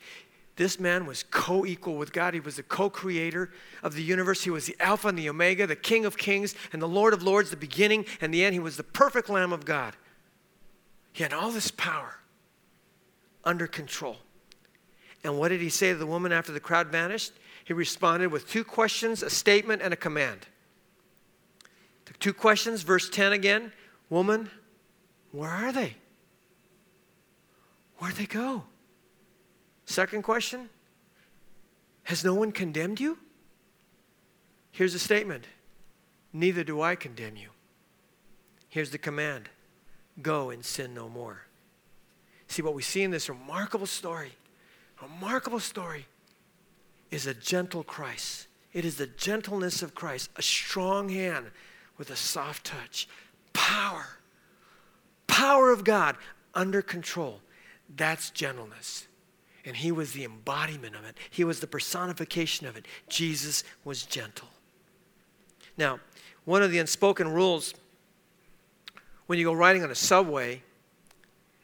This 0.57 0.79
man 0.79 1.07
was 1.07 1.23
co 1.23 1.65
equal 1.65 1.97
with 1.97 2.12
God. 2.12 2.35
He 2.35 2.41
was 2.41 2.57
the 2.57 2.62
co 2.62 2.91
creator 2.91 3.51
of 3.83 3.95
the 3.95 4.03
universe. 4.03 4.45
He 4.45 4.51
was 4.51 4.67
the 4.67 4.77
Alpha 4.81 5.09
and 5.09 5.19
the 5.19 5.29
Omega, 5.29 5.67
the 5.67 5.77
King 5.77 6.05
of 6.05 6.19
Kings 6.19 6.55
and 6.73 6.83
the 6.83 6.88
Lord 6.88 7.15
of 7.15 7.23
Lords, 7.23 7.51
the 7.51 7.57
beginning 7.57 8.05
and 8.21 8.33
the 8.33 8.45
end. 8.45 8.53
He 8.53 8.61
was 8.61 8.77
the 8.77 8.83
perfect 8.83 9.31
Lamb 9.31 9.53
of 9.53 9.65
God. 9.65 9.97
He 11.12 11.23
had 11.23 11.33
all 11.33 11.51
this 11.51 11.71
power 11.71 12.19
under 13.45 13.67
control. 13.67 14.19
And 15.25 15.38
what 15.38 15.49
did 15.49 15.61
he 15.61 15.69
say 15.69 15.93
to 15.93 15.99
the 15.99 16.07
woman 16.07 16.33
after 16.33 16.53
the 16.53 16.61
crowd 16.61 16.88
vanished? 16.88 17.33
He 17.65 17.73
responded 17.73 18.29
with 18.29 18.49
two 18.49 18.65
questions, 18.65 19.23
a 19.23 19.31
statement, 19.31 19.83
and 19.83 19.93
a 19.93 19.97
command. 19.97 20.47
The 22.07 22.15
two 22.15 22.33
questions, 22.33 22.83
verse 22.83 23.09
10 23.09 23.33
again 23.33 23.73
Woman, 24.11 24.51
where 25.31 25.49
are 25.49 25.73
they? 25.73 25.97
Where'd 27.97 28.17
they 28.17 28.27
go? 28.27 28.65
Second 29.93 30.23
question 30.23 30.71
Has 32.05 32.25
no 32.25 32.33
one 32.33 32.51
condemned 32.51 32.99
you? 32.99 33.19
Here's 34.71 34.95
the 34.95 34.99
statement 34.99 35.45
Neither 36.33 36.65
do 36.65 36.81
I 36.81 36.95
condemn 36.95 37.37
you. 37.37 37.51
Here's 38.71 38.91
the 38.91 38.97
command 38.97 39.51
Go 40.23 40.49
and 40.49 40.65
sin 40.65 40.95
no 40.95 41.11
more. 41.11 41.43
See, 42.49 42.63
what 42.63 42.73
we 42.73 42.81
see 42.81 43.03
in 43.03 43.11
this 43.11 43.29
remarkable 43.29 43.85
story, 43.85 44.33
remarkable 45.03 45.61
story, 45.61 46.07
is 47.11 47.27
a 47.27 47.35
gentle 47.35 47.85
Christ. 47.85 48.47
It 48.73 48.87
is 48.87 48.97
the 48.97 49.09
gentleness 49.09 49.83
of 49.83 49.95
Christ, 49.95 50.31
a 50.37 50.43
strong 50.43 51.11
hand 51.11 51.51
with 51.99 52.09
a 52.09 52.17
soft 52.17 52.65
touch. 52.65 53.09
Power. 53.53 54.07
Power 55.27 55.71
of 55.71 55.85
God 55.85 56.17
under 56.55 56.81
control. 56.81 57.43
That's 57.95 58.31
gentleness. 58.31 59.07
And 59.64 59.77
he 59.77 59.92
was 59.92 60.12
the 60.12 60.25
embodiment 60.25 60.96
of 60.96 61.05
it, 61.05 61.16
he 61.31 61.44
was 61.44 61.61
the 61.61 61.66
personification 61.66 62.66
of 62.66 62.77
it. 62.77 62.87
Jesus 63.09 63.64
was 63.85 64.05
gentle. 64.05 64.48
Now, 65.77 66.01
one 66.44 66.62
of 66.62 66.70
the 66.70 66.79
unspoken 66.79 67.29
rules 67.29 67.75
when 69.27 69.38
you 69.38 69.44
go 69.44 69.53
riding 69.53 69.83
on 69.83 69.90
a 69.90 69.94
subway 69.94 70.62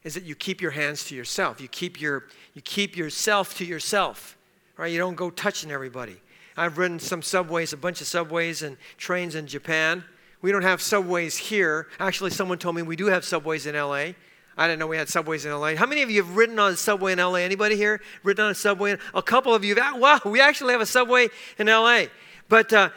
is 0.05 0.15
that 0.15 0.25
you 0.25 0.35
keep 0.35 0.61
your 0.61 0.71
hands 0.71 1.05
to 1.05 1.15
yourself. 1.15 1.61
You 1.61 1.69
keep, 1.69 2.01
your, 2.01 2.27
you 2.55 2.63
keep 2.63 2.97
yourself 2.97 3.57
to 3.59 3.65
yourself, 3.65 4.39
right? 4.77 4.91
You 4.91 4.99
don't 4.99 5.17
go 5.17 5.29
touching 5.29 5.71
everybody. 5.71 6.17
I've 6.57 6.79
ridden 6.79 6.99
some 6.99 7.23
subways, 7.23 7.73
a 7.73 7.77
bunch 7.77 8.01
of 8.01 8.07
subways 8.07 8.63
and 8.63 8.77
trains 8.97 9.35
in 9.35 9.47
Japan. 9.47 10.05
We 10.41 10.53
don't 10.53 10.63
have 10.63 10.81
subways 10.81 11.37
here. 11.37 11.89
Actually, 12.01 12.31
someone 12.31 12.59
told 12.59 12.77
me 12.77 12.83
we 12.83 12.97
do 12.97 13.07
have 13.07 13.25
subways 13.25 13.67
in 13.67 13.75
LA. 13.75 14.13
I 14.59 14.67
didn't 14.67 14.81
know 14.81 14.89
we 14.89 14.97
had 14.97 15.09
subways 15.09 15.47
in 15.47 15.53
LA. 15.53 15.77
How 15.77 15.87
many 15.87 16.03
of 16.03 16.11
you 16.11 16.21
have 16.23 16.37
ridden 16.37 16.59
on 16.59 16.73
a 16.73 16.77
subway 16.77 17.13
in 17.13 17.19
LA? 17.21 17.37
Anybody 17.37 17.77
here 17.77 18.01
ridden 18.25 18.45
on 18.45 18.51
a 18.51 18.57
subway? 18.57 18.99
A 19.15 19.23
couple 19.23 19.55
of 19.55 19.65
you 19.65 19.77
have. 19.77 20.01
Wow, 20.01 20.21
we 20.25 20.41
actually 20.41 20.73
have 20.73 20.81
a 20.81 20.87
subway 20.87 21.29
in 21.59 21.69
LA. 21.69 22.07
But 22.49 22.73
uh, 22.73 22.91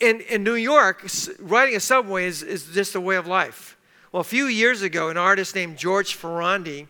in, 0.00 0.20
in 0.22 0.42
New 0.42 0.56
York, 0.56 1.06
riding 1.38 1.76
a 1.76 1.80
subway 1.80 2.26
is, 2.26 2.42
is 2.42 2.66
just 2.66 2.96
a 2.96 3.00
way 3.00 3.14
of 3.14 3.28
life. 3.28 3.76
Well, 4.10 4.22
a 4.22 4.24
few 4.24 4.46
years 4.46 4.82
ago, 4.82 5.08
an 5.08 5.16
artist 5.16 5.54
named 5.54 5.78
George 5.78 6.14
Ferrandi 6.14 6.88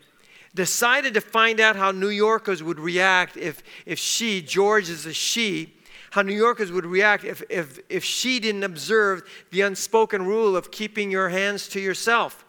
decided 0.55 1.13
to 1.15 1.21
find 1.21 1.61
out 1.61 1.77
how 1.77 1.91
New 1.91 2.09
Yorkers 2.09 2.63
would 2.63 2.81
react 2.81 3.37
if, 3.37 3.63
if 3.85 3.99
she, 3.99 4.41
George 4.41 4.89
is 4.89 5.05
a 5.05 5.13
she, 5.13 5.75
how 6.13 6.23
New 6.23 6.35
Yorkers 6.35 6.73
would 6.73 6.87
react 6.87 7.25
if, 7.25 7.43
if, 7.51 7.79
if 7.91 8.05
she 8.05 8.41
didn't 8.41 8.65
observe 8.65 9.23
the 9.51 9.61
unspoken 9.61 10.25
rule 10.25 10.57
of 10.57 10.71
keeping 10.71 11.11
your 11.11 11.29
hands 11.29 11.69
to 11.69 11.81
yourself. 11.81 12.42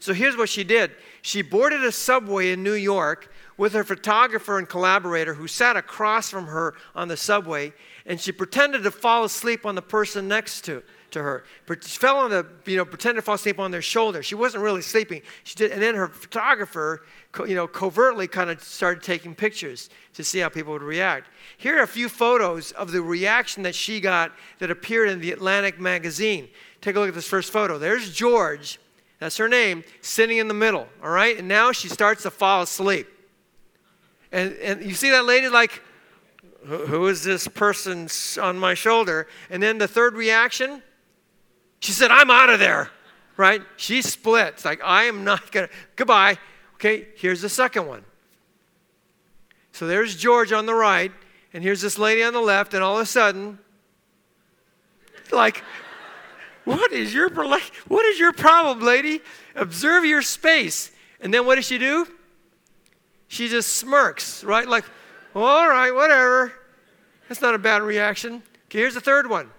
So 0.00 0.14
here's 0.14 0.36
what 0.36 0.48
she 0.48 0.64
did 0.64 0.92
she 1.22 1.42
boarded 1.42 1.84
a 1.84 1.92
subway 1.92 2.52
in 2.52 2.62
New 2.62 2.74
York 2.74 3.32
with 3.56 3.72
her 3.72 3.84
photographer 3.84 4.58
and 4.58 4.68
collaborator 4.68 5.34
who 5.34 5.48
sat 5.48 5.76
across 5.76 6.30
from 6.30 6.46
her 6.46 6.74
on 6.94 7.08
the 7.08 7.16
subway 7.16 7.72
and 8.06 8.18
she 8.18 8.32
pretended 8.32 8.84
to 8.84 8.90
fall 8.90 9.24
asleep 9.24 9.66
on 9.66 9.74
the 9.74 9.82
person 9.82 10.28
next 10.28 10.62
to, 10.62 10.82
to 11.10 11.22
her. 11.22 11.44
She 11.82 11.98
fell 11.98 12.18
on 12.18 12.30
the, 12.30 12.46
you 12.64 12.76
know, 12.76 12.84
pretended 12.84 13.16
to 13.16 13.22
fall 13.22 13.34
asleep 13.34 13.58
on 13.58 13.70
their 13.70 13.82
shoulder. 13.82 14.22
She 14.22 14.34
wasn't 14.34 14.62
really 14.62 14.80
sleeping. 14.80 15.20
She 15.44 15.56
did, 15.56 15.72
and 15.72 15.82
then 15.82 15.94
her 15.94 16.08
photographer, 16.08 17.04
you 17.46 17.54
know, 17.54 17.66
covertly 17.66 18.26
kind 18.26 18.48
of 18.48 18.62
started 18.62 19.02
taking 19.02 19.34
pictures 19.34 19.90
to 20.14 20.24
see 20.24 20.38
how 20.38 20.48
people 20.48 20.72
would 20.72 20.82
react. 20.82 21.28
Here 21.58 21.78
are 21.78 21.82
a 21.82 21.88
few 21.88 22.08
photos 22.08 22.72
of 22.72 22.92
the 22.92 23.02
reaction 23.02 23.62
that 23.64 23.74
she 23.74 24.00
got 24.00 24.32
that 24.58 24.70
appeared 24.70 25.10
in 25.10 25.20
the 25.20 25.32
Atlantic 25.32 25.78
magazine. 25.78 26.48
Take 26.80 26.96
a 26.96 27.00
look 27.00 27.08
at 27.08 27.14
this 27.14 27.28
first 27.28 27.52
photo. 27.52 27.76
There's 27.76 28.14
George, 28.14 28.78
that's 29.18 29.36
her 29.38 29.48
name, 29.48 29.84
sitting 30.00 30.38
in 30.38 30.48
the 30.48 30.54
middle, 30.54 30.86
all 31.02 31.10
right? 31.10 31.36
And 31.38 31.48
now 31.48 31.72
she 31.72 31.88
starts 31.88 32.22
to 32.22 32.30
fall 32.30 32.62
asleep. 32.62 33.08
And, 34.30 34.52
and 34.54 34.82
you 34.82 34.94
see 34.94 35.10
that 35.10 35.24
lady 35.24 35.48
like, 35.48 35.82
who 36.64 37.06
is 37.06 37.22
this 37.24 37.48
person 37.48 38.08
on 38.40 38.58
my 38.58 38.74
shoulder? 38.74 39.26
And 39.50 39.62
then 39.62 39.78
the 39.78 39.88
third 39.88 40.14
reaction, 40.14 40.82
she 41.80 41.92
said, 41.92 42.10
I'm 42.10 42.30
out 42.30 42.50
of 42.50 42.58
there, 42.58 42.90
right? 43.36 43.62
She 43.76 44.02
splits. 44.02 44.64
Like, 44.64 44.80
I 44.84 45.04
am 45.04 45.24
not 45.24 45.50
going 45.50 45.68
to, 45.68 45.74
goodbye. 45.96 46.38
Okay, 46.74 47.08
here's 47.16 47.42
the 47.42 47.48
second 47.48 47.86
one. 47.86 48.04
So 49.72 49.86
there's 49.86 50.16
George 50.16 50.52
on 50.52 50.66
the 50.66 50.74
right, 50.74 51.12
and 51.52 51.62
here's 51.62 51.80
this 51.80 51.98
lady 51.98 52.22
on 52.22 52.32
the 52.32 52.40
left, 52.40 52.74
and 52.74 52.82
all 52.82 52.96
of 52.96 53.02
a 53.02 53.06
sudden, 53.06 53.58
like, 55.32 55.62
what 56.68 56.92
is 56.92 57.14
your 57.14 57.30
what 57.30 58.04
is 58.04 58.18
your 58.18 58.32
problem, 58.32 58.84
lady? 58.84 59.20
Observe 59.54 60.04
your 60.04 60.20
space. 60.20 60.90
And 61.20 61.32
then 61.32 61.46
what 61.46 61.54
does 61.54 61.64
she 61.64 61.78
do? 61.78 62.06
She 63.26 63.48
just 63.48 63.76
smirks, 63.76 64.44
right? 64.44 64.68
Like, 64.68 64.84
all 65.34 65.68
right, 65.68 65.90
whatever. 65.94 66.52
That's 67.28 67.40
not 67.40 67.54
a 67.54 67.58
bad 67.58 67.82
reaction. 67.82 68.42
Okay, 68.66 68.80
here's 68.80 68.94
the 68.94 69.00
third 69.00 69.28
one. 69.28 69.50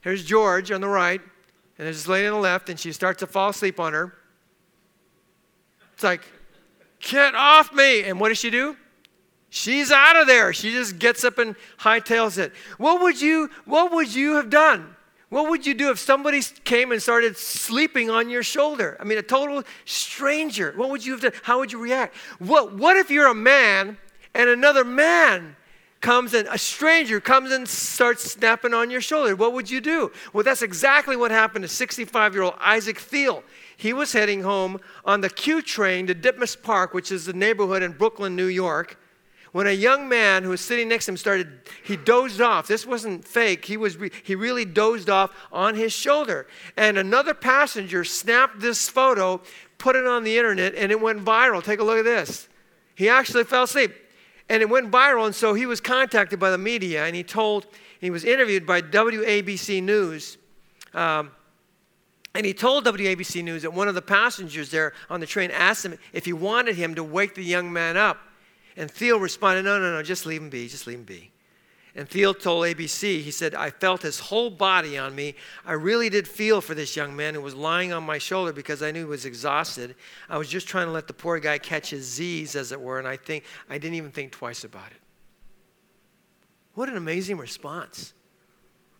Here's 0.00 0.24
George 0.24 0.72
on 0.72 0.80
the 0.80 0.88
right, 0.88 1.20
and 1.20 1.86
there's 1.86 1.98
this 1.98 2.08
lady 2.08 2.26
on 2.26 2.34
the 2.34 2.40
left, 2.40 2.68
and 2.68 2.78
she 2.78 2.92
starts 2.92 3.20
to 3.20 3.26
fall 3.28 3.50
asleep 3.50 3.78
on 3.78 3.92
her. 3.92 4.12
It's 5.94 6.02
like, 6.02 6.22
get 6.98 7.36
off 7.36 7.72
me. 7.72 8.02
And 8.02 8.18
what 8.18 8.30
does 8.30 8.38
she 8.38 8.50
do? 8.50 8.76
She's 9.50 9.92
out 9.92 10.16
of 10.16 10.26
there. 10.26 10.52
She 10.52 10.72
just 10.72 10.98
gets 10.98 11.22
up 11.22 11.38
and 11.38 11.54
hightails 11.78 12.38
it. 12.38 12.52
What 12.78 13.02
would 13.02 13.20
you, 13.20 13.50
what 13.66 13.92
would 13.92 14.12
you 14.12 14.34
have 14.34 14.50
done? 14.50 14.96
What 15.32 15.48
would 15.48 15.66
you 15.66 15.72
do 15.72 15.90
if 15.90 15.98
somebody 15.98 16.42
came 16.64 16.92
and 16.92 17.00
started 17.00 17.38
sleeping 17.38 18.10
on 18.10 18.28
your 18.28 18.42
shoulder? 18.42 18.98
I 19.00 19.04
mean, 19.04 19.16
a 19.16 19.22
total 19.22 19.62
stranger. 19.86 20.74
What 20.76 20.90
would 20.90 21.06
you 21.06 21.12
have 21.12 21.22
done? 21.22 21.32
How 21.42 21.58
would 21.58 21.72
you 21.72 21.78
react? 21.78 22.14
What, 22.38 22.74
what 22.74 22.98
if 22.98 23.10
you're 23.10 23.28
a 23.28 23.34
man 23.34 23.96
and 24.34 24.50
another 24.50 24.84
man 24.84 25.56
comes 26.02 26.34
and 26.34 26.46
a 26.48 26.58
stranger 26.58 27.18
comes 27.18 27.50
and 27.50 27.66
starts 27.66 28.32
snapping 28.32 28.74
on 28.74 28.90
your 28.90 29.00
shoulder. 29.00 29.34
What 29.34 29.54
would 29.54 29.70
you 29.70 29.80
do? 29.80 30.12
Well, 30.34 30.44
that's 30.44 30.60
exactly 30.60 31.16
what 31.16 31.30
happened 31.30 31.62
to 31.62 31.68
65 31.68 32.34
year 32.34 32.42
old 32.42 32.54
Isaac 32.60 32.98
Theil. 32.98 33.42
He 33.78 33.94
was 33.94 34.12
heading 34.12 34.42
home 34.42 34.80
on 35.06 35.22
the 35.22 35.30
Q 35.30 35.62
train 35.62 36.08
to 36.08 36.14
Ditmas 36.14 36.60
Park, 36.60 36.92
which 36.92 37.10
is 37.10 37.24
the 37.24 37.32
neighborhood 37.32 37.82
in 37.82 37.92
Brooklyn, 37.92 38.36
New 38.36 38.48
York, 38.48 38.98
when 39.52 39.66
a 39.66 39.72
young 39.72 40.08
man 40.08 40.42
who 40.42 40.50
was 40.50 40.62
sitting 40.62 40.88
next 40.88 41.04
to 41.04 41.12
him 41.12 41.16
started, 41.18 41.60
he 41.84 41.96
dozed 41.96 42.40
off. 42.40 42.66
This 42.66 42.86
wasn't 42.86 43.26
fake. 43.26 43.66
He, 43.66 43.76
was, 43.76 43.98
he 44.24 44.34
really 44.34 44.64
dozed 44.64 45.10
off 45.10 45.30
on 45.52 45.74
his 45.74 45.92
shoulder. 45.92 46.46
And 46.76 46.96
another 46.96 47.34
passenger 47.34 48.02
snapped 48.02 48.60
this 48.60 48.88
photo, 48.88 49.42
put 49.76 49.94
it 49.94 50.06
on 50.06 50.24
the 50.24 50.38
internet, 50.38 50.74
and 50.74 50.90
it 50.90 51.00
went 51.00 51.22
viral. 51.22 51.62
Take 51.62 51.80
a 51.80 51.84
look 51.84 51.98
at 51.98 52.04
this. 52.04 52.48
He 52.94 53.10
actually 53.10 53.44
fell 53.44 53.64
asleep 53.64 53.92
and 54.48 54.62
it 54.62 54.68
went 54.68 54.90
viral. 54.90 55.26
And 55.26 55.34
so 55.34 55.54
he 55.54 55.66
was 55.66 55.80
contacted 55.80 56.38
by 56.38 56.50
the 56.50 56.58
media, 56.58 57.06
and 57.06 57.14
he 57.14 57.22
told, 57.22 57.66
he 58.00 58.10
was 58.10 58.24
interviewed 58.24 58.66
by 58.66 58.82
WABC 58.82 59.82
News. 59.82 60.38
Um, 60.94 61.30
and 62.34 62.46
he 62.46 62.54
told 62.54 62.84
WABC 62.84 63.44
News 63.44 63.62
that 63.62 63.72
one 63.72 63.88
of 63.88 63.94
the 63.94 64.02
passengers 64.02 64.70
there 64.70 64.92
on 65.10 65.20
the 65.20 65.26
train 65.26 65.50
asked 65.50 65.84
him 65.84 65.98
if 66.12 66.24
he 66.24 66.32
wanted 66.32 66.76
him 66.76 66.94
to 66.94 67.04
wake 67.04 67.34
the 67.34 67.44
young 67.44 67.72
man 67.72 67.96
up. 67.96 68.18
And 68.76 68.90
Theil 68.90 69.18
responded, 69.18 69.64
No, 69.64 69.78
no, 69.78 69.92
no, 69.92 70.02
just 70.02 70.26
leave 70.26 70.42
him 70.42 70.50
be, 70.50 70.68
just 70.68 70.86
leave 70.86 70.98
him 70.98 71.04
be. 71.04 71.32
And 71.94 72.08
Theil 72.08 72.32
told 72.32 72.64
ABC, 72.64 73.20
he 73.20 73.30
said, 73.30 73.54
I 73.54 73.68
felt 73.68 74.00
his 74.00 74.18
whole 74.18 74.48
body 74.48 74.96
on 74.96 75.14
me. 75.14 75.34
I 75.66 75.72
really 75.72 76.08
did 76.08 76.26
feel 76.26 76.62
for 76.62 76.74
this 76.74 76.96
young 76.96 77.14
man 77.14 77.34
who 77.34 77.42
was 77.42 77.54
lying 77.54 77.92
on 77.92 78.02
my 78.02 78.16
shoulder 78.16 78.50
because 78.52 78.82
I 78.82 78.92
knew 78.92 79.00
he 79.00 79.04
was 79.04 79.26
exhausted. 79.26 79.94
I 80.30 80.38
was 80.38 80.48
just 80.48 80.66
trying 80.66 80.86
to 80.86 80.92
let 80.92 81.06
the 81.06 81.12
poor 81.12 81.38
guy 81.38 81.58
catch 81.58 81.90
his 81.90 82.04
Z's, 82.04 82.56
as 82.56 82.72
it 82.72 82.80
were, 82.80 82.98
and 82.98 83.06
I 83.06 83.18
think 83.18 83.44
I 83.68 83.76
didn't 83.76 83.96
even 83.96 84.10
think 84.10 84.32
twice 84.32 84.64
about 84.64 84.90
it. 84.90 85.02
What 86.74 86.88
an 86.88 86.96
amazing 86.96 87.36
response. 87.36 88.14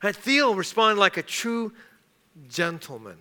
And 0.02 0.14
Theil 0.14 0.54
responded 0.54 1.00
like 1.00 1.16
a 1.16 1.22
true 1.22 1.72
gentleman. 2.48 3.16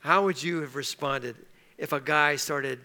How 0.00 0.24
would 0.24 0.42
you 0.42 0.60
have 0.60 0.76
responded 0.76 1.36
if 1.78 1.94
a 1.94 2.00
guy 2.00 2.36
started 2.36 2.80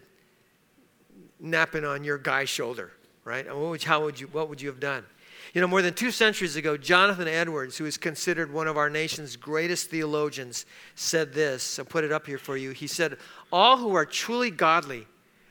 napping 1.41 1.84
on 1.84 2.04
your 2.04 2.17
guy's 2.17 2.49
shoulder, 2.49 2.91
right? 3.25 3.45
How 3.84 4.04
would 4.04 4.19
you, 4.19 4.27
what 4.27 4.49
would 4.49 4.62
you 4.62 4.69
have 4.69 4.80
done? 4.80 5.06
You 5.54 5.60
know, 5.60 5.67
more 5.67 5.82
than 5.82 5.93
two 5.93 6.12
centuries 6.12 6.56
ago, 6.56 6.77
Jonathan 6.77 7.27
Edwards, 7.27 7.77
who 7.77 7.86
is 7.86 7.97
considered 7.97 8.54
one 8.54 8.67
of 8.67 8.77
our 8.77 8.89
nation's 8.89 9.36
greatest 9.36 9.89
theologians, 9.89 10.65
said 10.95 11.34
this. 11.34 11.77
I'll 11.77 11.86
put 11.86 12.06
it 12.06 12.12
up 12.12 12.25
here 12.25 12.38
for 12.38 12.56
you. 12.56 12.71
He 12.71 12.88
said, 12.88 13.17
All 13.51 13.77
who 13.77 13.93
are 13.93 14.06
truly 14.06 14.49
godly 14.49 15.08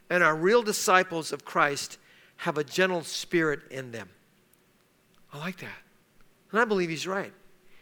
and 0.08 0.22
are 0.22 0.34
real 0.34 0.62
disciples 0.62 1.32
of 1.32 1.44
Christ 1.44 1.98
have 2.38 2.56
a 2.56 2.64
gentle 2.64 3.02
spirit 3.02 3.60
in 3.70 3.92
them. 3.92 4.08
I 5.32 5.38
like 5.38 5.58
that. 5.58 5.78
And 6.50 6.60
I 6.60 6.64
believe 6.64 6.88
he's 6.88 7.06
right. 7.06 7.32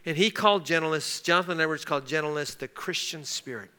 And 0.05 0.17
he 0.17 0.31
called 0.31 0.67
gentleness, 0.67 1.21
Jonathan 1.21 1.61
Edwards 1.61 1.85
called 1.85 2.07
gentleness 2.07 2.55
the 2.55 2.69
Christian 2.69 3.25
spirit. 3.25 3.71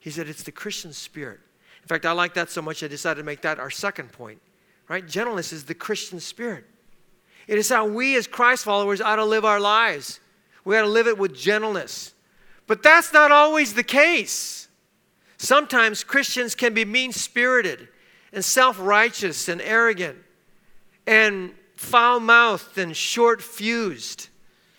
He 0.00 0.10
said 0.10 0.28
it's 0.28 0.42
the 0.42 0.52
Christian 0.52 0.92
spirit. 0.92 1.40
In 1.82 1.88
fact, 1.88 2.06
I 2.06 2.12
like 2.12 2.34
that 2.34 2.50
so 2.50 2.62
much 2.62 2.82
I 2.82 2.88
decided 2.88 3.20
to 3.20 3.24
make 3.24 3.42
that 3.42 3.58
our 3.58 3.70
second 3.70 4.12
point. 4.12 4.40
Right? 4.88 5.06
Gentleness 5.06 5.52
is 5.52 5.64
the 5.64 5.74
Christian 5.74 6.20
spirit. 6.20 6.64
It 7.46 7.58
is 7.58 7.68
how 7.68 7.86
we 7.86 8.16
as 8.16 8.26
Christ 8.26 8.64
followers 8.64 9.00
ought 9.00 9.16
to 9.16 9.24
live 9.24 9.44
our 9.44 9.60
lives. 9.60 10.20
We 10.64 10.76
ought 10.76 10.82
to 10.82 10.88
live 10.88 11.06
it 11.06 11.18
with 11.18 11.34
gentleness. 11.34 12.14
But 12.66 12.82
that's 12.82 13.12
not 13.12 13.32
always 13.32 13.74
the 13.74 13.82
case. 13.82 14.68
Sometimes 15.38 16.04
Christians 16.04 16.54
can 16.54 16.72
be 16.72 16.84
mean 16.84 17.12
spirited 17.12 17.88
and 18.32 18.44
self 18.44 18.78
righteous 18.80 19.48
and 19.48 19.60
arrogant 19.60 20.18
and 21.06 21.52
foul 21.74 22.20
mouthed 22.20 22.78
and 22.78 22.96
short 22.96 23.42
fused. 23.42 24.28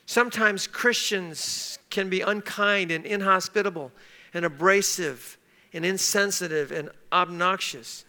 Sometimes 0.06 0.68
Christians 0.68 1.80
can 1.90 2.10
be 2.10 2.22
unkind 2.22 2.92
and 2.92 3.06
inhospitable 3.06 3.92
and 4.34 4.46
abrasive 4.46 5.38
and 5.74 5.86
insensitive 5.86 6.72
and 6.72 6.90
obnoxious. 7.12 8.06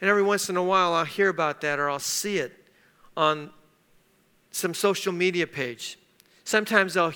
And 0.00 0.10
every 0.10 0.22
once 0.22 0.50
in 0.50 0.56
a 0.56 0.62
while, 0.62 0.92
I'll 0.92 1.04
hear 1.04 1.28
about 1.28 1.60
that 1.62 1.78
or 1.78 1.88
I'll 1.88 1.98
see 1.98 2.38
it 2.38 2.52
on 3.16 3.50
some 4.50 4.74
social 4.74 5.12
media 5.12 5.46
page. 5.46 5.98
Sometimes 6.44 6.96
I'll 6.96 7.14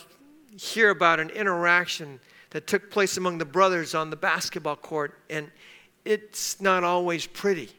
hear 0.56 0.90
about 0.90 1.20
an 1.20 1.30
interaction 1.30 2.20
that 2.50 2.66
took 2.66 2.90
place 2.90 3.16
among 3.16 3.38
the 3.38 3.44
brothers 3.44 3.94
on 3.94 4.10
the 4.10 4.16
basketball 4.16 4.76
court, 4.76 5.18
and 5.30 5.50
it's 6.04 6.60
not 6.60 6.84
always 6.84 7.26
pretty. 7.26 7.70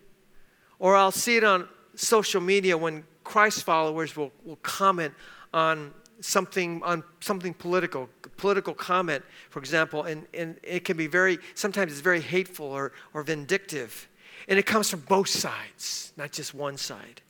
Or 0.80 0.96
I'll 0.96 1.12
see 1.12 1.38
it 1.38 1.44
on 1.44 1.68
social 1.96 2.42
media 2.42 2.78
when 2.78 3.04
Christ 3.24 3.64
followers 3.64 4.16
will, 4.16 4.32
will 4.46 4.56
comment 4.58 5.14
on 5.54 5.94
something 6.22 6.82
on 6.84 7.04
something 7.20 7.54
political, 7.54 8.08
political 8.38 8.74
comment, 8.74 9.24
for 9.50 9.60
example, 9.60 10.04
and, 10.04 10.26
and 10.34 10.58
it 10.64 10.86
can 10.86 10.96
be 10.96 11.08
very, 11.08 11.40
sometimes 11.56 11.92
it's 11.92 12.02
very 12.02 12.22
hateful 12.22 12.68
or, 12.68 12.94
or 13.14 13.24
vindictive. 13.24 14.08
And 14.48 14.58
it 14.58 14.66
comes 14.66 14.90
from 14.90 15.02
both 15.02 15.28
sides, 15.28 16.14
not 16.18 16.32
just 16.32 16.54
one 16.54 16.78
side. 16.78 17.22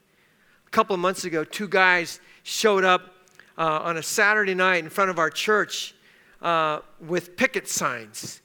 A 0.68 0.70
couple 0.70 0.94
of 0.94 1.00
months 1.00 1.26
ago, 1.26 1.44
two 1.44 1.68
guys 1.68 2.20
showed 2.44 2.84
up 2.84 3.16
uh, 3.58 3.80
on 3.84 3.98
a 3.98 4.04
Saturday 4.04 4.54
night 4.54 4.84
in 4.84 4.90
front 4.90 5.10
of 5.10 5.20
our 5.20 5.30
church 5.30 5.94
uh, 6.42 6.80
with 7.00 7.36
picket 7.36 7.68
signs. 7.68 8.42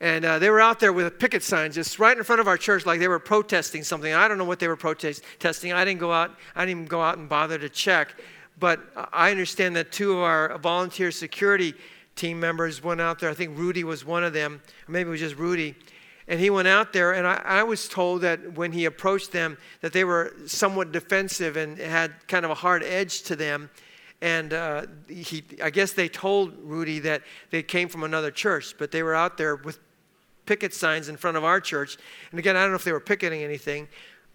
And 0.00 0.24
uh, 0.24 0.38
they 0.38 0.48
were 0.48 0.60
out 0.60 0.78
there 0.78 0.92
with 0.92 1.06
a 1.06 1.10
picket 1.10 1.42
signs 1.42 1.74
just 1.74 1.98
right 1.98 2.16
in 2.16 2.22
front 2.22 2.40
of 2.40 2.46
our 2.46 2.56
church, 2.56 2.86
like 2.86 3.00
they 3.00 3.08
were 3.08 3.18
protesting 3.18 3.82
something. 3.82 4.12
I 4.12 4.28
don't 4.28 4.38
know 4.38 4.44
what 4.44 4.60
they 4.60 4.68
were 4.68 4.76
protesting. 4.76 5.72
I 5.72 5.84
didn't 5.84 5.98
go 5.98 6.12
out. 6.12 6.36
I 6.54 6.64
didn't 6.64 6.78
even 6.78 6.86
go 6.86 7.02
out 7.02 7.18
and 7.18 7.28
bother 7.28 7.58
to 7.58 7.68
check. 7.68 8.14
But 8.58 8.80
I 9.12 9.30
understand 9.30 9.76
that 9.76 9.92
two 9.92 10.12
of 10.12 10.18
our 10.18 10.58
volunteer 10.58 11.10
security 11.10 11.74
team 12.16 12.40
members 12.40 12.82
went 12.82 13.00
out 13.00 13.18
there. 13.18 13.30
I 13.30 13.34
think 13.34 13.56
Rudy 13.56 13.84
was 13.84 14.04
one 14.04 14.24
of 14.24 14.32
them, 14.32 14.60
or 14.88 14.92
maybe 14.92 15.08
it 15.08 15.10
was 15.12 15.20
just 15.20 15.36
Rudy. 15.36 15.74
And 16.26 16.38
he 16.38 16.50
went 16.50 16.68
out 16.68 16.92
there, 16.92 17.12
and 17.12 17.26
I, 17.26 17.40
I 17.44 17.62
was 17.62 17.88
told 17.88 18.20
that 18.22 18.52
when 18.54 18.72
he 18.72 18.84
approached 18.84 19.32
them, 19.32 19.56
that 19.80 19.92
they 19.92 20.04
were 20.04 20.34
somewhat 20.46 20.92
defensive 20.92 21.56
and 21.56 21.78
had 21.78 22.12
kind 22.26 22.44
of 22.44 22.50
a 22.50 22.54
hard 22.54 22.82
edge 22.82 23.22
to 23.22 23.36
them. 23.36 23.70
And 24.20 24.52
uh, 24.52 24.86
he, 25.08 25.44
I 25.62 25.70
guess 25.70 25.92
they 25.92 26.08
told 26.08 26.52
Rudy 26.62 26.98
that 27.00 27.22
they 27.50 27.62
came 27.62 27.88
from 27.88 28.02
another 28.02 28.30
church, 28.30 28.74
but 28.76 28.90
they 28.90 29.02
were 29.02 29.14
out 29.14 29.38
there 29.38 29.56
with 29.56 29.78
picket 30.44 30.74
signs 30.74 31.08
in 31.08 31.16
front 31.16 31.36
of 31.36 31.44
our 31.44 31.60
church. 31.60 31.96
And 32.30 32.38
again, 32.38 32.56
I 32.56 32.62
don't 32.62 32.70
know 32.70 32.76
if 32.76 32.84
they 32.84 32.92
were 32.92 33.00
picketing 33.00 33.42
anything, 33.42 33.86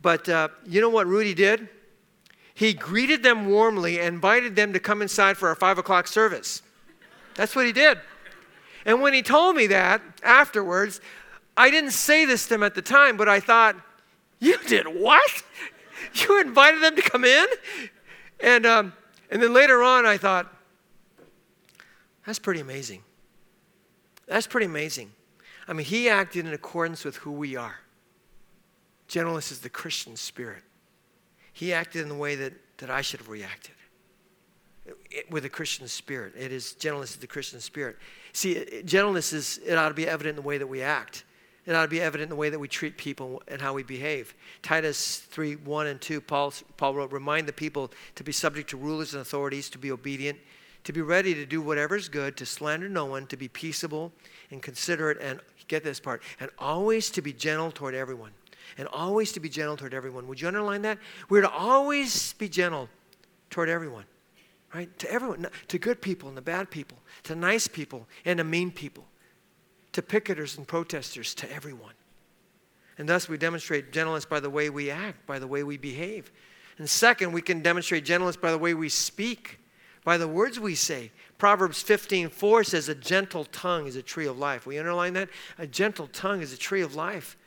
but 0.01 0.28
uh, 0.30 0.47
you 0.65 0.80
know 0.80 0.89
what 0.89 1.05
Rudy 1.05 1.34
did? 1.34 1.67
He 2.54 2.74
greeted 2.74 3.24
them 3.24 3.47
warmly 3.47 3.99
and 3.99 4.16
invited 4.16 4.56
them 4.56 4.74
to 4.74 4.80
come 4.80 5.01
inside 5.01 5.38
for 5.38 5.49
our 5.49 5.56
five 5.56 5.78
o'clock 5.78 6.08
service. 6.08 6.62
That's 7.36 7.56
what 7.56 7.66
he 7.66 7.72
did. 7.72 7.99
And 8.86 9.01
when 9.01 9.14
he 9.14 9.22
told 9.22 9.56
me 9.56 9.68
that 9.68 10.01
afterwards, 10.24 11.01
I 11.56 11.72
didn't 11.72 11.91
say 11.91 12.26
this 12.26 12.47
to 12.47 12.56
him 12.56 12.64
at 12.64 12.76
the 12.76 12.82
time, 12.82 13.18
but 13.18 13.30
I 13.30 13.39
thought, 13.39 13.76
You 14.39 14.58
did 14.68 14.88
what? 14.88 15.43
You 16.16 16.41
invited 16.41 16.84
them 16.84 16.97
to 16.97 17.01
come 17.01 17.24
in? 17.24 17.47
And, 18.41 18.66
um, 18.66 18.93
and 19.32 19.41
then 19.41 19.54
later 19.54 19.82
on, 19.82 20.06
I 20.06 20.18
thought, 20.18 20.54
That's 22.26 22.39
pretty 22.39 22.60
amazing. 22.60 23.04
That's 24.28 24.45
pretty 24.45 24.66
amazing. 24.66 25.12
I 25.68 25.74
mean, 25.74 25.86
he 25.86 26.10
acted 26.10 26.45
in 26.45 26.54
accordance 26.54 27.06
with 27.06 27.18
who 27.18 27.32
we 27.32 27.56
are. 27.56 27.80
Gentleness 29.08 29.51
is 29.51 29.60
the 29.60 29.70
Christian 29.70 30.16
spirit. 30.16 30.64
He 31.54 31.72
acted 31.72 32.01
in 32.01 32.10
the 32.10 32.16
way 32.16 32.36
that, 32.36 32.54
that 32.78 32.89
I 32.89 33.01
should 33.01 33.20
have 33.20 33.30
reacted 33.30 33.76
it, 34.86 35.30
with 35.32 35.45
a 35.45 35.49
Christian 35.49 35.88
spirit. 35.88 36.34
It 36.38 36.51
is 36.51 36.74
gentleness 36.74 37.12
is 37.12 37.18
the 37.18 37.28
Christian 37.28 37.60
spirit. 37.60 37.97
See, 38.34 38.82
gentleness 38.84 39.32
is, 39.32 39.60
it 39.66 39.76
ought 39.76 39.89
to 39.89 39.95
be 39.95 40.08
evident 40.08 40.38
in 40.38 40.43
the 40.43 40.47
way 40.47 40.58
that 40.58 40.68
we 40.68 40.82
act. 40.82 41.24
It 41.66 41.74
ought 41.76 41.84
to 41.84 41.89
be 41.89 42.01
evident 42.01 42.24
in 42.24 42.30
the 42.30 42.36
way 42.36 42.49
that 42.49 42.60
we 42.60 42.68
treat 42.68 42.97
people 42.97 43.41
and 43.47 43.62
how 43.62 43.74
we 43.74 43.84
behave. 43.84 44.36
Titus 44.62 45.20
3 45.20 45.56
1 45.58 45.88
and 45.88 46.01
2, 46.01 46.20
Paul, 46.20 46.54
Paul 46.76 46.95
wrote, 46.95 47.12
Remind 47.14 47.47
the 47.47 47.54
people 47.54 47.91
to 48.16 48.24
be 48.24 48.34
subject 48.34 48.70
to 48.72 48.78
rulers 48.78 49.14
and 49.14 49.22
authorities, 49.22 49.70
to 49.70 49.78
be 49.78 49.91
obedient, 49.91 50.39
to 50.84 50.91
be 50.91 51.01
ready 51.01 51.34
to 51.36 51.45
do 51.45 51.62
whatever 51.62 51.95
is 51.95 52.10
good, 52.10 52.36
to 52.38 52.45
slander 52.45 52.89
no 52.89 53.06
one, 53.06 53.28
to 53.28 53.38
be 53.38 53.47
peaceable 53.47 54.12
and 54.51 54.62
considerate, 54.62 55.20
and 55.22 55.39
get 55.70 55.86
this 55.86 56.01
part, 56.01 56.22
and 56.41 56.51
always 56.60 57.10
to 57.12 57.22
be 57.22 57.32
gentle 57.32 57.72
toward 57.72 57.95
everyone 57.95 58.32
and 58.78 58.88
always 58.89 59.32
to 59.34 59.39
be 59.39 59.49
gentle 59.49 59.78
toward 59.78 59.93
everyone. 59.93 60.28
Would 60.28 60.41
you 60.41 60.47
underline 60.47 60.82
that? 60.84 60.97
We're 61.30 61.41
to 61.41 61.49
always 61.49 62.34
be 62.34 62.49
gentle 62.49 62.89
toward 63.49 63.70
everyone, 63.70 64.05
right? 64.74 64.97
To 64.99 65.11
everyone, 65.11 65.47
to 65.68 65.78
good 65.78 66.01
people 66.01 66.28
and 66.28 66.38
the 66.38 66.41
bad 66.41 66.70
people, 66.70 66.97
to 67.24 67.36
nice 67.36 67.68
people 67.68 68.07
and 68.26 68.38
to 68.38 68.43
mean 68.43 68.72
people, 68.72 69.05
to 69.93 70.01
picketers 70.01 70.57
and 70.57 70.68
protesters, 70.68 71.34
to 71.36 71.51
everyone. 71.51 71.93
And 72.97 73.07
thus 73.07 73.28
we 73.28 73.38
demonstrate 73.38 73.91
gentleness 73.91 74.26
by 74.26 74.39
the 74.39 74.49
way 74.49 74.70
we 74.70 74.89
act, 74.89 75.26
by 75.26 75.39
the 75.39 75.47
way 75.47 75.64
we 75.64 75.78
behave. 75.78 76.32
And 76.78 76.89
second, 76.89 77.32
we 77.32 77.41
can 77.41 77.61
demonstrate 77.61 78.05
gentleness 78.05 78.38
by 78.38 78.51
the 78.51 78.57
way 78.57 78.74
we 78.74 78.89
speak, 78.89 79.59
by 80.03 80.18
the 80.18 80.28
words 80.28 80.59
we 80.59 80.76
say. 80.76 81.11
Proverbs 81.38 81.82
15, 81.82 82.30
4 82.30 82.64
says, 82.64 82.89
A 82.89 82.95
gentle 82.95 83.45
tongue 83.45 83.88
is 83.88 83.95
a 83.95 84.01
tree 84.01 84.28
of 84.28 84.38
life. 84.38 84.66
We 84.66 84.80
underline 84.80 85.14
that? 85.14 85.30
A 85.57 85.68
gentle 85.68 86.07
tongue 86.07 86.41
is 86.41 86.53
a 86.53 86.57
tree 86.57 86.82
of 86.82 86.95
life 86.95 87.38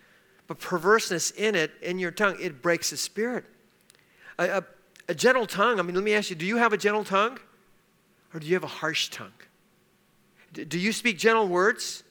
but 0.47 0.59
perverseness 0.59 1.31
in 1.33 1.55
it, 1.55 1.73
in 1.83 1.99
your 1.99 2.11
tongue, 2.11 2.37
it 2.41 2.63
breaks 2.63 2.91
the 2.91 2.97
spirit. 2.97 3.45
A, 4.39 4.59
a, 4.59 4.65
a, 5.09 5.15
gentle 5.15 5.47
tongue, 5.47 5.79
I 5.79 5.83
mean, 5.83 5.95
let 5.95 6.05
me 6.05 6.15
ask 6.15 6.31
you 6.31 6.37
do 6.37 6.47
you 6.47 6.57
have 6.57 6.73
a 6.73 6.77
gentle 6.77 7.05
tongue? 7.05 7.39
Or 8.35 8.41
do 8.41 8.47
you 8.47 8.55
have 8.55 8.65
a 8.65 8.69
harsh 8.69 9.09
tongue? 9.09 9.33
D- 10.53 10.65
do 10.65 10.79
you 10.79 10.93
speak 10.93 11.19
gentle 11.19 11.49
words? 11.49 12.03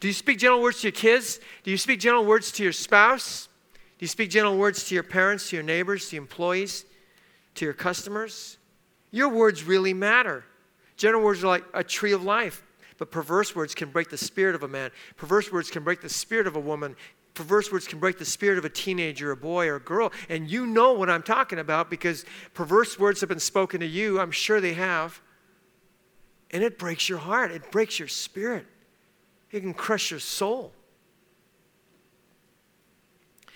Do 0.00 0.08
you 0.08 0.14
speak 0.14 0.38
gentle 0.38 0.62
words 0.62 0.80
to 0.80 0.88
your 0.88 0.92
kids? 0.92 1.40
Do 1.64 1.70
you 1.70 1.78
speak 1.78 2.00
gentle 2.00 2.24
words 2.24 2.52
to 2.52 2.62
your 2.62 2.72
spouse? 2.72 3.48
Do 3.98 4.04
you 4.04 4.08
speak 4.08 4.30
gentle 4.30 4.56
words 4.56 4.84
to 4.88 4.94
your 4.94 5.02
parents, 5.02 5.50
to 5.50 5.56
your 5.56 5.64
neighbors, 5.64 6.10
to 6.10 6.16
your 6.16 6.22
employees, 6.22 6.84
to 7.54 7.64
your 7.64 7.74
customers? 7.74 8.58
Your 9.10 9.30
words 9.30 9.64
really 9.64 9.94
matter. 9.94 10.44
Gentle 10.96 11.22
words 11.22 11.42
are 11.42 11.48
like 11.48 11.64
a 11.74 11.82
tree 11.82 12.12
of 12.12 12.22
life, 12.22 12.62
but 12.98 13.10
perverse 13.10 13.56
words 13.56 13.74
can 13.74 13.90
break 13.90 14.10
the 14.10 14.18
spirit 14.18 14.54
of 14.54 14.62
a 14.62 14.68
man. 14.68 14.90
Perverse 15.16 15.50
words 15.50 15.70
can 15.70 15.82
break 15.82 16.00
the 16.00 16.08
spirit 16.08 16.46
of 16.46 16.56
a 16.56 16.60
woman, 16.60 16.94
perverse 17.36 17.70
words 17.70 17.86
can 17.86 18.00
break 18.00 18.18
the 18.18 18.24
spirit 18.24 18.58
of 18.58 18.64
a 18.64 18.68
teenager, 18.68 19.30
a 19.30 19.36
boy, 19.36 19.68
or 19.68 19.76
a 19.76 19.80
girl. 19.80 20.12
And 20.28 20.50
you 20.50 20.66
know 20.66 20.94
what 20.94 21.08
I'm 21.08 21.22
talking 21.22 21.60
about 21.60 21.88
because 21.88 22.24
perverse 22.54 22.98
words 22.98 23.20
have 23.20 23.28
been 23.28 23.38
spoken 23.38 23.80
to 23.80 23.86
you. 23.86 24.18
I'm 24.18 24.32
sure 24.32 24.60
they 24.60 24.72
have. 24.72 25.20
And 26.50 26.64
it 26.64 26.78
breaks 26.78 27.08
your 27.08 27.18
heart, 27.18 27.52
it 27.52 27.70
breaks 27.70 27.98
your 27.98 28.08
spirit, 28.08 28.66
it 29.50 29.60
can 29.60 29.74
crush 29.74 30.10
your 30.10 30.20
soul. 30.20 30.72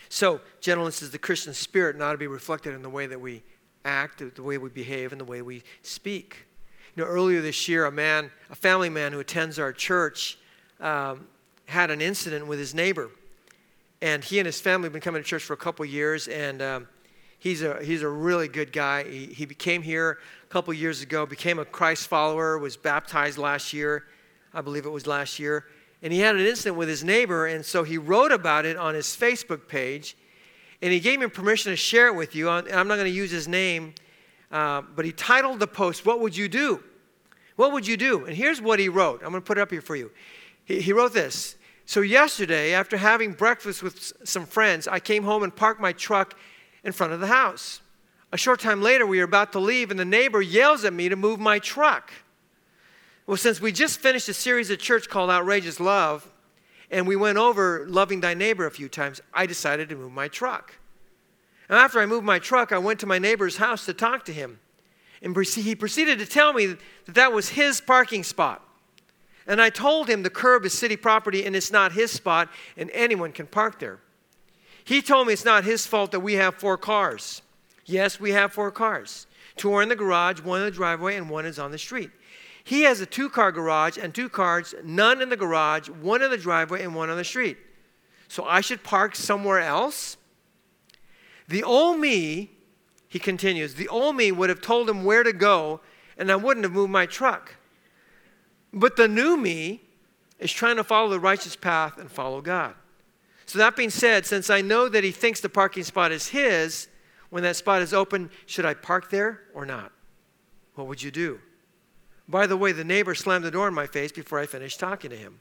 So, 0.09 0.41
gentleness 0.61 1.03
is 1.03 1.12
the 1.12 1.18
Christian 1.18 1.55
spirit, 1.55 1.95
and 1.95 2.03
ought 2.03 2.12
to 2.12 2.18
be 2.18 2.26
reflected 2.26 2.74
in 2.74 2.83
the 2.83 2.91
way 2.91 3.07
that 3.07 3.20
we 3.20 3.45
act, 3.85 4.22
the 4.35 4.43
way 4.43 4.59
we 4.59 4.68
behave, 4.68 5.12
and 5.12 5.20
the 5.20 5.24
way 5.24 5.41
we 5.41 5.62
speak. 5.83 6.49
You 6.97 7.05
know, 7.05 7.09
earlier 7.09 7.41
this 7.41 7.68
year, 7.68 7.85
a 7.87 7.93
man, 7.93 8.33
a 8.51 8.57
family 8.57 8.89
man 8.89 9.12
who 9.12 9.20
attends 9.20 9.61
our 9.61 9.72
church, 9.72 10.37
um, 10.81 11.28
had 11.66 11.93
an 11.93 12.01
incident 12.01 12.49
with 12.49 12.59
his 12.59 12.74
neighbor. 12.74 13.09
And 14.03 14.24
he 14.24 14.38
and 14.38 14.46
his 14.46 14.61
family 14.61 14.86
have 14.86 14.92
been 14.92 15.03
coming 15.03 15.22
to 15.22 15.28
church 15.28 15.42
for 15.42 15.53
a 15.53 15.59
couple 15.59 15.84
years, 15.84 16.26
and 16.28 16.62
um, 16.62 16.88
he's, 17.38 17.62
a, 17.62 17.82
he's 17.84 18.03
a 18.03 18.09
really 18.09 18.48
good 18.48 18.72
guy. 18.72 19.05
He, 19.05 19.26
he 19.26 19.46
came 19.46 19.82
here 19.82 20.18
a 20.42 20.46
couple 20.46 20.72
years 20.72 21.03
ago, 21.03 21.26
became 21.26 21.59
a 21.59 21.64
Christ 21.64 22.09
follower, 22.09 22.59
was 22.59 22.76
baptized 22.76 23.36
last 23.36 23.72
year. 23.72 24.05
I 24.55 24.62
believe 24.62 24.86
it 24.86 24.90
was 24.90 25.07
last 25.07 25.38
year. 25.38 25.66
And 26.03 26.12
he 26.12 26.20
had 26.20 26.34
an 26.34 26.46
incident 26.46 26.76
with 26.76 26.88
his 26.88 27.05
neighbor, 27.05 27.46
and 27.46 27.64
so 27.64 27.82
he 27.82 27.98
wrote 27.98 28.32
about 28.32 28.64
it 28.64 28.76
on 28.76 28.94
his 28.94 29.07
Facebook 29.07 29.68
page. 29.68 30.16
And 30.80 30.92
he 30.92 30.98
gave 30.98 31.20
me 31.20 31.26
permission 31.26 31.72
to 31.72 31.76
share 31.76 32.07
it 32.07 32.14
with 32.14 32.34
you. 32.34 32.48
I'm 32.48 32.64
not 32.64 32.94
going 32.94 33.05
to 33.05 33.11
use 33.11 33.30
his 33.30 33.46
name, 33.46 33.94
uh, 34.51 34.80
but 34.80 35.05
he 35.05 35.12
titled 35.12 35.61
the 35.61 35.66
post, 35.66 36.07
What 36.07 36.20
Would 36.20 36.34
You 36.34 36.48
Do? 36.48 36.82
What 37.57 37.72
would 37.72 37.86
you 37.86 37.98
do? 37.98 38.24
And 38.24 38.34
here's 38.34 38.62
what 38.62 38.78
he 38.78 38.88
wrote. 38.88 39.20
I'm 39.22 39.28
going 39.30 39.42
to 39.42 39.46
put 39.46 39.59
it 39.59 39.61
up 39.61 39.70
here 39.70 39.82
for 39.82 39.94
you. 39.94 40.11
He, 40.64 40.80
he 40.80 40.94
wrote 40.94 41.12
this 41.12 41.57
so, 41.91 42.03
yesterday, 42.03 42.72
after 42.72 42.97
having 42.97 43.32
breakfast 43.32 43.82
with 43.82 44.12
some 44.22 44.47
friends, 44.47 44.86
I 44.86 45.01
came 45.01 45.24
home 45.24 45.43
and 45.43 45.57
parked 45.57 45.80
my 45.80 45.93
truck 45.93 46.38
in 46.84 46.93
front 46.93 47.12
of 47.12 47.18
the 47.18 47.26
house. 47.26 47.80
A 48.30 48.38
short 48.38 48.61
time 48.61 48.80
later, 48.80 49.05
we 49.05 49.18
were 49.18 49.24
about 49.24 49.51
to 49.55 49.59
leave, 49.59 49.91
and 49.91 49.99
the 49.99 50.05
neighbor 50.05 50.41
yells 50.41 50.84
at 50.84 50.93
me 50.93 51.09
to 51.09 51.16
move 51.16 51.41
my 51.41 51.59
truck. 51.59 52.12
Well, 53.26 53.36
since 53.36 53.61
we 53.61 53.72
just 53.72 53.99
finished 53.99 54.28
a 54.28 54.34
series 54.34 54.70
at 54.70 54.78
church 54.78 55.09
called 55.09 55.30
Outrageous 55.30 55.80
Love, 55.80 56.30
and 56.93 57.09
we 57.09 57.16
went 57.16 57.38
over 57.38 57.84
loving 57.88 58.20
thy 58.20 58.34
neighbor 58.34 58.66
a 58.66 58.70
few 58.70 58.88
times, 58.88 59.20
I 59.34 59.47
decided 59.47 59.88
to 59.88 59.97
move 59.97 60.12
my 60.12 60.28
truck. 60.28 60.76
And 61.68 61.76
after 61.76 61.99
I 61.99 62.07
moved 62.07 62.24
my 62.24 62.38
truck, 62.38 62.70
I 62.70 62.78
went 62.78 63.01
to 63.01 63.07
my 63.07 63.18
neighbor's 63.18 63.57
house 63.57 63.84
to 63.86 63.95
talk 63.95 64.24
to 64.26 64.32
him. 64.32 64.61
And 65.22 65.36
he 65.36 65.74
proceeded 65.74 66.20
to 66.20 66.26
tell 66.26 66.53
me 66.53 66.66
that 66.66 67.14
that 67.16 67.32
was 67.32 67.49
his 67.49 67.80
parking 67.80 68.22
spot. 68.22 68.64
And 69.47 69.61
I 69.61 69.70
told 69.70 70.09
him 70.09 70.22
the 70.22 70.30
curb 70.30 70.64
is 70.64 70.72
city 70.72 70.97
property 70.97 71.45
and 71.45 71.57
it's 71.57 71.72
not 71.72 71.93
his 71.93 72.11
spot 72.11 72.49
and 72.76 72.91
anyone 72.93 73.32
can 73.32 73.47
park 73.47 73.80
there. 73.80 73.99
He 74.84 75.03
told 75.03 75.26
me 75.26 75.32
it's 75.32 75.45
not 75.45 75.64
his 75.64 75.86
fault 75.86 76.12
that 76.12 76.20
we 76.20 76.34
have 76.34 76.55
four 76.55 76.76
cars. 76.76 77.43
Yes, 77.84 78.20
we 78.20 78.30
have 78.32 78.53
four 78.53 78.70
cars. 78.70 79.26
Two 79.57 79.72
are 79.74 79.82
in 79.82 79.88
the 79.88 79.97
garage, 79.97 80.41
one 80.41 80.61
in 80.61 80.66
the 80.66 80.70
driveway, 80.70 81.16
and 81.16 81.28
one 81.28 81.45
is 81.45 81.59
on 81.59 81.70
the 81.70 81.78
street. 81.78 82.11
He 82.64 82.82
has 82.82 83.01
a 83.01 83.07
two 83.07 83.28
car 83.28 83.53
garage 83.53 83.99
and 83.99 84.14
two 84.14 84.28
cars, 84.28 84.74
none 84.84 85.20
in 85.20 85.28
the 85.28 85.36
garage, 85.36 85.88
one 85.88 86.22
in 86.22 86.30
the 86.30 86.38
driveway, 86.38 86.82
and 86.82 86.95
one 86.95 87.11
on 87.11 87.16
the 87.16 87.24
street. 87.24 87.59
So 88.28 88.45
I 88.45 88.61
should 88.61 88.82
park 88.82 89.16
somewhere 89.16 89.61
else? 89.61 90.16
The 91.49 91.64
old 91.64 91.99
me, 91.99 92.51
he 93.09 93.18
continues, 93.18 93.74
the 93.74 93.88
old 93.88 94.14
me 94.14 94.30
would 94.30 94.51
have 94.51 94.61
told 94.61 94.88
him 94.88 95.05
where 95.05 95.24
to 95.24 95.32
go, 95.32 95.80
and 96.16 96.30
I 96.30 96.36
wouldn't 96.36 96.64
have 96.64 96.72
moved 96.72 96.93
my 96.93 97.07
truck. 97.07 97.57
But 98.73 98.97
the 98.97 99.09
new 99.09 99.37
me 99.37 99.83
is 100.39 100.53
trying 100.53 100.77
to 100.77 100.85
follow 100.85 101.11
the 101.11 101.21
righteous 101.21 101.57
path 101.57 101.99
and 101.99 102.11
follow 102.11 102.41
God. 102.41 102.75
So, 103.47 103.59
that 103.59 103.75
being 103.75 103.91
said, 103.91 104.27
since 104.27 104.49
I 104.49 104.61
know 104.61 104.89
that 104.89 105.03
he 105.03 105.11
thinks 105.11 105.41
the 105.41 105.49
parking 105.49 105.83
spot 105.83 106.12
is 106.12 106.29
his, 106.29 106.87
when 107.31 107.43
that 107.43 107.57
spot 107.57 107.83
is 107.83 107.93
open, 107.93 108.31
should 108.47 108.64
I 108.64 108.75
park 108.75 109.11
there 109.11 109.41
or 109.55 109.66
not? 109.66 109.93
What 110.75 110.87
would 110.87 111.03
you 111.03 111.11
do? 111.11 111.41
By 112.29 112.47
the 112.47 112.57
way, 112.57 112.71
the 112.71 112.85
neighbor 112.85 113.14
slammed 113.14 113.45
the 113.45 113.51
door 113.51 113.66
in 113.66 113.75
my 113.75 113.89
face 113.89 114.12
before 114.12 114.39
I 114.39 114.47
finished 114.47 114.79
talking 114.79 115.11
to 115.11 115.16
him. 115.16 115.41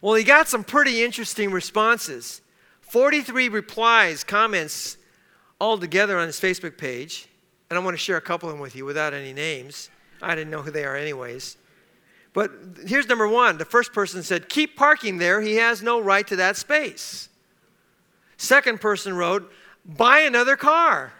Well, 0.00 0.14
he 0.14 0.22
got 0.22 0.46
some 0.46 0.62
pretty 0.62 1.02
interesting 1.02 1.50
responses 1.50 2.40
43 2.82 3.48
replies, 3.48 4.22
comments 4.22 4.96
all 5.60 5.76
together 5.76 6.18
on 6.18 6.26
his 6.26 6.38
Facebook 6.38 6.78
page. 6.78 7.28
And 7.68 7.76
I 7.76 7.82
want 7.82 7.94
to 7.94 7.98
share 7.98 8.16
a 8.16 8.20
couple 8.20 8.48
of 8.48 8.54
them 8.54 8.60
with 8.60 8.76
you 8.76 8.84
without 8.84 9.12
any 9.12 9.32
names. 9.32 9.90
I 10.22 10.34
didn't 10.34 10.50
know 10.50 10.62
who 10.62 10.70
they 10.70 10.84
are, 10.84 10.96
anyways. 10.96 11.56
But 12.32 12.50
here's 12.86 13.08
number 13.08 13.26
one 13.26 13.56
the 13.56 13.64
first 13.64 13.94
person 13.94 14.22
said, 14.22 14.48
Keep 14.48 14.76
parking 14.76 15.18
there. 15.18 15.40
He 15.40 15.56
has 15.56 15.82
no 15.82 16.00
right 16.00 16.26
to 16.26 16.36
that 16.36 16.56
space. 16.56 17.28
Second 18.36 18.80
person 18.80 19.16
wrote, 19.16 19.50
Buy 19.86 20.20
another 20.20 20.56
car. 20.56 21.12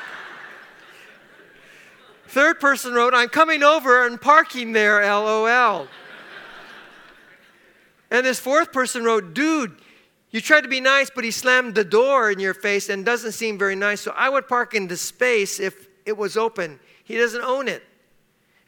Third 2.26 2.58
person 2.58 2.92
wrote, 2.92 3.14
I'm 3.14 3.28
coming 3.28 3.62
over 3.62 4.06
and 4.06 4.20
parking 4.20 4.72
there, 4.72 5.02
lol. 5.02 5.86
and 8.10 8.26
this 8.26 8.40
fourth 8.40 8.72
person 8.72 9.04
wrote, 9.04 9.32
Dude, 9.32 9.76
you 10.30 10.40
tried 10.40 10.62
to 10.62 10.68
be 10.68 10.80
nice, 10.80 11.08
but 11.08 11.24
he 11.24 11.30
slammed 11.30 11.74
the 11.74 11.84
door 11.84 12.30
in 12.30 12.40
your 12.40 12.54
face 12.54 12.88
and 12.88 13.04
doesn't 13.04 13.32
seem 13.32 13.58
very 13.58 13.76
nice. 13.76 14.00
So 14.00 14.12
I 14.16 14.28
would 14.28 14.48
park 14.48 14.74
in 14.74 14.88
the 14.88 14.96
space 14.96 15.60
if 15.60 15.88
it 16.06 16.16
was 16.16 16.36
open. 16.36 16.80
He 17.10 17.18
doesn't 17.18 17.42
own 17.42 17.66
it. 17.66 17.82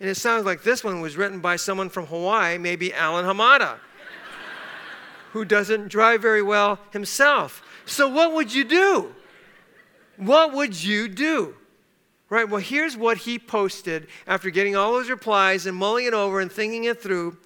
And 0.01 0.09
it 0.09 0.17
sounds 0.17 0.45
like 0.45 0.65
this 0.65 0.83
one 0.83 1.01
was 1.01 1.17
written 1.17 1.39
by 1.39 1.55
someone 1.55 1.89
from 1.89 2.07
Hawaii, 2.07 2.59
maybe 2.59 2.93
Alan 2.93 3.25
Hamada, 3.25 3.79
who 5.31 5.45
doesn't 5.45 5.87
drive 5.87 6.21
very 6.21 6.43
well 6.43 6.81
himself. 6.91 7.63
So, 7.87 8.09
what 8.09 8.33
would 8.33 8.53
you 8.53 8.65
do? 8.65 9.15
What 10.17 10.53
would 10.55 10.83
you 10.83 11.07
do? 11.07 11.55
Right? 12.29 12.49
Well, 12.49 12.61
here's 12.61 12.97
what 12.97 13.19
he 13.19 13.39
posted 13.39 14.09
after 14.27 14.51
getting 14.51 14.75
all 14.75 14.93
those 14.93 15.09
replies 15.09 15.67
and 15.67 15.77
mulling 15.77 16.07
it 16.07 16.13
over 16.13 16.41
and 16.41 16.51
thinking 16.51 16.83
it 16.83 17.01
through. 17.01 17.37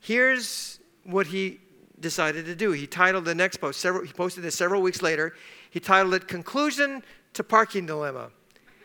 Here's 0.00 0.80
what 1.02 1.26
he 1.26 1.60
decided 2.00 2.46
to 2.46 2.54
do. 2.54 2.72
He 2.72 2.86
titled 2.86 3.26
the 3.26 3.34
next 3.34 3.58
post, 3.58 3.78
several, 3.78 4.06
he 4.06 4.12
posted 4.14 4.42
this 4.42 4.54
several 4.54 4.80
weeks 4.80 5.02
later. 5.02 5.34
He 5.68 5.80
titled 5.80 6.14
it 6.14 6.28
Conclusion 6.28 7.02
to 7.34 7.44
Parking 7.44 7.84
Dilemma. 7.84 8.30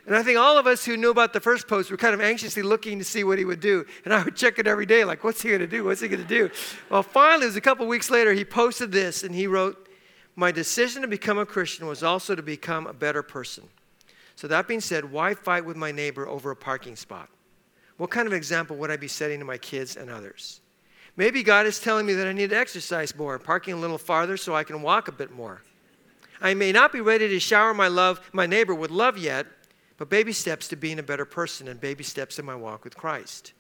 And 0.10 0.18
I 0.18 0.24
think 0.24 0.40
all 0.40 0.58
of 0.58 0.66
us 0.66 0.84
who 0.84 0.98
knew 0.98 1.12
about 1.12 1.34
the 1.34 1.40
first 1.40 1.68
post 1.68 1.92
were 1.92 1.96
kind 1.96 2.16
of 2.16 2.20
anxiously 2.20 2.64
looking 2.64 2.98
to 2.98 3.06
see 3.06 3.24
what 3.24 3.38
he 3.38 3.46
would 3.46 3.60
do. 3.60 3.86
And 4.06 4.12
I 4.12 4.24
would 4.24 4.36
check 4.36 4.58
it 4.58 4.66
every 4.66 4.88
day, 4.88 5.06
like, 5.06 5.24
what's 5.24 5.44
he 5.44 5.50
going 5.50 5.62
to 5.62 5.68
do? 5.68 5.84
What's 5.84 6.02
he 6.02 6.08
going 6.08 6.24
to 6.24 6.28
do? 6.28 6.50
Well, 6.90 7.04
finally, 7.04 7.44
it 7.44 7.50
was 7.50 7.56
a 7.56 7.62
couple 7.62 7.86
weeks 7.86 8.10
later, 8.10 8.34
he 8.34 8.44
posted 8.44 8.92
this 8.92 9.22
and 9.22 9.36
he 9.36 9.46
wrote, 9.46 9.88
My 10.36 10.52
decision 10.52 11.04
to 11.04 11.08
become 11.08 11.38
a 11.38 11.46
Christian 11.46 11.86
was 11.86 12.02
also 12.02 12.34
to 12.34 12.42
become 12.42 12.88
a 12.88 12.94
better 12.94 13.22
person. 13.22 13.66
So, 14.36 14.48
that 14.48 14.68
being 14.68 14.82
said, 14.82 15.12
why 15.12 15.36
fight 15.36 15.64
with 15.64 15.78
my 15.78 15.92
neighbor 15.92 16.28
over 16.28 16.50
a 16.50 16.56
parking 16.56 16.96
spot? 16.96 17.30
What 17.98 18.10
kind 18.10 18.26
of 18.26 18.34
example 18.34 18.78
would 18.78 18.90
I 18.90 18.98
be 18.98 19.08
setting 19.08 19.38
to 19.38 19.46
my 19.46 19.60
kids 19.60 19.96
and 19.96 20.10
others? 20.10 20.62
Maybe 21.18 21.44
God 21.44 21.68
is 21.68 21.80
telling 21.80 22.08
me 22.08 22.14
that 22.16 22.26
I 22.26 22.34
need 22.34 22.50
to 22.50 22.58
exercise 22.58 23.16
more, 23.16 23.38
parking 23.38 23.76
a 23.76 23.78
little 23.78 24.00
farther 24.00 24.38
so 24.38 24.56
I 24.56 24.64
can 24.64 24.82
walk 24.82 25.08
a 25.08 25.12
bit 25.12 25.30
more. 25.30 25.62
I 26.42 26.56
may 26.56 26.72
not 26.72 26.92
be 26.92 27.02
ready 27.02 27.28
to 27.28 27.40
shower 27.40 27.76
my 27.76 27.90
love, 27.90 28.28
my 28.34 28.48
neighbor 28.48 28.74
with 28.74 28.90
love 28.90 29.16
yet, 29.16 29.46
but 30.00 30.10
baby 30.10 30.32
steps 30.32 30.70
to 30.70 30.78
being 30.78 30.98
a 30.98 31.04
better 31.04 31.26
person 31.26 31.68
and 31.68 31.80
baby 31.80 32.06
steps 32.06 32.40
in 32.40 32.46
my 32.46 32.56
walk 32.56 32.86
with 32.86 32.96
Christ. 32.96 33.52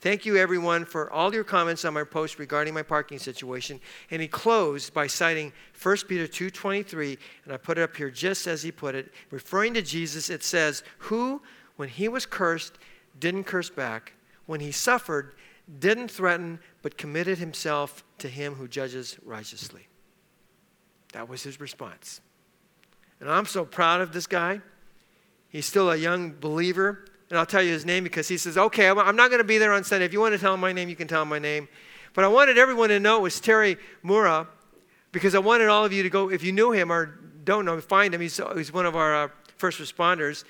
Thank 0.00 0.24
you, 0.24 0.36
everyone, 0.38 0.86
for 0.86 1.10
all 1.10 1.32
your 1.32 1.44
comments 1.44 1.84
on 1.84 1.92
my 1.92 2.04
post 2.04 2.38
regarding 2.38 2.72
my 2.72 2.82
parking 2.82 3.18
situation. 3.18 3.80
And 4.10 4.20
he 4.20 4.26
closed 4.26 4.94
by 4.94 5.06
citing 5.06 5.52
1 5.80 5.96
Peter 6.08 6.26
2.23, 6.26 7.18
and 7.44 7.52
I 7.52 7.58
put 7.58 7.78
it 7.78 7.82
up 7.82 7.96
here 7.96 8.10
just 8.10 8.46
as 8.46 8.62
he 8.62 8.72
put 8.72 8.94
it. 8.94 9.12
Referring 9.30 9.74
to 9.74 9.82
Jesus, 9.82 10.30
it 10.30 10.42
says, 10.42 10.82
Who, 10.98 11.42
when 11.76 11.90
he 11.90 12.08
was 12.08 12.24
cursed, 12.24 12.78
didn't 13.20 13.44
curse 13.44 13.70
back. 13.70 14.14
When 14.46 14.60
he 14.60 14.72
suffered, 14.72 15.34
didn't 15.78 16.10
threaten, 16.10 16.60
but 16.82 16.96
committed 16.98 17.38
himself 17.38 18.04
to 18.18 18.28
him 18.28 18.54
who 18.54 18.68
judges 18.68 19.18
righteously. 19.22 19.86
That 21.12 21.28
was 21.28 21.42
his 21.42 21.60
response. 21.60 22.20
And 23.20 23.30
I'm 23.30 23.46
so 23.46 23.64
proud 23.64 24.00
of 24.00 24.12
this 24.12 24.26
guy. 24.26 24.60
He's 25.54 25.66
still 25.66 25.92
a 25.92 25.96
young 25.96 26.32
believer. 26.32 27.04
And 27.30 27.38
I'll 27.38 27.46
tell 27.46 27.62
you 27.62 27.70
his 27.70 27.86
name 27.86 28.02
because 28.02 28.26
he 28.26 28.36
says, 28.36 28.58
okay, 28.58 28.88
I'm 28.88 29.14
not 29.14 29.30
going 29.30 29.38
to 29.38 29.46
be 29.46 29.56
there 29.56 29.72
on 29.72 29.84
Sunday. 29.84 30.04
If 30.04 30.12
you 30.12 30.18
want 30.18 30.34
to 30.34 30.38
tell 30.38 30.52
him 30.52 30.58
my 30.58 30.72
name, 30.72 30.88
you 30.88 30.96
can 30.96 31.06
tell 31.06 31.22
him 31.22 31.28
my 31.28 31.38
name. 31.38 31.68
But 32.12 32.24
I 32.24 32.28
wanted 32.28 32.58
everyone 32.58 32.88
to 32.88 32.98
know 32.98 33.18
it 33.18 33.22
was 33.22 33.38
Terry 33.38 33.76
Mura 34.02 34.48
because 35.12 35.36
I 35.36 35.38
wanted 35.38 35.68
all 35.68 35.84
of 35.84 35.92
you 35.92 36.02
to 36.02 36.10
go, 36.10 36.28
if 36.28 36.42
you 36.42 36.50
knew 36.50 36.72
him 36.72 36.90
or 36.90 37.20
don't 37.44 37.64
know, 37.64 37.80
find 37.80 38.12
him. 38.12 38.20
He's, 38.20 38.40
he's 38.56 38.72
one 38.72 38.84
of 38.84 38.96
our 38.96 39.14
uh, 39.14 39.28
first 39.56 39.78
responders. 39.78 40.42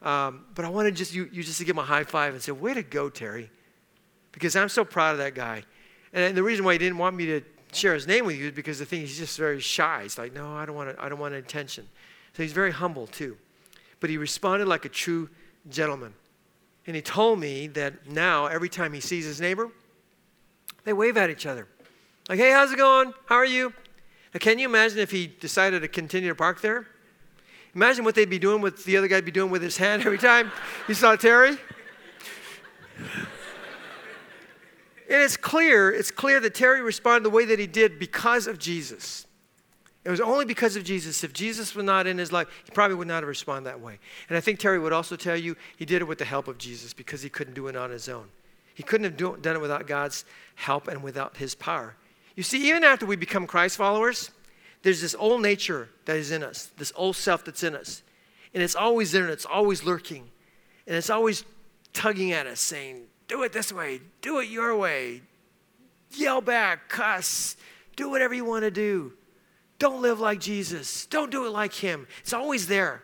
Um, 0.00 0.44
but 0.54 0.64
I 0.64 0.68
wanted 0.68 0.94
just 0.94 1.12
you, 1.12 1.28
you 1.32 1.42
just 1.42 1.58
to 1.58 1.64
give 1.64 1.74
him 1.74 1.80
a 1.80 1.84
high 1.84 2.04
five 2.04 2.32
and 2.32 2.40
say, 2.40 2.52
way 2.52 2.72
to 2.72 2.84
go, 2.84 3.10
Terry. 3.10 3.50
Because 4.30 4.54
I'm 4.54 4.68
so 4.68 4.84
proud 4.84 5.10
of 5.10 5.18
that 5.18 5.34
guy. 5.34 5.64
And 6.12 6.36
the 6.36 6.42
reason 6.44 6.64
why 6.64 6.74
he 6.74 6.78
didn't 6.78 6.98
want 6.98 7.16
me 7.16 7.26
to 7.26 7.42
share 7.72 7.94
his 7.94 8.06
name 8.06 8.26
with 8.26 8.36
you 8.36 8.46
is 8.46 8.52
because 8.52 8.78
the 8.78 8.86
thing 8.86 9.02
is 9.02 9.08
he's 9.08 9.18
just 9.18 9.38
very 9.38 9.58
shy. 9.58 10.04
He's 10.04 10.18
like, 10.18 10.32
no, 10.32 10.54
I 10.54 10.66
don't 10.66 10.76
want 10.76 10.96
to, 10.96 11.04
I 11.04 11.08
don't 11.08 11.18
want 11.18 11.34
attention. 11.34 11.88
So 12.36 12.44
he's 12.44 12.52
very 12.52 12.70
humble 12.70 13.08
too 13.08 13.36
but 14.02 14.10
he 14.10 14.18
responded 14.18 14.66
like 14.66 14.84
a 14.84 14.88
true 14.88 15.30
gentleman. 15.70 16.12
And 16.88 16.96
he 16.96 17.00
told 17.00 17.38
me 17.38 17.68
that 17.68 18.10
now, 18.10 18.46
every 18.46 18.68
time 18.68 18.92
he 18.92 19.00
sees 19.00 19.24
his 19.24 19.40
neighbor, 19.40 19.70
they 20.82 20.92
wave 20.92 21.16
at 21.16 21.30
each 21.30 21.46
other. 21.46 21.68
Like, 22.28 22.40
hey, 22.40 22.50
how's 22.50 22.72
it 22.72 22.78
going? 22.78 23.14
How 23.26 23.36
are 23.36 23.44
you? 23.44 23.72
Now, 24.34 24.40
can 24.40 24.58
you 24.58 24.68
imagine 24.68 24.98
if 24.98 25.12
he 25.12 25.28
decided 25.28 25.82
to 25.82 25.88
continue 25.88 26.28
to 26.30 26.34
park 26.34 26.60
there? 26.60 26.88
Imagine 27.76 28.04
what 28.04 28.16
they'd 28.16 28.28
be 28.28 28.40
doing 28.40 28.60
with 28.60 28.84
the 28.84 28.96
other 28.96 29.06
guy 29.06 29.20
be 29.20 29.30
doing 29.30 29.52
with 29.52 29.62
his 29.62 29.76
hand 29.76 30.04
every 30.04 30.18
time 30.18 30.50
he 30.88 30.94
saw 30.94 31.14
Terry. 31.14 31.50
and 31.50 31.58
it's 35.08 35.36
clear, 35.36 35.92
it's 35.92 36.10
clear 36.10 36.40
that 36.40 36.56
Terry 36.56 36.82
responded 36.82 37.24
the 37.24 37.30
way 37.30 37.44
that 37.44 37.60
he 37.60 37.68
did 37.68 38.00
because 38.00 38.48
of 38.48 38.58
Jesus. 38.58 39.28
It 40.04 40.10
was 40.10 40.20
only 40.20 40.44
because 40.44 40.74
of 40.74 40.82
Jesus. 40.82 41.22
If 41.22 41.32
Jesus 41.32 41.74
was 41.74 41.84
not 41.84 42.06
in 42.06 42.18
his 42.18 42.32
life, 42.32 42.48
he 42.64 42.72
probably 42.72 42.96
would 42.96 43.06
not 43.06 43.22
have 43.22 43.28
responded 43.28 43.70
that 43.70 43.80
way. 43.80 43.98
And 44.28 44.36
I 44.36 44.40
think 44.40 44.58
Terry 44.58 44.78
would 44.78 44.92
also 44.92 45.14
tell 45.14 45.36
you 45.36 45.56
he 45.76 45.84
did 45.84 46.02
it 46.02 46.06
with 46.06 46.18
the 46.18 46.24
help 46.24 46.48
of 46.48 46.58
Jesus 46.58 46.92
because 46.92 47.22
he 47.22 47.28
couldn't 47.28 47.54
do 47.54 47.68
it 47.68 47.76
on 47.76 47.90
his 47.90 48.08
own. 48.08 48.28
He 48.74 48.82
couldn't 48.82 49.04
have 49.04 49.16
do, 49.16 49.36
done 49.40 49.56
it 49.56 49.60
without 49.60 49.86
God's 49.86 50.24
help 50.56 50.88
and 50.88 51.02
without 51.02 51.36
his 51.36 51.54
power. 51.54 51.94
You 52.34 52.42
see, 52.42 52.68
even 52.68 52.82
after 52.82 53.06
we 53.06 53.14
become 53.14 53.46
Christ 53.46 53.76
followers, 53.76 54.30
there's 54.82 55.00
this 55.00 55.14
old 55.14 55.42
nature 55.42 55.88
that 56.06 56.16
is 56.16 56.32
in 56.32 56.42
us, 56.42 56.70
this 56.78 56.92
old 56.96 57.14
self 57.14 57.44
that's 57.44 57.62
in 57.62 57.76
us. 57.76 58.02
And 58.54 58.62
it's 58.62 58.74
always 58.74 59.12
there 59.12 59.22
and 59.22 59.32
it's 59.32 59.46
always 59.46 59.84
lurking. 59.84 60.28
And 60.86 60.96
it's 60.96 61.10
always 61.10 61.44
tugging 61.92 62.32
at 62.32 62.46
us, 62.46 62.60
saying, 62.60 63.04
Do 63.28 63.42
it 63.44 63.52
this 63.52 63.72
way, 63.72 64.00
do 64.20 64.40
it 64.40 64.48
your 64.48 64.76
way, 64.76 65.22
yell 66.10 66.40
back, 66.40 66.88
cuss, 66.88 67.56
do 67.94 68.10
whatever 68.10 68.34
you 68.34 68.44
want 68.44 68.64
to 68.64 68.70
do. 68.70 69.12
Don't 69.82 70.00
live 70.00 70.20
like 70.20 70.38
Jesus. 70.38 71.06
Don't 71.06 71.32
do 71.32 71.44
it 71.44 71.50
like 71.50 71.72
him. 71.72 72.06
It's 72.20 72.32
always 72.32 72.68
there. 72.68 73.02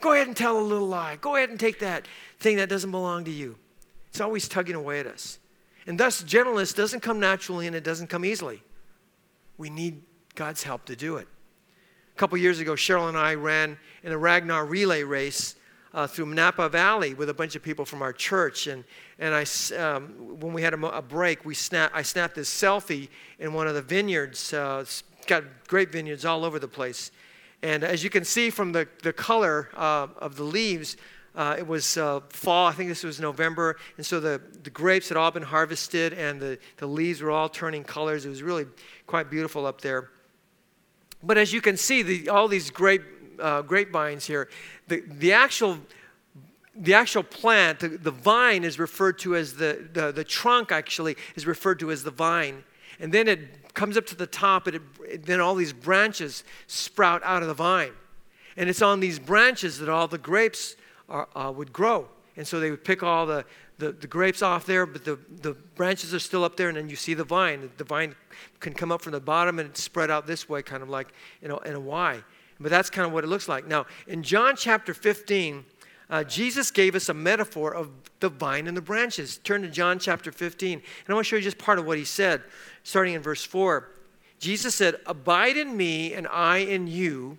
Go 0.00 0.12
ahead 0.12 0.28
and 0.28 0.36
tell 0.36 0.56
a 0.56 0.62
little 0.62 0.86
lie. 0.86 1.16
Go 1.16 1.34
ahead 1.34 1.50
and 1.50 1.58
take 1.58 1.80
that 1.80 2.06
thing 2.38 2.58
that 2.58 2.68
doesn't 2.68 2.92
belong 2.92 3.24
to 3.24 3.32
you. 3.32 3.58
It's 4.06 4.20
always 4.20 4.46
tugging 4.46 4.76
away 4.76 5.00
at 5.00 5.08
us. 5.08 5.40
And 5.88 5.98
thus, 5.98 6.22
gentleness 6.22 6.72
doesn't 6.72 7.00
come 7.00 7.18
naturally 7.18 7.66
and 7.66 7.74
it 7.74 7.82
doesn't 7.82 8.06
come 8.06 8.24
easily. 8.24 8.62
We 9.56 9.70
need 9.70 10.02
God's 10.36 10.62
help 10.62 10.84
to 10.84 10.94
do 10.94 11.16
it. 11.16 11.26
A 12.14 12.16
couple 12.16 12.38
years 12.38 12.60
ago, 12.60 12.74
Cheryl 12.74 13.08
and 13.08 13.18
I 13.18 13.34
ran 13.34 13.76
in 14.04 14.12
a 14.12 14.18
Ragnar 14.18 14.66
relay 14.66 15.02
race 15.02 15.56
uh, 15.92 16.06
through 16.06 16.26
Napa 16.26 16.68
Valley 16.68 17.14
with 17.14 17.28
a 17.28 17.34
bunch 17.34 17.56
of 17.56 17.62
people 17.64 17.84
from 17.84 18.02
our 18.02 18.12
church. 18.12 18.68
And, 18.68 18.84
and 19.18 19.34
I, 19.34 19.44
um, 19.76 20.38
when 20.38 20.52
we 20.52 20.62
had 20.62 20.74
a, 20.74 20.96
a 20.96 21.02
break, 21.02 21.44
we 21.44 21.56
snap, 21.56 21.90
I 21.92 22.02
snapped 22.02 22.36
this 22.36 22.48
selfie 22.48 23.08
in 23.40 23.52
one 23.52 23.66
of 23.66 23.74
the 23.74 23.82
vineyards 23.82 24.52
uh, 24.52 24.84
got 25.28 25.44
great 25.68 25.92
vineyards 25.92 26.24
all 26.24 26.44
over 26.44 26.58
the 26.58 26.68
place. 26.68 27.10
And 27.62 27.84
as 27.84 28.02
you 28.02 28.10
can 28.10 28.24
see 28.24 28.50
from 28.50 28.72
the, 28.72 28.88
the 29.02 29.12
color 29.12 29.68
uh, 29.76 30.08
of 30.18 30.36
the 30.36 30.44
leaves, 30.44 30.96
uh, 31.34 31.56
it 31.58 31.66
was 31.66 31.96
uh, 31.96 32.20
fall, 32.30 32.66
I 32.66 32.72
think 32.72 32.88
this 32.88 33.04
was 33.04 33.20
November, 33.20 33.76
and 33.96 34.04
so 34.04 34.18
the, 34.18 34.40
the 34.64 34.70
grapes 34.70 35.08
had 35.08 35.16
all 35.16 35.30
been 35.30 35.42
harvested 35.42 36.12
and 36.12 36.40
the, 36.40 36.58
the 36.78 36.86
leaves 36.86 37.20
were 37.20 37.30
all 37.30 37.48
turning 37.48 37.84
colors. 37.84 38.26
It 38.26 38.28
was 38.28 38.42
really 38.42 38.66
quite 39.06 39.30
beautiful 39.30 39.66
up 39.66 39.80
there. 39.80 40.10
But 41.22 41.38
as 41.38 41.52
you 41.52 41.60
can 41.60 41.76
see, 41.76 42.02
the, 42.02 42.28
all 42.28 42.48
these 42.48 42.70
grape, 42.70 43.02
uh, 43.40 43.62
grapevines 43.62 44.26
here, 44.26 44.48
the, 44.88 45.02
the 45.06 45.32
actual 45.32 45.78
the 46.80 46.94
actual 46.94 47.24
plant, 47.24 47.80
the, 47.80 47.88
the, 47.88 48.12
vine 48.12 48.62
is 48.62 48.78
referred 48.78 49.18
to 49.18 49.34
as 49.34 49.54
the, 49.54 49.88
the, 49.92 50.12
the 50.12 50.22
trunk 50.22 50.70
actually 50.70 51.16
is 51.34 51.44
referred 51.44 51.80
to 51.80 51.90
as 51.90 52.04
the 52.04 52.10
vine. 52.12 52.62
And 53.00 53.12
then 53.12 53.28
it 53.28 53.74
comes 53.74 53.96
up 53.96 54.06
to 54.06 54.16
the 54.16 54.26
top, 54.26 54.66
and 54.66 54.76
it, 54.76 55.26
then 55.26 55.40
all 55.40 55.54
these 55.54 55.72
branches 55.72 56.44
sprout 56.66 57.22
out 57.24 57.42
of 57.42 57.48
the 57.48 57.54
vine. 57.54 57.92
And 58.56 58.68
it's 58.68 58.82
on 58.82 59.00
these 59.00 59.18
branches 59.18 59.78
that 59.78 59.88
all 59.88 60.08
the 60.08 60.18
grapes 60.18 60.76
are, 61.08 61.28
uh, 61.36 61.52
would 61.52 61.72
grow. 61.72 62.08
And 62.36 62.46
so 62.46 62.60
they 62.60 62.70
would 62.70 62.84
pick 62.84 63.02
all 63.02 63.24
the, 63.26 63.44
the, 63.78 63.92
the 63.92 64.06
grapes 64.06 64.42
off 64.42 64.66
there, 64.66 64.84
but 64.84 65.04
the, 65.04 65.18
the 65.42 65.54
branches 65.76 66.12
are 66.12 66.18
still 66.18 66.44
up 66.44 66.56
there, 66.56 66.68
and 66.68 66.76
then 66.76 66.88
you 66.88 66.96
see 66.96 67.14
the 67.14 67.24
vine. 67.24 67.70
The 67.76 67.84
vine 67.84 68.14
can 68.60 68.74
come 68.74 68.90
up 68.90 69.00
from 69.00 69.12
the 69.12 69.20
bottom 69.20 69.58
and 69.58 69.76
spread 69.76 70.10
out 70.10 70.26
this 70.26 70.48
way, 70.48 70.62
kind 70.62 70.82
of 70.82 70.88
like 70.88 71.12
you 71.40 71.48
know, 71.48 71.58
in 71.58 71.74
a 71.74 71.80
Y. 71.80 72.22
But 72.60 72.70
that's 72.70 72.90
kind 72.90 73.06
of 73.06 73.12
what 73.12 73.22
it 73.22 73.28
looks 73.28 73.48
like. 73.48 73.66
Now, 73.68 73.86
in 74.08 74.22
John 74.24 74.56
chapter 74.56 74.92
15, 74.92 75.64
uh, 76.10 76.24
Jesus 76.24 76.70
gave 76.70 76.94
us 76.94 77.08
a 77.08 77.14
metaphor 77.14 77.74
of 77.74 77.90
the 78.20 78.30
vine 78.30 78.66
and 78.66 78.76
the 78.76 78.82
branches. 78.82 79.38
Turn 79.38 79.62
to 79.62 79.68
John 79.68 79.98
chapter 79.98 80.32
15, 80.32 80.72
and 80.72 80.82
I 81.08 81.12
want 81.12 81.26
to 81.26 81.28
show 81.28 81.36
you 81.36 81.42
just 81.42 81.58
part 81.58 81.78
of 81.78 81.86
what 81.86 81.98
he 81.98 82.04
said, 82.04 82.42
starting 82.82 83.14
in 83.14 83.22
verse 83.22 83.44
4. 83.44 83.90
Jesus 84.38 84.74
said, 84.74 84.96
Abide 85.06 85.56
in 85.56 85.76
me, 85.76 86.14
and 86.14 86.26
I 86.28 86.58
in 86.58 86.86
you, 86.86 87.38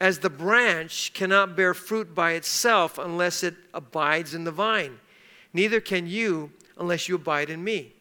as 0.00 0.20
the 0.20 0.30
branch 0.30 1.12
cannot 1.12 1.54
bear 1.54 1.74
fruit 1.74 2.14
by 2.14 2.32
itself 2.32 2.98
unless 2.98 3.42
it 3.42 3.54
abides 3.74 4.34
in 4.34 4.44
the 4.44 4.50
vine. 4.50 4.98
Neither 5.52 5.80
can 5.80 6.06
you 6.06 6.50
unless 6.78 7.08
you 7.08 7.14
abide 7.14 7.50
in 7.50 7.62
me. 7.62 7.92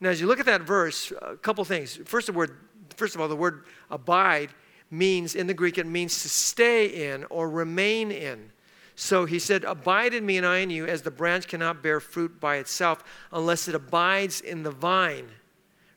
Now, 0.00 0.10
as 0.10 0.20
you 0.20 0.26
look 0.26 0.40
at 0.40 0.46
that 0.46 0.62
verse, 0.62 1.12
a 1.22 1.36
couple 1.36 1.64
things. 1.64 1.96
First 2.04 2.28
word, 2.30 2.56
first 2.96 3.14
of 3.14 3.20
all, 3.20 3.28
the 3.28 3.36
word 3.36 3.64
abide 3.90 4.50
means, 4.90 5.34
in 5.34 5.46
the 5.46 5.54
Greek, 5.54 5.78
it 5.78 5.86
means 5.86 6.22
to 6.22 6.28
stay 6.28 7.10
in 7.10 7.24
or 7.30 7.48
remain 7.48 8.10
in. 8.10 8.50
So 8.96 9.26
he 9.26 9.38
said, 9.38 9.62
Abide 9.64 10.14
in 10.14 10.24
me 10.24 10.38
and 10.38 10.46
I 10.46 10.58
in 10.58 10.70
you, 10.70 10.86
as 10.86 11.02
the 11.02 11.10
branch 11.10 11.46
cannot 11.46 11.82
bear 11.82 12.00
fruit 12.00 12.40
by 12.40 12.56
itself 12.56 13.04
unless 13.30 13.68
it 13.68 13.74
abides 13.74 14.40
in 14.40 14.62
the 14.62 14.70
vine. 14.70 15.28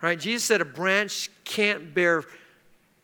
Right? 0.01 0.19
Jesus 0.19 0.43
said 0.43 0.61
a 0.61 0.65
branch 0.65 1.29
can't 1.45 1.93
bear 1.93 2.23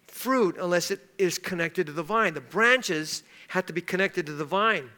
fruit 0.07 0.57
unless 0.57 0.91
it 0.91 0.99
is 1.17 1.37
connected 1.37 1.87
to 1.87 1.93
the 1.93 2.03
vine. 2.03 2.33
The 2.33 2.41
branches 2.41 3.23
have 3.49 3.65
to 3.65 3.73
be 3.73 3.81
connected 3.81 4.25
to 4.27 4.33
the 4.33 4.45
vine. 4.45 4.89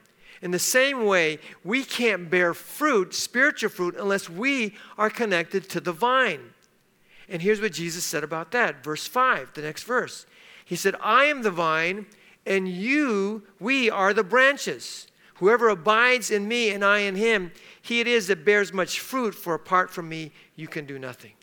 In 0.42 0.52
the 0.52 0.60
same 0.60 1.06
way, 1.06 1.40
we 1.64 1.84
can't 1.84 2.30
bear 2.30 2.54
fruit, 2.54 3.14
spiritual 3.14 3.70
fruit, 3.70 3.96
unless 3.98 4.30
we 4.30 4.76
are 4.98 5.10
connected 5.10 5.70
to 5.70 5.80
the 5.80 5.92
vine. 5.92 6.54
And 7.30 7.42
here's 7.42 7.62
what 7.62 7.74
Jesus 7.74 8.04
said 8.04 8.24
about 8.24 8.52
that. 8.52 8.84
Verse 8.84 9.08
5, 9.08 9.54
the 9.54 9.62
next 9.62 9.84
verse. 9.84 10.26
He 10.66 10.76
said, 10.76 10.96
I 11.02 11.26
am 11.26 11.42
the 11.42 11.52
vine, 11.52 12.06
and 12.48 12.68
you, 12.68 13.44
we 13.60 13.90
are 13.90 14.14
the 14.14 14.24
branches. 14.24 15.08
Whoever 15.36 15.70
abides 15.70 16.32
in 16.32 16.48
me 16.48 16.72
and 16.72 16.84
I 16.84 17.00
in 17.00 17.16
him, 17.16 17.52
he 17.82 18.00
it 18.00 18.08
is 18.08 18.28
that 18.28 18.44
bears 18.44 18.74
much 18.74 19.00
fruit, 19.00 19.36
for 19.36 19.54
apart 19.54 19.92
from 19.92 20.10
me, 20.10 20.32
you 20.56 20.68
can 20.68 20.86
do 20.86 20.98
nothing. 20.98 21.34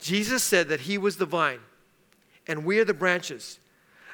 Jesus 0.00 0.42
said 0.42 0.68
that 0.68 0.80
he 0.80 0.98
was 0.98 1.16
the 1.16 1.26
vine, 1.26 1.60
and 2.48 2.64
we 2.64 2.80
are 2.80 2.84
the 2.84 2.94
branches. 2.94 3.60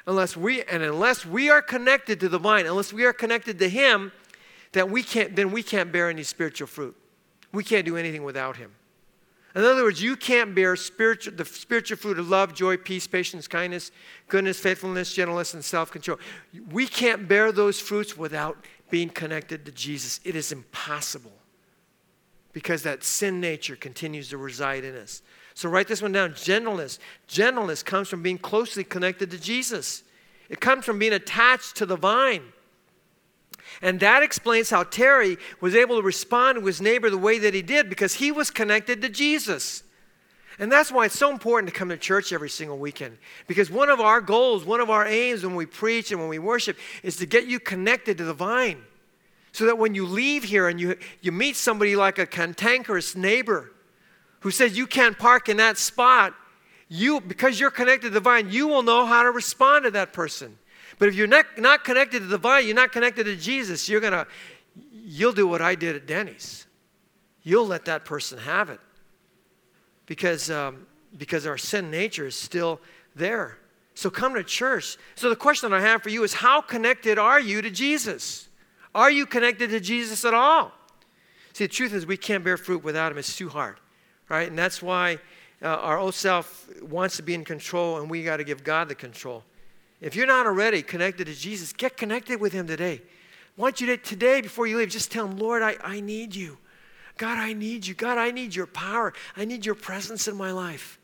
Unless 0.05 0.37
we, 0.37 0.61
and 0.63 0.83
unless 0.83 1.25
we 1.25 1.49
are 1.49 1.61
connected 1.61 2.19
to 2.19 2.29
the 2.29 2.37
vine, 2.37 2.67
unless 2.67 2.93
we 2.93 3.05
are 3.05 3.13
connected 3.13 3.57
to 3.59 3.69
him, 3.69 4.11
that 4.73 4.89
we 4.89 5.01
can't, 5.01 5.35
then 5.35 5.51
we 5.51 5.63
can't 5.63 5.91
bear 5.91 6.09
any 6.09 6.23
spiritual 6.23 6.67
fruit. 6.67 6.95
We 7.51 7.63
can't 7.63 7.85
do 7.85 7.97
anything 7.97 8.23
without 8.23 8.57
him. 8.57 8.71
In 9.55 9.63
other 9.63 9.83
words, 9.83 10.01
you 10.01 10.15
can't 10.15 10.53
bear 10.53 10.75
spiritual, 10.75 11.33
the 11.33 11.45
spiritual 11.45 11.97
fruit 11.97 12.19
of 12.19 12.29
love, 12.29 12.53
joy, 12.53 12.77
peace, 12.77 13.07
patience, 13.07 13.47
kindness, 13.47 13.91
goodness, 14.27 14.59
faithfulness, 14.59 15.13
gentleness, 15.13 15.53
and 15.55 15.65
self 15.65 15.91
control. 15.91 16.19
We 16.71 16.85
can't 16.85 17.27
bear 17.27 17.51
those 17.51 17.79
fruits 17.79 18.15
without 18.15 18.57
being 18.91 19.09
connected 19.09 19.65
to 19.65 19.71
Jesus. 19.71 20.19
It 20.23 20.35
is 20.35 20.51
impossible 20.51 21.31
because 22.53 22.83
that 22.83 23.03
sin 23.03 23.39
nature 23.39 23.75
continues 23.75 24.29
to 24.29 24.37
reside 24.37 24.83
in 24.83 24.95
us. 24.95 25.21
So 25.55 25.67
write 25.67 25.87
this 25.87 26.01
one 26.01 26.11
down 26.11 26.35
gentleness. 26.35 26.99
Gentleness 27.27 27.83
comes 27.83 28.07
from 28.07 28.21
being 28.21 28.37
closely 28.37 28.83
connected 28.83 29.31
to 29.31 29.39
Jesus, 29.39 30.03
it 30.47 30.59
comes 30.59 30.85
from 30.85 30.99
being 30.99 31.13
attached 31.13 31.75
to 31.77 31.85
the 31.85 31.95
vine. 31.95 32.53
And 33.81 33.99
that 33.99 34.23
explains 34.23 34.69
how 34.69 34.83
Terry 34.83 35.37
was 35.61 35.75
able 35.75 35.97
to 35.97 36.01
respond 36.01 36.59
to 36.59 36.65
his 36.65 36.81
neighbor 36.81 37.09
the 37.09 37.17
way 37.17 37.39
that 37.39 37.53
he 37.53 37.61
did 37.61 37.89
because 37.89 38.15
he 38.15 38.31
was 38.31 38.51
connected 38.51 39.01
to 39.01 39.09
Jesus. 39.09 39.83
And 40.59 40.69
that's 40.69 40.91
why 40.91 41.05
it's 41.05 41.17
so 41.17 41.31
important 41.31 41.71
to 41.71 41.77
come 41.77 41.87
to 41.89 41.97
church 41.97 42.33
every 42.33 42.49
single 42.49 42.77
weekend. 42.77 43.17
Because 43.47 43.71
one 43.71 43.89
of 43.89 44.01
our 44.01 44.19
goals, 44.19 44.65
one 44.65 44.81
of 44.81 44.89
our 44.89 45.07
aims 45.07 45.43
when 45.43 45.55
we 45.55 45.65
preach 45.65 46.11
and 46.11 46.19
when 46.19 46.29
we 46.29 46.39
worship 46.39 46.77
is 47.01 47.15
to 47.17 47.25
get 47.25 47.47
you 47.47 47.61
connected 47.61 48.17
to 48.17 48.25
the 48.25 48.33
vine. 48.33 48.81
So 49.53 49.65
that 49.65 49.77
when 49.77 49.95
you 49.95 50.05
leave 50.05 50.43
here 50.43 50.67
and 50.67 50.79
you, 50.79 50.97
you 51.21 51.31
meet 51.31 51.55
somebody 51.55 51.95
like 51.95 52.19
a 52.19 52.25
cantankerous 52.25 53.15
neighbor 53.15 53.71
who 54.41 54.51
says 54.51 54.77
you 54.77 54.85
can't 54.85 55.17
park 55.17 55.47
in 55.49 55.57
that 55.57 55.77
spot, 55.77 56.33
you, 56.89 57.21
because 57.21 57.59
you're 57.59 57.71
connected 57.71 58.09
to 58.09 58.13
the 58.13 58.19
vine, 58.19 58.51
you 58.51 58.67
will 58.67 58.83
know 58.83 59.05
how 59.05 59.23
to 59.23 59.31
respond 59.31 59.85
to 59.85 59.91
that 59.91 60.11
person. 60.11 60.57
But 60.99 61.07
if 61.07 61.15
you're 61.15 61.27
not, 61.27 61.45
not 61.57 61.83
connected 61.83 62.19
to 62.19 62.25
the 62.25 62.37
vine, 62.37 62.67
you're 62.67 62.75
not 62.75 62.91
connected 62.91 63.23
to 63.23 63.35
Jesus, 63.35 63.89
you're 63.89 64.01
going 64.01 64.13
to, 64.13 64.27
you'll 64.91 65.33
do 65.33 65.47
what 65.47 65.61
I 65.61 65.73
did 65.73 65.95
at 65.95 66.05
Denny's. 66.05 66.67
You'll 67.41 67.65
let 67.65 67.85
that 67.85 68.05
person 68.05 68.37
have 68.37 68.69
it 68.69 68.81
because, 70.05 70.51
um, 70.51 70.85
because 71.17 71.47
our 71.47 71.57
sin 71.57 71.89
nature 71.89 72.27
is 72.27 72.35
still 72.35 72.81
there. 73.15 73.57
So 73.95 74.09
come 74.09 74.35
to 74.35 74.43
church. 74.43 74.97
So 75.15 75.29
the 75.29 75.35
question 75.35 75.73
I 75.73 75.79
have 75.81 76.03
for 76.03 76.09
you 76.09 76.23
is 76.23 76.33
how 76.33 76.61
connected 76.61 77.17
are 77.17 77.39
you 77.39 77.61
to 77.61 77.69
Jesus? 77.69 78.49
Are 78.93 79.09
you 79.09 79.25
connected 79.25 79.69
to 79.69 79.79
Jesus 79.79 80.25
at 80.25 80.33
all? 80.33 80.73
See, 81.53 81.65
the 81.65 81.73
truth 81.73 81.93
is 81.93 82.05
we 82.05 82.17
can't 82.17 82.43
bear 82.43 82.57
fruit 82.57 82.83
without 82.83 83.11
him. 83.11 83.17
It's 83.17 83.35
too 83.35 83.49
hard, 83.49 83.77
right? 84.27 84.47
And 84.47 84.57
that's 84.57 84.81
why 84.81 85.19
uh, 85.61 85.67
our 85.67 85.97
old 85.97 86.13
self 86.13 86.69
wants 86.81 87.17
to 87.17 87.23
be 87.23 87.33
in 87.33 87.43
control, 87.43 87.99
and 87.99 88.09
we 88.09 88.23
got 88.23 88.37
to 88.37 88.43
give 88.43 88.63
God 88.63 88.89
the 88.89 88.95
control. 88.95 89.43
If 90.01 90.15
you're 90.15 90.27
not 90.27 90.45
already 90.45 90.81
connected 90.81 91.25
to 91.25 91.35
Jesus, 91.35 91.73
get 91.73 91.97
connected 91.97 92.39
with 92.39 92.53
Him 92.53 92.67
today. 92.67 93.01
I 93.57 93.61
want 93.61 93.81
you 93.81 93.87
to, 93.87 93.97
today, 93.97 94.41
before 94.41 94.67
you 94.67 94.77
leave, 94.77 94.89
just 94.89 95.11
tell 95.11 95.25
Him, 95.27 95.37
Lord, 95.37 95.61
I, 95.61 95.75
I 95.83 95.99
need 95.99 96.33
you. 96.33 96.57
God, 97.17 97.37
I 97.37 97.51
need 97.51 97.85
you. 97.85 97.93
God, 97.93 98.17
I 98.17 98.31
need 98.31 98.55
your 98.55 98.65
power. 98.65 99.13
I 99.35 99.43
need 99.43 99.65
your 99.65 99.75
presence 99.75 100.27
in 100.27 100.37
my 100.37 100.51
life. 100.51 100.97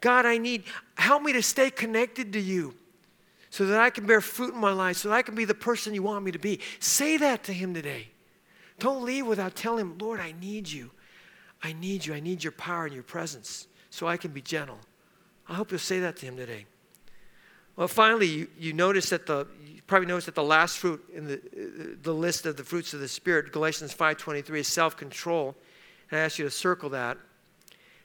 God, 0.00 0.24
I 0.24 0.38
need, 0.38 0.62
help 0.96 1.22
me 1.24 1.32
to 1.32 1.42
stay 1.42 1.70
connected 1.70 2.32
to 2.34 2.40
you 2.40 2.74
so 3.50 3.66
that 3.66 3.80
I 3.80 3.90
can 3.90 4.06
bear 4.06 4.20
fruit 4.20 4.54
in 4.54 4.60
my 4.60 4.72
life, 4.72 4.98
so 4.98 5.08
that 5.08 5.16
I 5.16 5.22
can 5.22 5.34
be 5.34 5.44
the 5.44 5.54
person 5.54 5.94
you 5.94 6.04
want 6.04 6.24
me 6.24 6.30
to 6.30 6.38
be. 6.38 6.60
Say 6.78 7.16
that 7.16 7.42
to 7.44 7.52
Him 7.52 7.74
today. 7.74 8.08
Don't 8.78 9.04
leave 9.04 9.26
without 9.26 9.56
telling 9.56 9.80
Him, 9.80 9.98
Lord, 9.98 10.20
I 10.20 10.32
need 10.40 10.70
you. 10.70 10.92
I 11.62 11.72
need 11.72 12.06
you. 12.06 12.14
I 12.14 12.20
need 12.20 12.44
your 12.44 12.52
power 12.52 12.84
and 12.84 12.94
your 12.94 13.02
presence 13.02 13.66
so 13.90 14.06
I 14.06 14.16
can 14.16 14.30
be 14.30 14.42
gentle. 14.42 14.78
I 15.48 15.54
hope 15.54 15.72
you'll 15.72 15.80
say 15.80 15.98
that 16.00 16.16
to 16.18 16.26
Him 16.26 16.36
today. 16.36 16.66
Well, 17.78 17.86
finally, 17.86 18.26
you, 18.26 18.48
you 18.58 18.72
notice 18.72 19.10
that 19.10 19.26
the 19.26 19.46
you 19.64 19.80
probably 19.86 20.08
notice 20.08 20.24
that 20.24 20.34
the 20.34 20.42
last 20.42 20.78
fruit 20.78 21.00
in 21.14 21.28
the, 21.28 21.96
the 22.02 22.12
list 22.12 22.44
of 22.44 22.56
the 22.56 22.64
fruits 22.64 22.92
of 22.92 22.98
the 22.98 23.06
Spirit, 23.06 23.52
Galatians 23.52 23.94
5.23, 23.94 24.50
is 24.56 24.66
self-control. 24.66 25.54
And 26.10 26.18
I 26.18 26.24
ask 26.24 26.40
you 26.40 26.44
to 26.44 26.50
circle 26.50 26.90
that. 26.90 27.18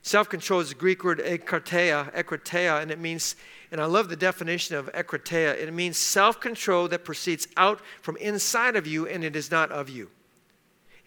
Self-control 0.03 0.59
is 0.59 0.69
the 0.69 0.75
Greek 0.75 1.03
word 1.03 1.17
ekrateia, 1.17 2.13
ekrateia, 2.13 2.83
and 2.83 2.91
it 2.91 2.99
means, 2.99 3.35
and 3.71 3.81
I 3.81 3.85
love 3.85 4.09
the 4.09 4.15
definition 4.15 4.75
of 4.75 4.91
ekrateia, 4.93 5.55
it 5.55 5.73
means 5.73 5.97
self-control 5.97 6.89
that 6.89 7.03
proceeds 7.03 7.47
out 7.57 7.81
from 8.03 8.15
inside 8.17 8.75
of 8.75 8.85
you 8.85 9.07
and 9.07 9.23
it 9.23 9.35
is 9.35 9.49
not 9.49 9.71
of 9.71 9.89
you. 9.89 10.11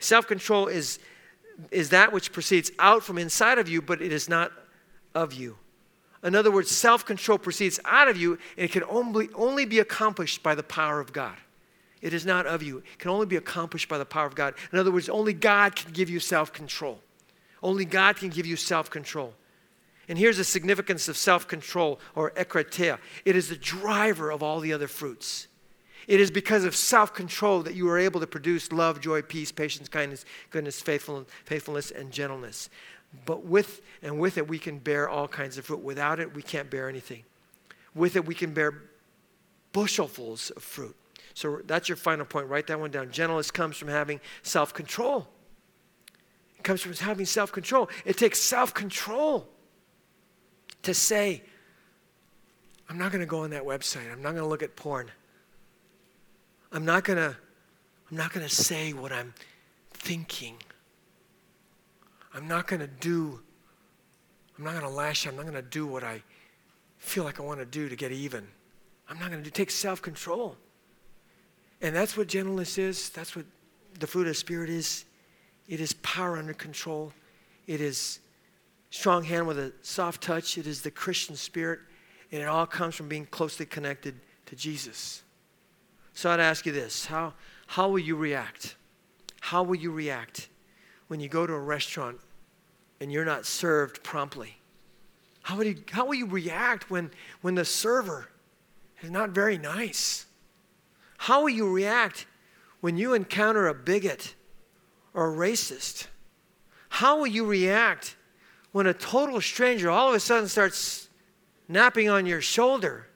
Self-control 0.00 0.66
is, 0.66 0.98
is 1.70 1.90
that 1.90 2.12
which 2.12 2.32
proceeds 2.32 2.72
out 2.80 3.04
from 3.04 3.16
inside 3.16 3.58
of 3.58 3.68
you, 3.68 3.80
but 3.80 4.02
it 4.02 4.12
is 4.12 4.28
not 4.28 4.50
of 5.14 5.32
you. 5.32 5.56
In 6.26 6.34
other 6.34 6.50
words, 6.50 6.70
self 6.70 7.06
control 7.06 7.38
proceeds 7.38 7.78
out 7.84 8.08
of 8.08 8.16
you, 8.16 8.32
and 8.56 8.64
it 8.64 8.72
can 8.72 8.82
only, 8.84 9.28
only 9.34 9.64
be 9.64 9.78
accomplished 9.78 10.42
by 10.42 10.54
the 10.54 10.62
power 10.62 11.00
of 11.00 11.12
God. 11.12 11.36
It 12.02 12.12
is 12.12 12.26
not 12.26 12.46
of 12.46 12.62
you, 12.62 12.78
it 12.78 12.98
can 12.98 13.10
only 13.10 13.26
be 13.26 13.36
accomplished 13.36 13.88
by 13.88 13.98
the 13.98 14.04
power 14.04 14.26
of 14.26 14.34
God. 14.34 14.54
In 14.72 14.78
other 14.78 14.90
words, 14.90 15.08
only 15.08 15.32
God 15.32 15.76
can 15.76 15.92
give 15.92 16.10
you 16.10 16.18
self 16.20 16.52
control. 16.52 17.00
Only 17.62 17.84
God 17.84 18.16
can 18.16 18.28
give 18.28 18.44
you 18.44 18.56
self 18.56 18.90
control. 18.90 19.34
And 20.08 20.18
here's 20.18 20.36
the 20.36 20.44
significance 20.44 21.08
of 21.08 21.16
self 21.16 21.46
control 21.46 22.00
or 22.14 22.32
ekrateia 22.32 22.98
it 23.24 23.36
is 23.36 23.48
the 23.48 23.56
driver 23.56 24.30
of 24.30 24.42
all 24.42 24.60
the 24.60 24.72
other 24.72 24.88
fruits. 24.88 25.46
It 26.06 26.20
is 26.20 26.30
because 26.30 26.64
of 26.64 26.76
self 26.76 27.14
control 27.14 27.62
that 27.62 27.74
you 27.74 27.88
are 27.88 27.98
able 27.98 28.20
to 28.20 28.26
produce 28.26 28.72
love, 28.72 29.00
joy, 29.00 29.22
peace, 29.22 29.50
patience, 29.52 29.88
kindness, 29.88 30.24
goodness, 30.50 30.80
faithfulness, 30.80 31.90
and 31.90 32.12
gentleness. 32.12 32.68
But 33.24 33.44
with 33.44 33.80
and 34.02 34.18
with 34.18 34.38
it 34.38 34.48
we 34.48 34.58
can 34.58 34.78
bear 34.78 35.08
all 35.08 35.28
kinds 35.28 35.58
of 35.58 35.64
fruit. 35.64 35.80
Without 35.80 36.20
it, 36.20 36.34
we 36.34 36.42
can't 36.42 36.70
bear 36.70 36.88
anything. 36.88 37.24
With 37.94 38.16
it, 38.16 38.26
we 38.26 38.34
can 38.34 38.52
bear 38.52 38.82
bushelfuls 39.72 40.54
of 40.54 40.62
fruit. 40.62 40.94
So 41.34 41.60
that's 41.66 41.88
your 41.88 41.96
final 41.96 42.24
point. 42.26 42.48
Write 42.48 42.66
that 42.66 42.78
one 42.78 42.90
down. 42.90 43.10
Gentleness 43.10 43.50
comes 43.50 43.76
from 43.76 43.88
having 43.88 44.20
self 44.42 44.74
control. 44.74 45.28
It 46.58 46.62
comes 46.62 46.82
from 46.82 46.92
having 46.94 47.26
self 47.26 47.52
control. 47.52 47.88
It 48.04 48.18
takes 48.18 48.40
self 48.40 48.74
control 48.74 49.48
to 50.82 50.94
say, 50.94 51.42
I'm 52.88 52.98
not 52.98 53.12
going 53.12 53.20
to 53.20 53.26
go 53.26 53.40
on 53.40 53.50
that 53.50 53.64
website. 53.64 54.10
I'm 54.12 54.22
not 54.22 54.30
going 54.30 54.42
to 54.42 54.48
look 54.48 54.62
at 54.62 54.76
porn. 54.76 55.10
I'm 56.72 56.84
not 56.84 57.04
going 57.04 57.18
to 57.18 57.36
I'm 58.10 58.16
not 58.16 58.32
going 58.32 58.46
to 58.46 58.54
say 58.54 58.92
what 58.92 59.12
I'm 59.12 59.34
thinking. 59.92 60.56
I'm 62.36 62.46
not 62.46 62.66
going 62.66 62.80
to 62.80 62.86
do, 62.86 63.40
I'm 64.58 64.64
not 64.64 64.72
going 64.72 64.84
to 64.84 64.90
lash, 64.90 65.26
out. 65.26 65.30
I'm 65.30 65.36
not 65.36 65.46
going 65.46 65.54
to 65.54 65.70
do 65.70 65.86
what 65.86 66.04
I 66.04 66.22
feel 66.98 67.24
like 67.24 67.40
I 67.40 67.42
want 67.42 67.60
to 67.60 67.66
do 67.66 67.88
to 67.88 67.96
get 67.96 68.12
even. 68.12 68.46
I'm 69.08 69.18
not 69.18 69.30
going 69.30 69.42
to 69.42 69.50
take 69.50 69.70
self 69.70 70.02
control. 70.02 70.54
And 71.80 71.96
that's 71.96 72.14
what 72.14 72.28
gentleness 72.28 72.76
is. 72.76 73.08
That's 73.08 73.34
what 73.34 73.46
the 73.98 74.06
fruit 74.06 74.22
of 74.22 74.28
the 74.28 74.34
Spirit 74.34 74.68
is. 74.68 75.06
It 75.66 75.80
is 75.80 75.94
power 75.94 76.36
under 76.36 76.52
control. 76.52 77.14
It 77.66 77.80
is 77.80 78.20
strong 78.90 79.24
hand 79.24 79.46
with 79.46 79.58
a 79.58 79.72
soft 79.80 80.22
touch. 80.22 80.58
It 80.58 80.66
is 80.66 80.82
the 80.82 80.90
Christian 80.90 81.36
spirit. 81.36 81.80
And 82.32 82.42
it 82.42 82.48
all 82.48 82.66
comes 82.66 82.94
from 82.94 83.08
being 83.08 83.26
closely 83.26 83.64
connected 83.64 84.14
to 84.46 84.56
Jesus. 84.56 85.22
So 86.12 86.30
I'd 86.30 86.40
ask 86.40 86.66
you 86.66 86.72
this 86.72 87.06
how, 87.06 87.32
how 87.66 87.88
will 87.88 87.98
you 87.98 88.14
react? 88.14 88.76
How 89.40 89.62
will 89.62 89.76
you 89.76 89.90
react 89.90 90.48
when 91.08 91.20
you 91.20 91.28
go 91.28 91.46
to 91.46 91.52
a 91.52 91.58
restaurant 91.58 92.18
and 93.00 93.12
you're 93.12 93.24
not 93.24 93.46
served 93.46 94.02
promptly? 94.02 94.56
How 95.42 95.56
would 95.56 95.66
you, 95.66 95.76
how 95.90 96.06
will 96.06 96.14
you 96.14 96.26
react 96.26 96.90
when, 96.90 97.10
when 97.40 97.54
the 97.54 97.64
server 97.64 98.28
is 99.02 99.10
not 99.10 99.30
very 99.30 99.58
nice? 99.58 100.26
How 101.18 101.42
will 101.42 101.50
you 101.50 101.72
react 101.72 102.26
when 102.80 102.96
you 102.96 103.14
encounter 103.14 103.68
a 103.68 103.74
bigot 103.74 104.34
or 105.14 105.32
a 105.32 105.36
racist? 105.36 106.08
How 106.88 107.18
will 107.18 107.26
you 107.26 107.44
react 107.44 108.16
when 108.72 108.86
a 108.86 108.94
total 108.94 109.40
stranger 109.40 109.90
all 109.90 110.08
of 110.08 110.14
a 110.14 110.20
sudden 110.20 110.48
starts 110.48 111.08
napping 111.68 112.08
on 112.08 112.26
your 112.26 112.40
shoulder? 112.40 113.06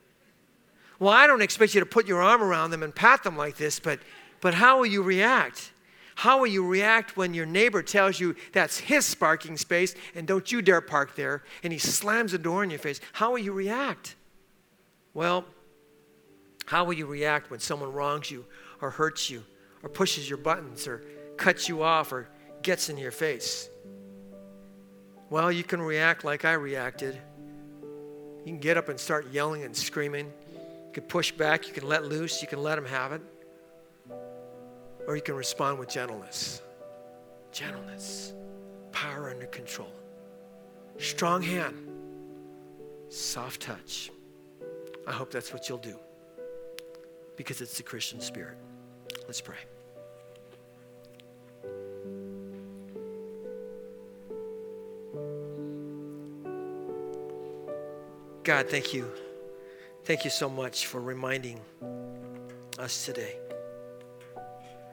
Well, 0.99 1.11
I 1.11 1.25
don't 1.27 1.41
expect 1.41 1.73
you 1.73 1.79
to 1.79 1.85
put 1.85 2.07
your 2.07 2.21
arm 2.21 2.43
around 2.43 2.71
them 2.71 2.83
and 2.83 2.93
pat 2.93 3.23
them 3.23 3.35
like 3.35 3.57
this, 3.57 3.79
but, 3.79 3.99
but 4.39 4.53
how 4.53 4.77
will 4.77 4.85
you 4.85 5.01
react? 5.01 5.70
How 6.21 6.37
will 6.37 6.45
you 6.45 6.63
react 6.63 7.17
when 7.17 7.33
your 7.33 7.47
neighbor 7.47 7.81
tells 7.81 8.19
you 8.19 8.35
that's 8.51 8.77
his 8.77 9.15
parking 9.15 9.57
space 9.57 9.95
and 10.13 10.27
don't 10.27 10.51
you 10.51 10.61
dare 10.61 10.79
park 10.79 11.15
there 11.15 11.41
and 11.63 11.73
he 11.73 11.79
slams 11.79 12.31
the 12.31 12.37
door 12.37 12.63
in 12.63 12.69
your 12.69 12.77
face? 12.77 13.01
How 13.11 13.31
will 13.31 13.39
you 13.39 13.53
react? 13.53 14.15
Well, 15.15 15.45
how 16.67 16.83
will 16.83 16.93
you 16.93 17.07
react 17.07 17.49
when 17.49 17.59
someone 17.59 17.91
wrongs 17.91 18.29
you 18.29 18.45
or 18.81 18.91
hurts 18.91 19.31
you 19.31 19.43
or 19.81 19.89
pushes 19.89 20.29
your 20.29 20.37
buttons 20.37 20.85
or 20.85 21.03
cuts 21.37 21.67
you 21.67 21.81
off 21.81 22.11
or 22.11 22.27
gets 22.61 22.89
in 22.89 22.97
your 22.97 23.09
face? 23.09 23.67
Well, 25.31 25.51
you 25.51 25.63
can 25.63 25.81
react 25.81 26.23
like 26.23 26.45
I 26.45 26.53
reacted. 26.53 27.19
You 27.81 28.45
can 28.45 28.59
get 28.59 28.77
up 28.77 28.89
and 28.89 28.99
start 28.99 29.33
yelling 29.33 29.63
and 29.63 29.75
screaming. 29.75 30.31
You 30.51 30.93
can 30.93 31.03
push 31.05 31.31
back, 31.31 31.67
you 31.67 31.73
can 31.73 31.87
let 31.87 32.05
loose, 32.05 32.43
you 32.43 32.47
can 32.47 32.61
let 32.61 32.75
them 32.75 32.85
have 32.85 33.11
it. 33.11 33.23
Or 35.11 35.15
you 35.17 35.21
can 35.21 35.35
respond 35.35 35.77
with 35.77 35.89
gentleness. 35.89 36.61
Gentleness, 37.51 38.33
power 38.93 39.29
under 39.29 39.45
control, 39.47 39.91
strong 40.99 41.41
hand, 41.41 41.75
soft 43.09 43.61
touch. 43.61 44.09
I 45.05 45.11
hope 45.11 45.29
that's 45.29 45.51
what 45.51 45.67
you'll 45.67 45.79
do 45.79 45.97
because 47.35 47.59
it's 47.59 47.75
the 47.75 47.83
Christian 47.83 48.21
spirit. 48.21 48.55
Let's 49.27 49.41
pray. 49.41 49.57
God, 58.43 58.69
thank 58.69 58.93
you. 58.93 59.11
Thank 60.05 60.23
you 60.23 60.29
so 60.29 60.47
much 60.47 60.85
for 60.85 61.01
reminding 61.01 61.59
us 62.79 63.05
today 63.05 63.35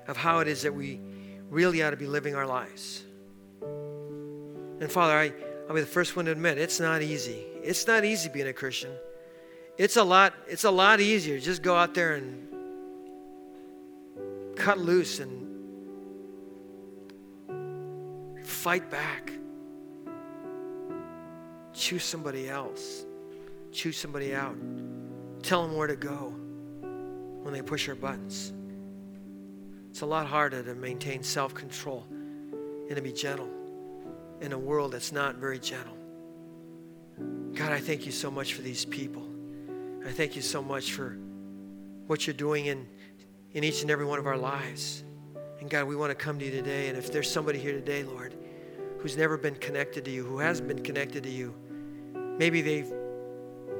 of 0.08 0.16
how 0.16 0.40
it 0.40 0.48
is 0.48 0.62
that 0.62 0.74
we 0.74 1.00
really 1.48 1.82
ought 1.82 1.90
to 1.90 1.96
be 1.96 2.06
living 2.06 2.34
our 2.34 2.46
lives. 2.46 3.04
And 4.80 4.90
Father, 4.90 5.14
I, 5.14 5.32
I'll 5.68 5.74
be 5.74 5.80
the 5.80 5.86
first 5.86 6.16
one 6.16 6.24
to 6.24 6.32
admit 6.32 6.58
it's 6.58 6.80
not 6.80 7.02
easy. 7.02 7.44
It's 7.62 7.86
not 7.86 8.04
easy 8.04 8.28
being 8.28 8.48
a 8.48 8.52
Christian. 8.52 8.90
It's 9.76 9.96
a 9.96 10.02
lot, 10.02 10.34
it's 10.48 10.64
a 10.64 10.70
lot 10.70 11.00
easier. 11.00 11.38
Just 11.38 11.62
go 11.62 11.76
out 11.76 11.94
there 11.94 12.14
and 12.14 12.48
cut 14.56 14.78
loose 14.78 15.20
and 15.20 15.46
fight 18.44 18.90
back. 18.90 19.32
Choose 21.72 22.02
somebody 22.02 22.48
else 22.48 23.04
choose 23.72 23.96
somebody 23.96 24.34
out, 24.34 24.56
tell 25.42 25.66
them 25.66 25.76
where 25.76 25.86
to 25.86 25.96
go 25.96 26.34
when 27.42 27.52
they 27.52 27.62
push 27.62 27.88
our 27.88 27.94
buttons. 27.94 28.52
It's 29.98 30.04
a 30.04 30.06
lot 30.06 30.28
harder 30.28 30.62
to 30.62 30.76
maintain 30.76 31.24
self 31.24 31.54
control 31.54 32.06
and 32.08 32.94
to 32.94 33.02
be 33.02 33.10
gentle 33.10 33.50
in 34.40 34.52
a 34.52 34.58
world 34.58 34.92
that's 34.92 35.10
not 35.10 35.34
very 35.38 35.58
gentle. 35.58 35.96
God, 37.52 37.72
I 37.72 37.80
thank 37.80 38.06
you 38.06 38.12
so 38.12 38.30
much 38.30 38.54
for 38.54 38.62
these 38.62 38.84
people. 38.84 39.26
I 40.06 40.12
thank 40.12 40.36
you 40.36 40.42
so 40.42 40.62
much 40.62 40.92
for 40.92 41.18
what 42.06 42.28
you're 42.28 42.34
doing 42.34 42.66
in, 42.66 42.86
in 43.54 43.64
each 43.64 43.82
and 43.82 43.90
every 43.90 44.04
one 44.04 44.20
of 44.20 44.28
our 44.28 44.36
lives. 44.36 45.02
And 45.58 45.68
God, 45.68 45.88
we 45.88 45.96
want 45.96 46.12
to 46.12 46.14
come 46.14 46.38
to 46.38 46.44
you 46.44 46.52
today. 46.52 46.90
And 46.90 46.96
if 46.96 47.10
there's 47.10 47.28
somebody 47.28 47.58
here 47.58 47.72
today, 47.72 48.04
Lord, 48.04 48.36
who's 49.00 49.16
never 49.16 49.36
been 49.36 49.56
connected 49.56 50.04
to 50.04 50.12
you, 50.12 50.24
who 50.24 50.38
hasn't 50.38 50.68
been 50.68 50.84
connected 50.84 51.24
to 51.24 51.28
you, 51.28 51.52
maybe 52.38 52.62
they've 52.62 52.92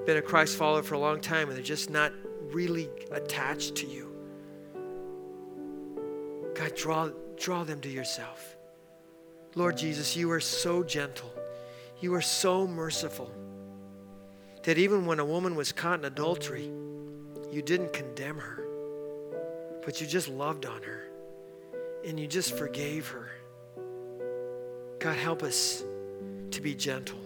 been 0.05 0.17
a 0.17 0.23
Christ 0.23 0.57
follower 0.57 0.83
for 0.83 0.97
a 0.97 0.99
long 0.99 1.21
time 1.21 1.47
and 1.47 1.57
they're 1.57 1.63
just 1.63 1.91
not 1.91 2.13
really 2.51 2.89
attached 3.13 3.77
to 3.77 3.87
you. 3.87 4.08
God, 6.59 6.75
draw, 6.75 7.11
draw 7.39 7.63
them 7.63 7.81
to 7.83 7.89
yourself. 7.89 8.57
Lord 9.55 9.79
Jesus, 9.79 10.17
you 10.17 10.29
are 10.33 10.41
so 10.41 10.83
gentle. 10.83 11.33
You 12.01 12.15
are 12.15 12.21
so 12.21 12.67
merciful 12.67 13.31
that 14.65 14.77
even 14.77 15.07
when 15.07 15.21
a 15.21 15.25
woman 15.25 15.55
was 15.55 15.71
caught 15.71 16.01
in 16.01 16.05
adultery, 16.05 16.69
you 17.53 17.63
didn't 17.63 17.93
condemn 17.93 18.39
her, 18.39 18.65
but 19.85 20.01
you 20.01 20.07
just 20.09 20.29
loved 20.29 20.67
on 20.67 20.83
her 20.83 21.05
and 22.05 22.19
you 22.19 22.27
just 22.27 22.59
forgave 22.59 23.07
her. 23.07 23.31
God, 24.99 25.17
help 25.17 25.45
us 25.45 25.85
to 26.51 26.61
be 26.61 26.75
gentle. 26.75 27.21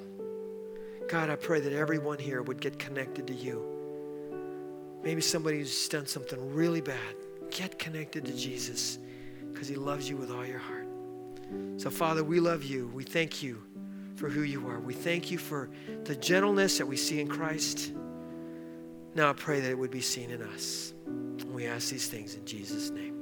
God, 1.09 1.31
I 1.31 1.37
pray 1.37 1.61
that 1.61 1.73
everyone 1.73 2.19
here 2.19 2.43
would 2.43 2.61
get 2.61 2.79
connected 2.79 3.27
to 3.29 3.35
you. 3.35 3.65
Maybe 5.03 5.23
somebody 5.23 5.59
who's 5.59 5.89
done 5.89 6.07
something 6.07 6.55
really 6.55 6.83
bad, 6.83 7.17
get 7.51 7.79
connected 7.79 8.27
to 8.27 8.37
Jesus 8.37 8.99
because 9.63 9.77
he 9.77 9.77
loves 9.77 10.11
you 10.11 10.17
with 10.17 10.33
all 10.33 10.45
your 10.45 10.59
heart. 10.59 10.89
So, 11.77 11.89
Father, 11.89 12.25
we 12.25 12.41
love 12.41 12.65
you. 12.65 12.89
We 12.89 13.05
thank 13.05 13.45
you 13.45 13.63
for 14.17 14.29
who 14.29 14.43
you 14.43 14.67
are. 14.67 14.81
We 14.81 14.93
thank 14.93 15.31
you 15.31 15.39
for 15.39 15.71
the 16.03 16.17
gentleness 16.17 16.79
that 16.79 16.87
we 16.87 16.97
see 16.97 17.21
in 17.21 17.29
Christ. 17.29 17.93
Now 19.15 19.31
I 19.31 19.35
pray 19.35 19.61
that 19.61 19.71
it 19.71 19.79
would 19.79 19.93
be 19.93 20.01
seen 20.01 20.33
in 20.33 20.43
us. 20.43 20.95
We 21.47 21.67
ask 21.67 21.91
these 21.91 22.09
things 22.09 22.35
in 22.35 22.45
Jesus' 22.45 22.91
name. 22.91 23.13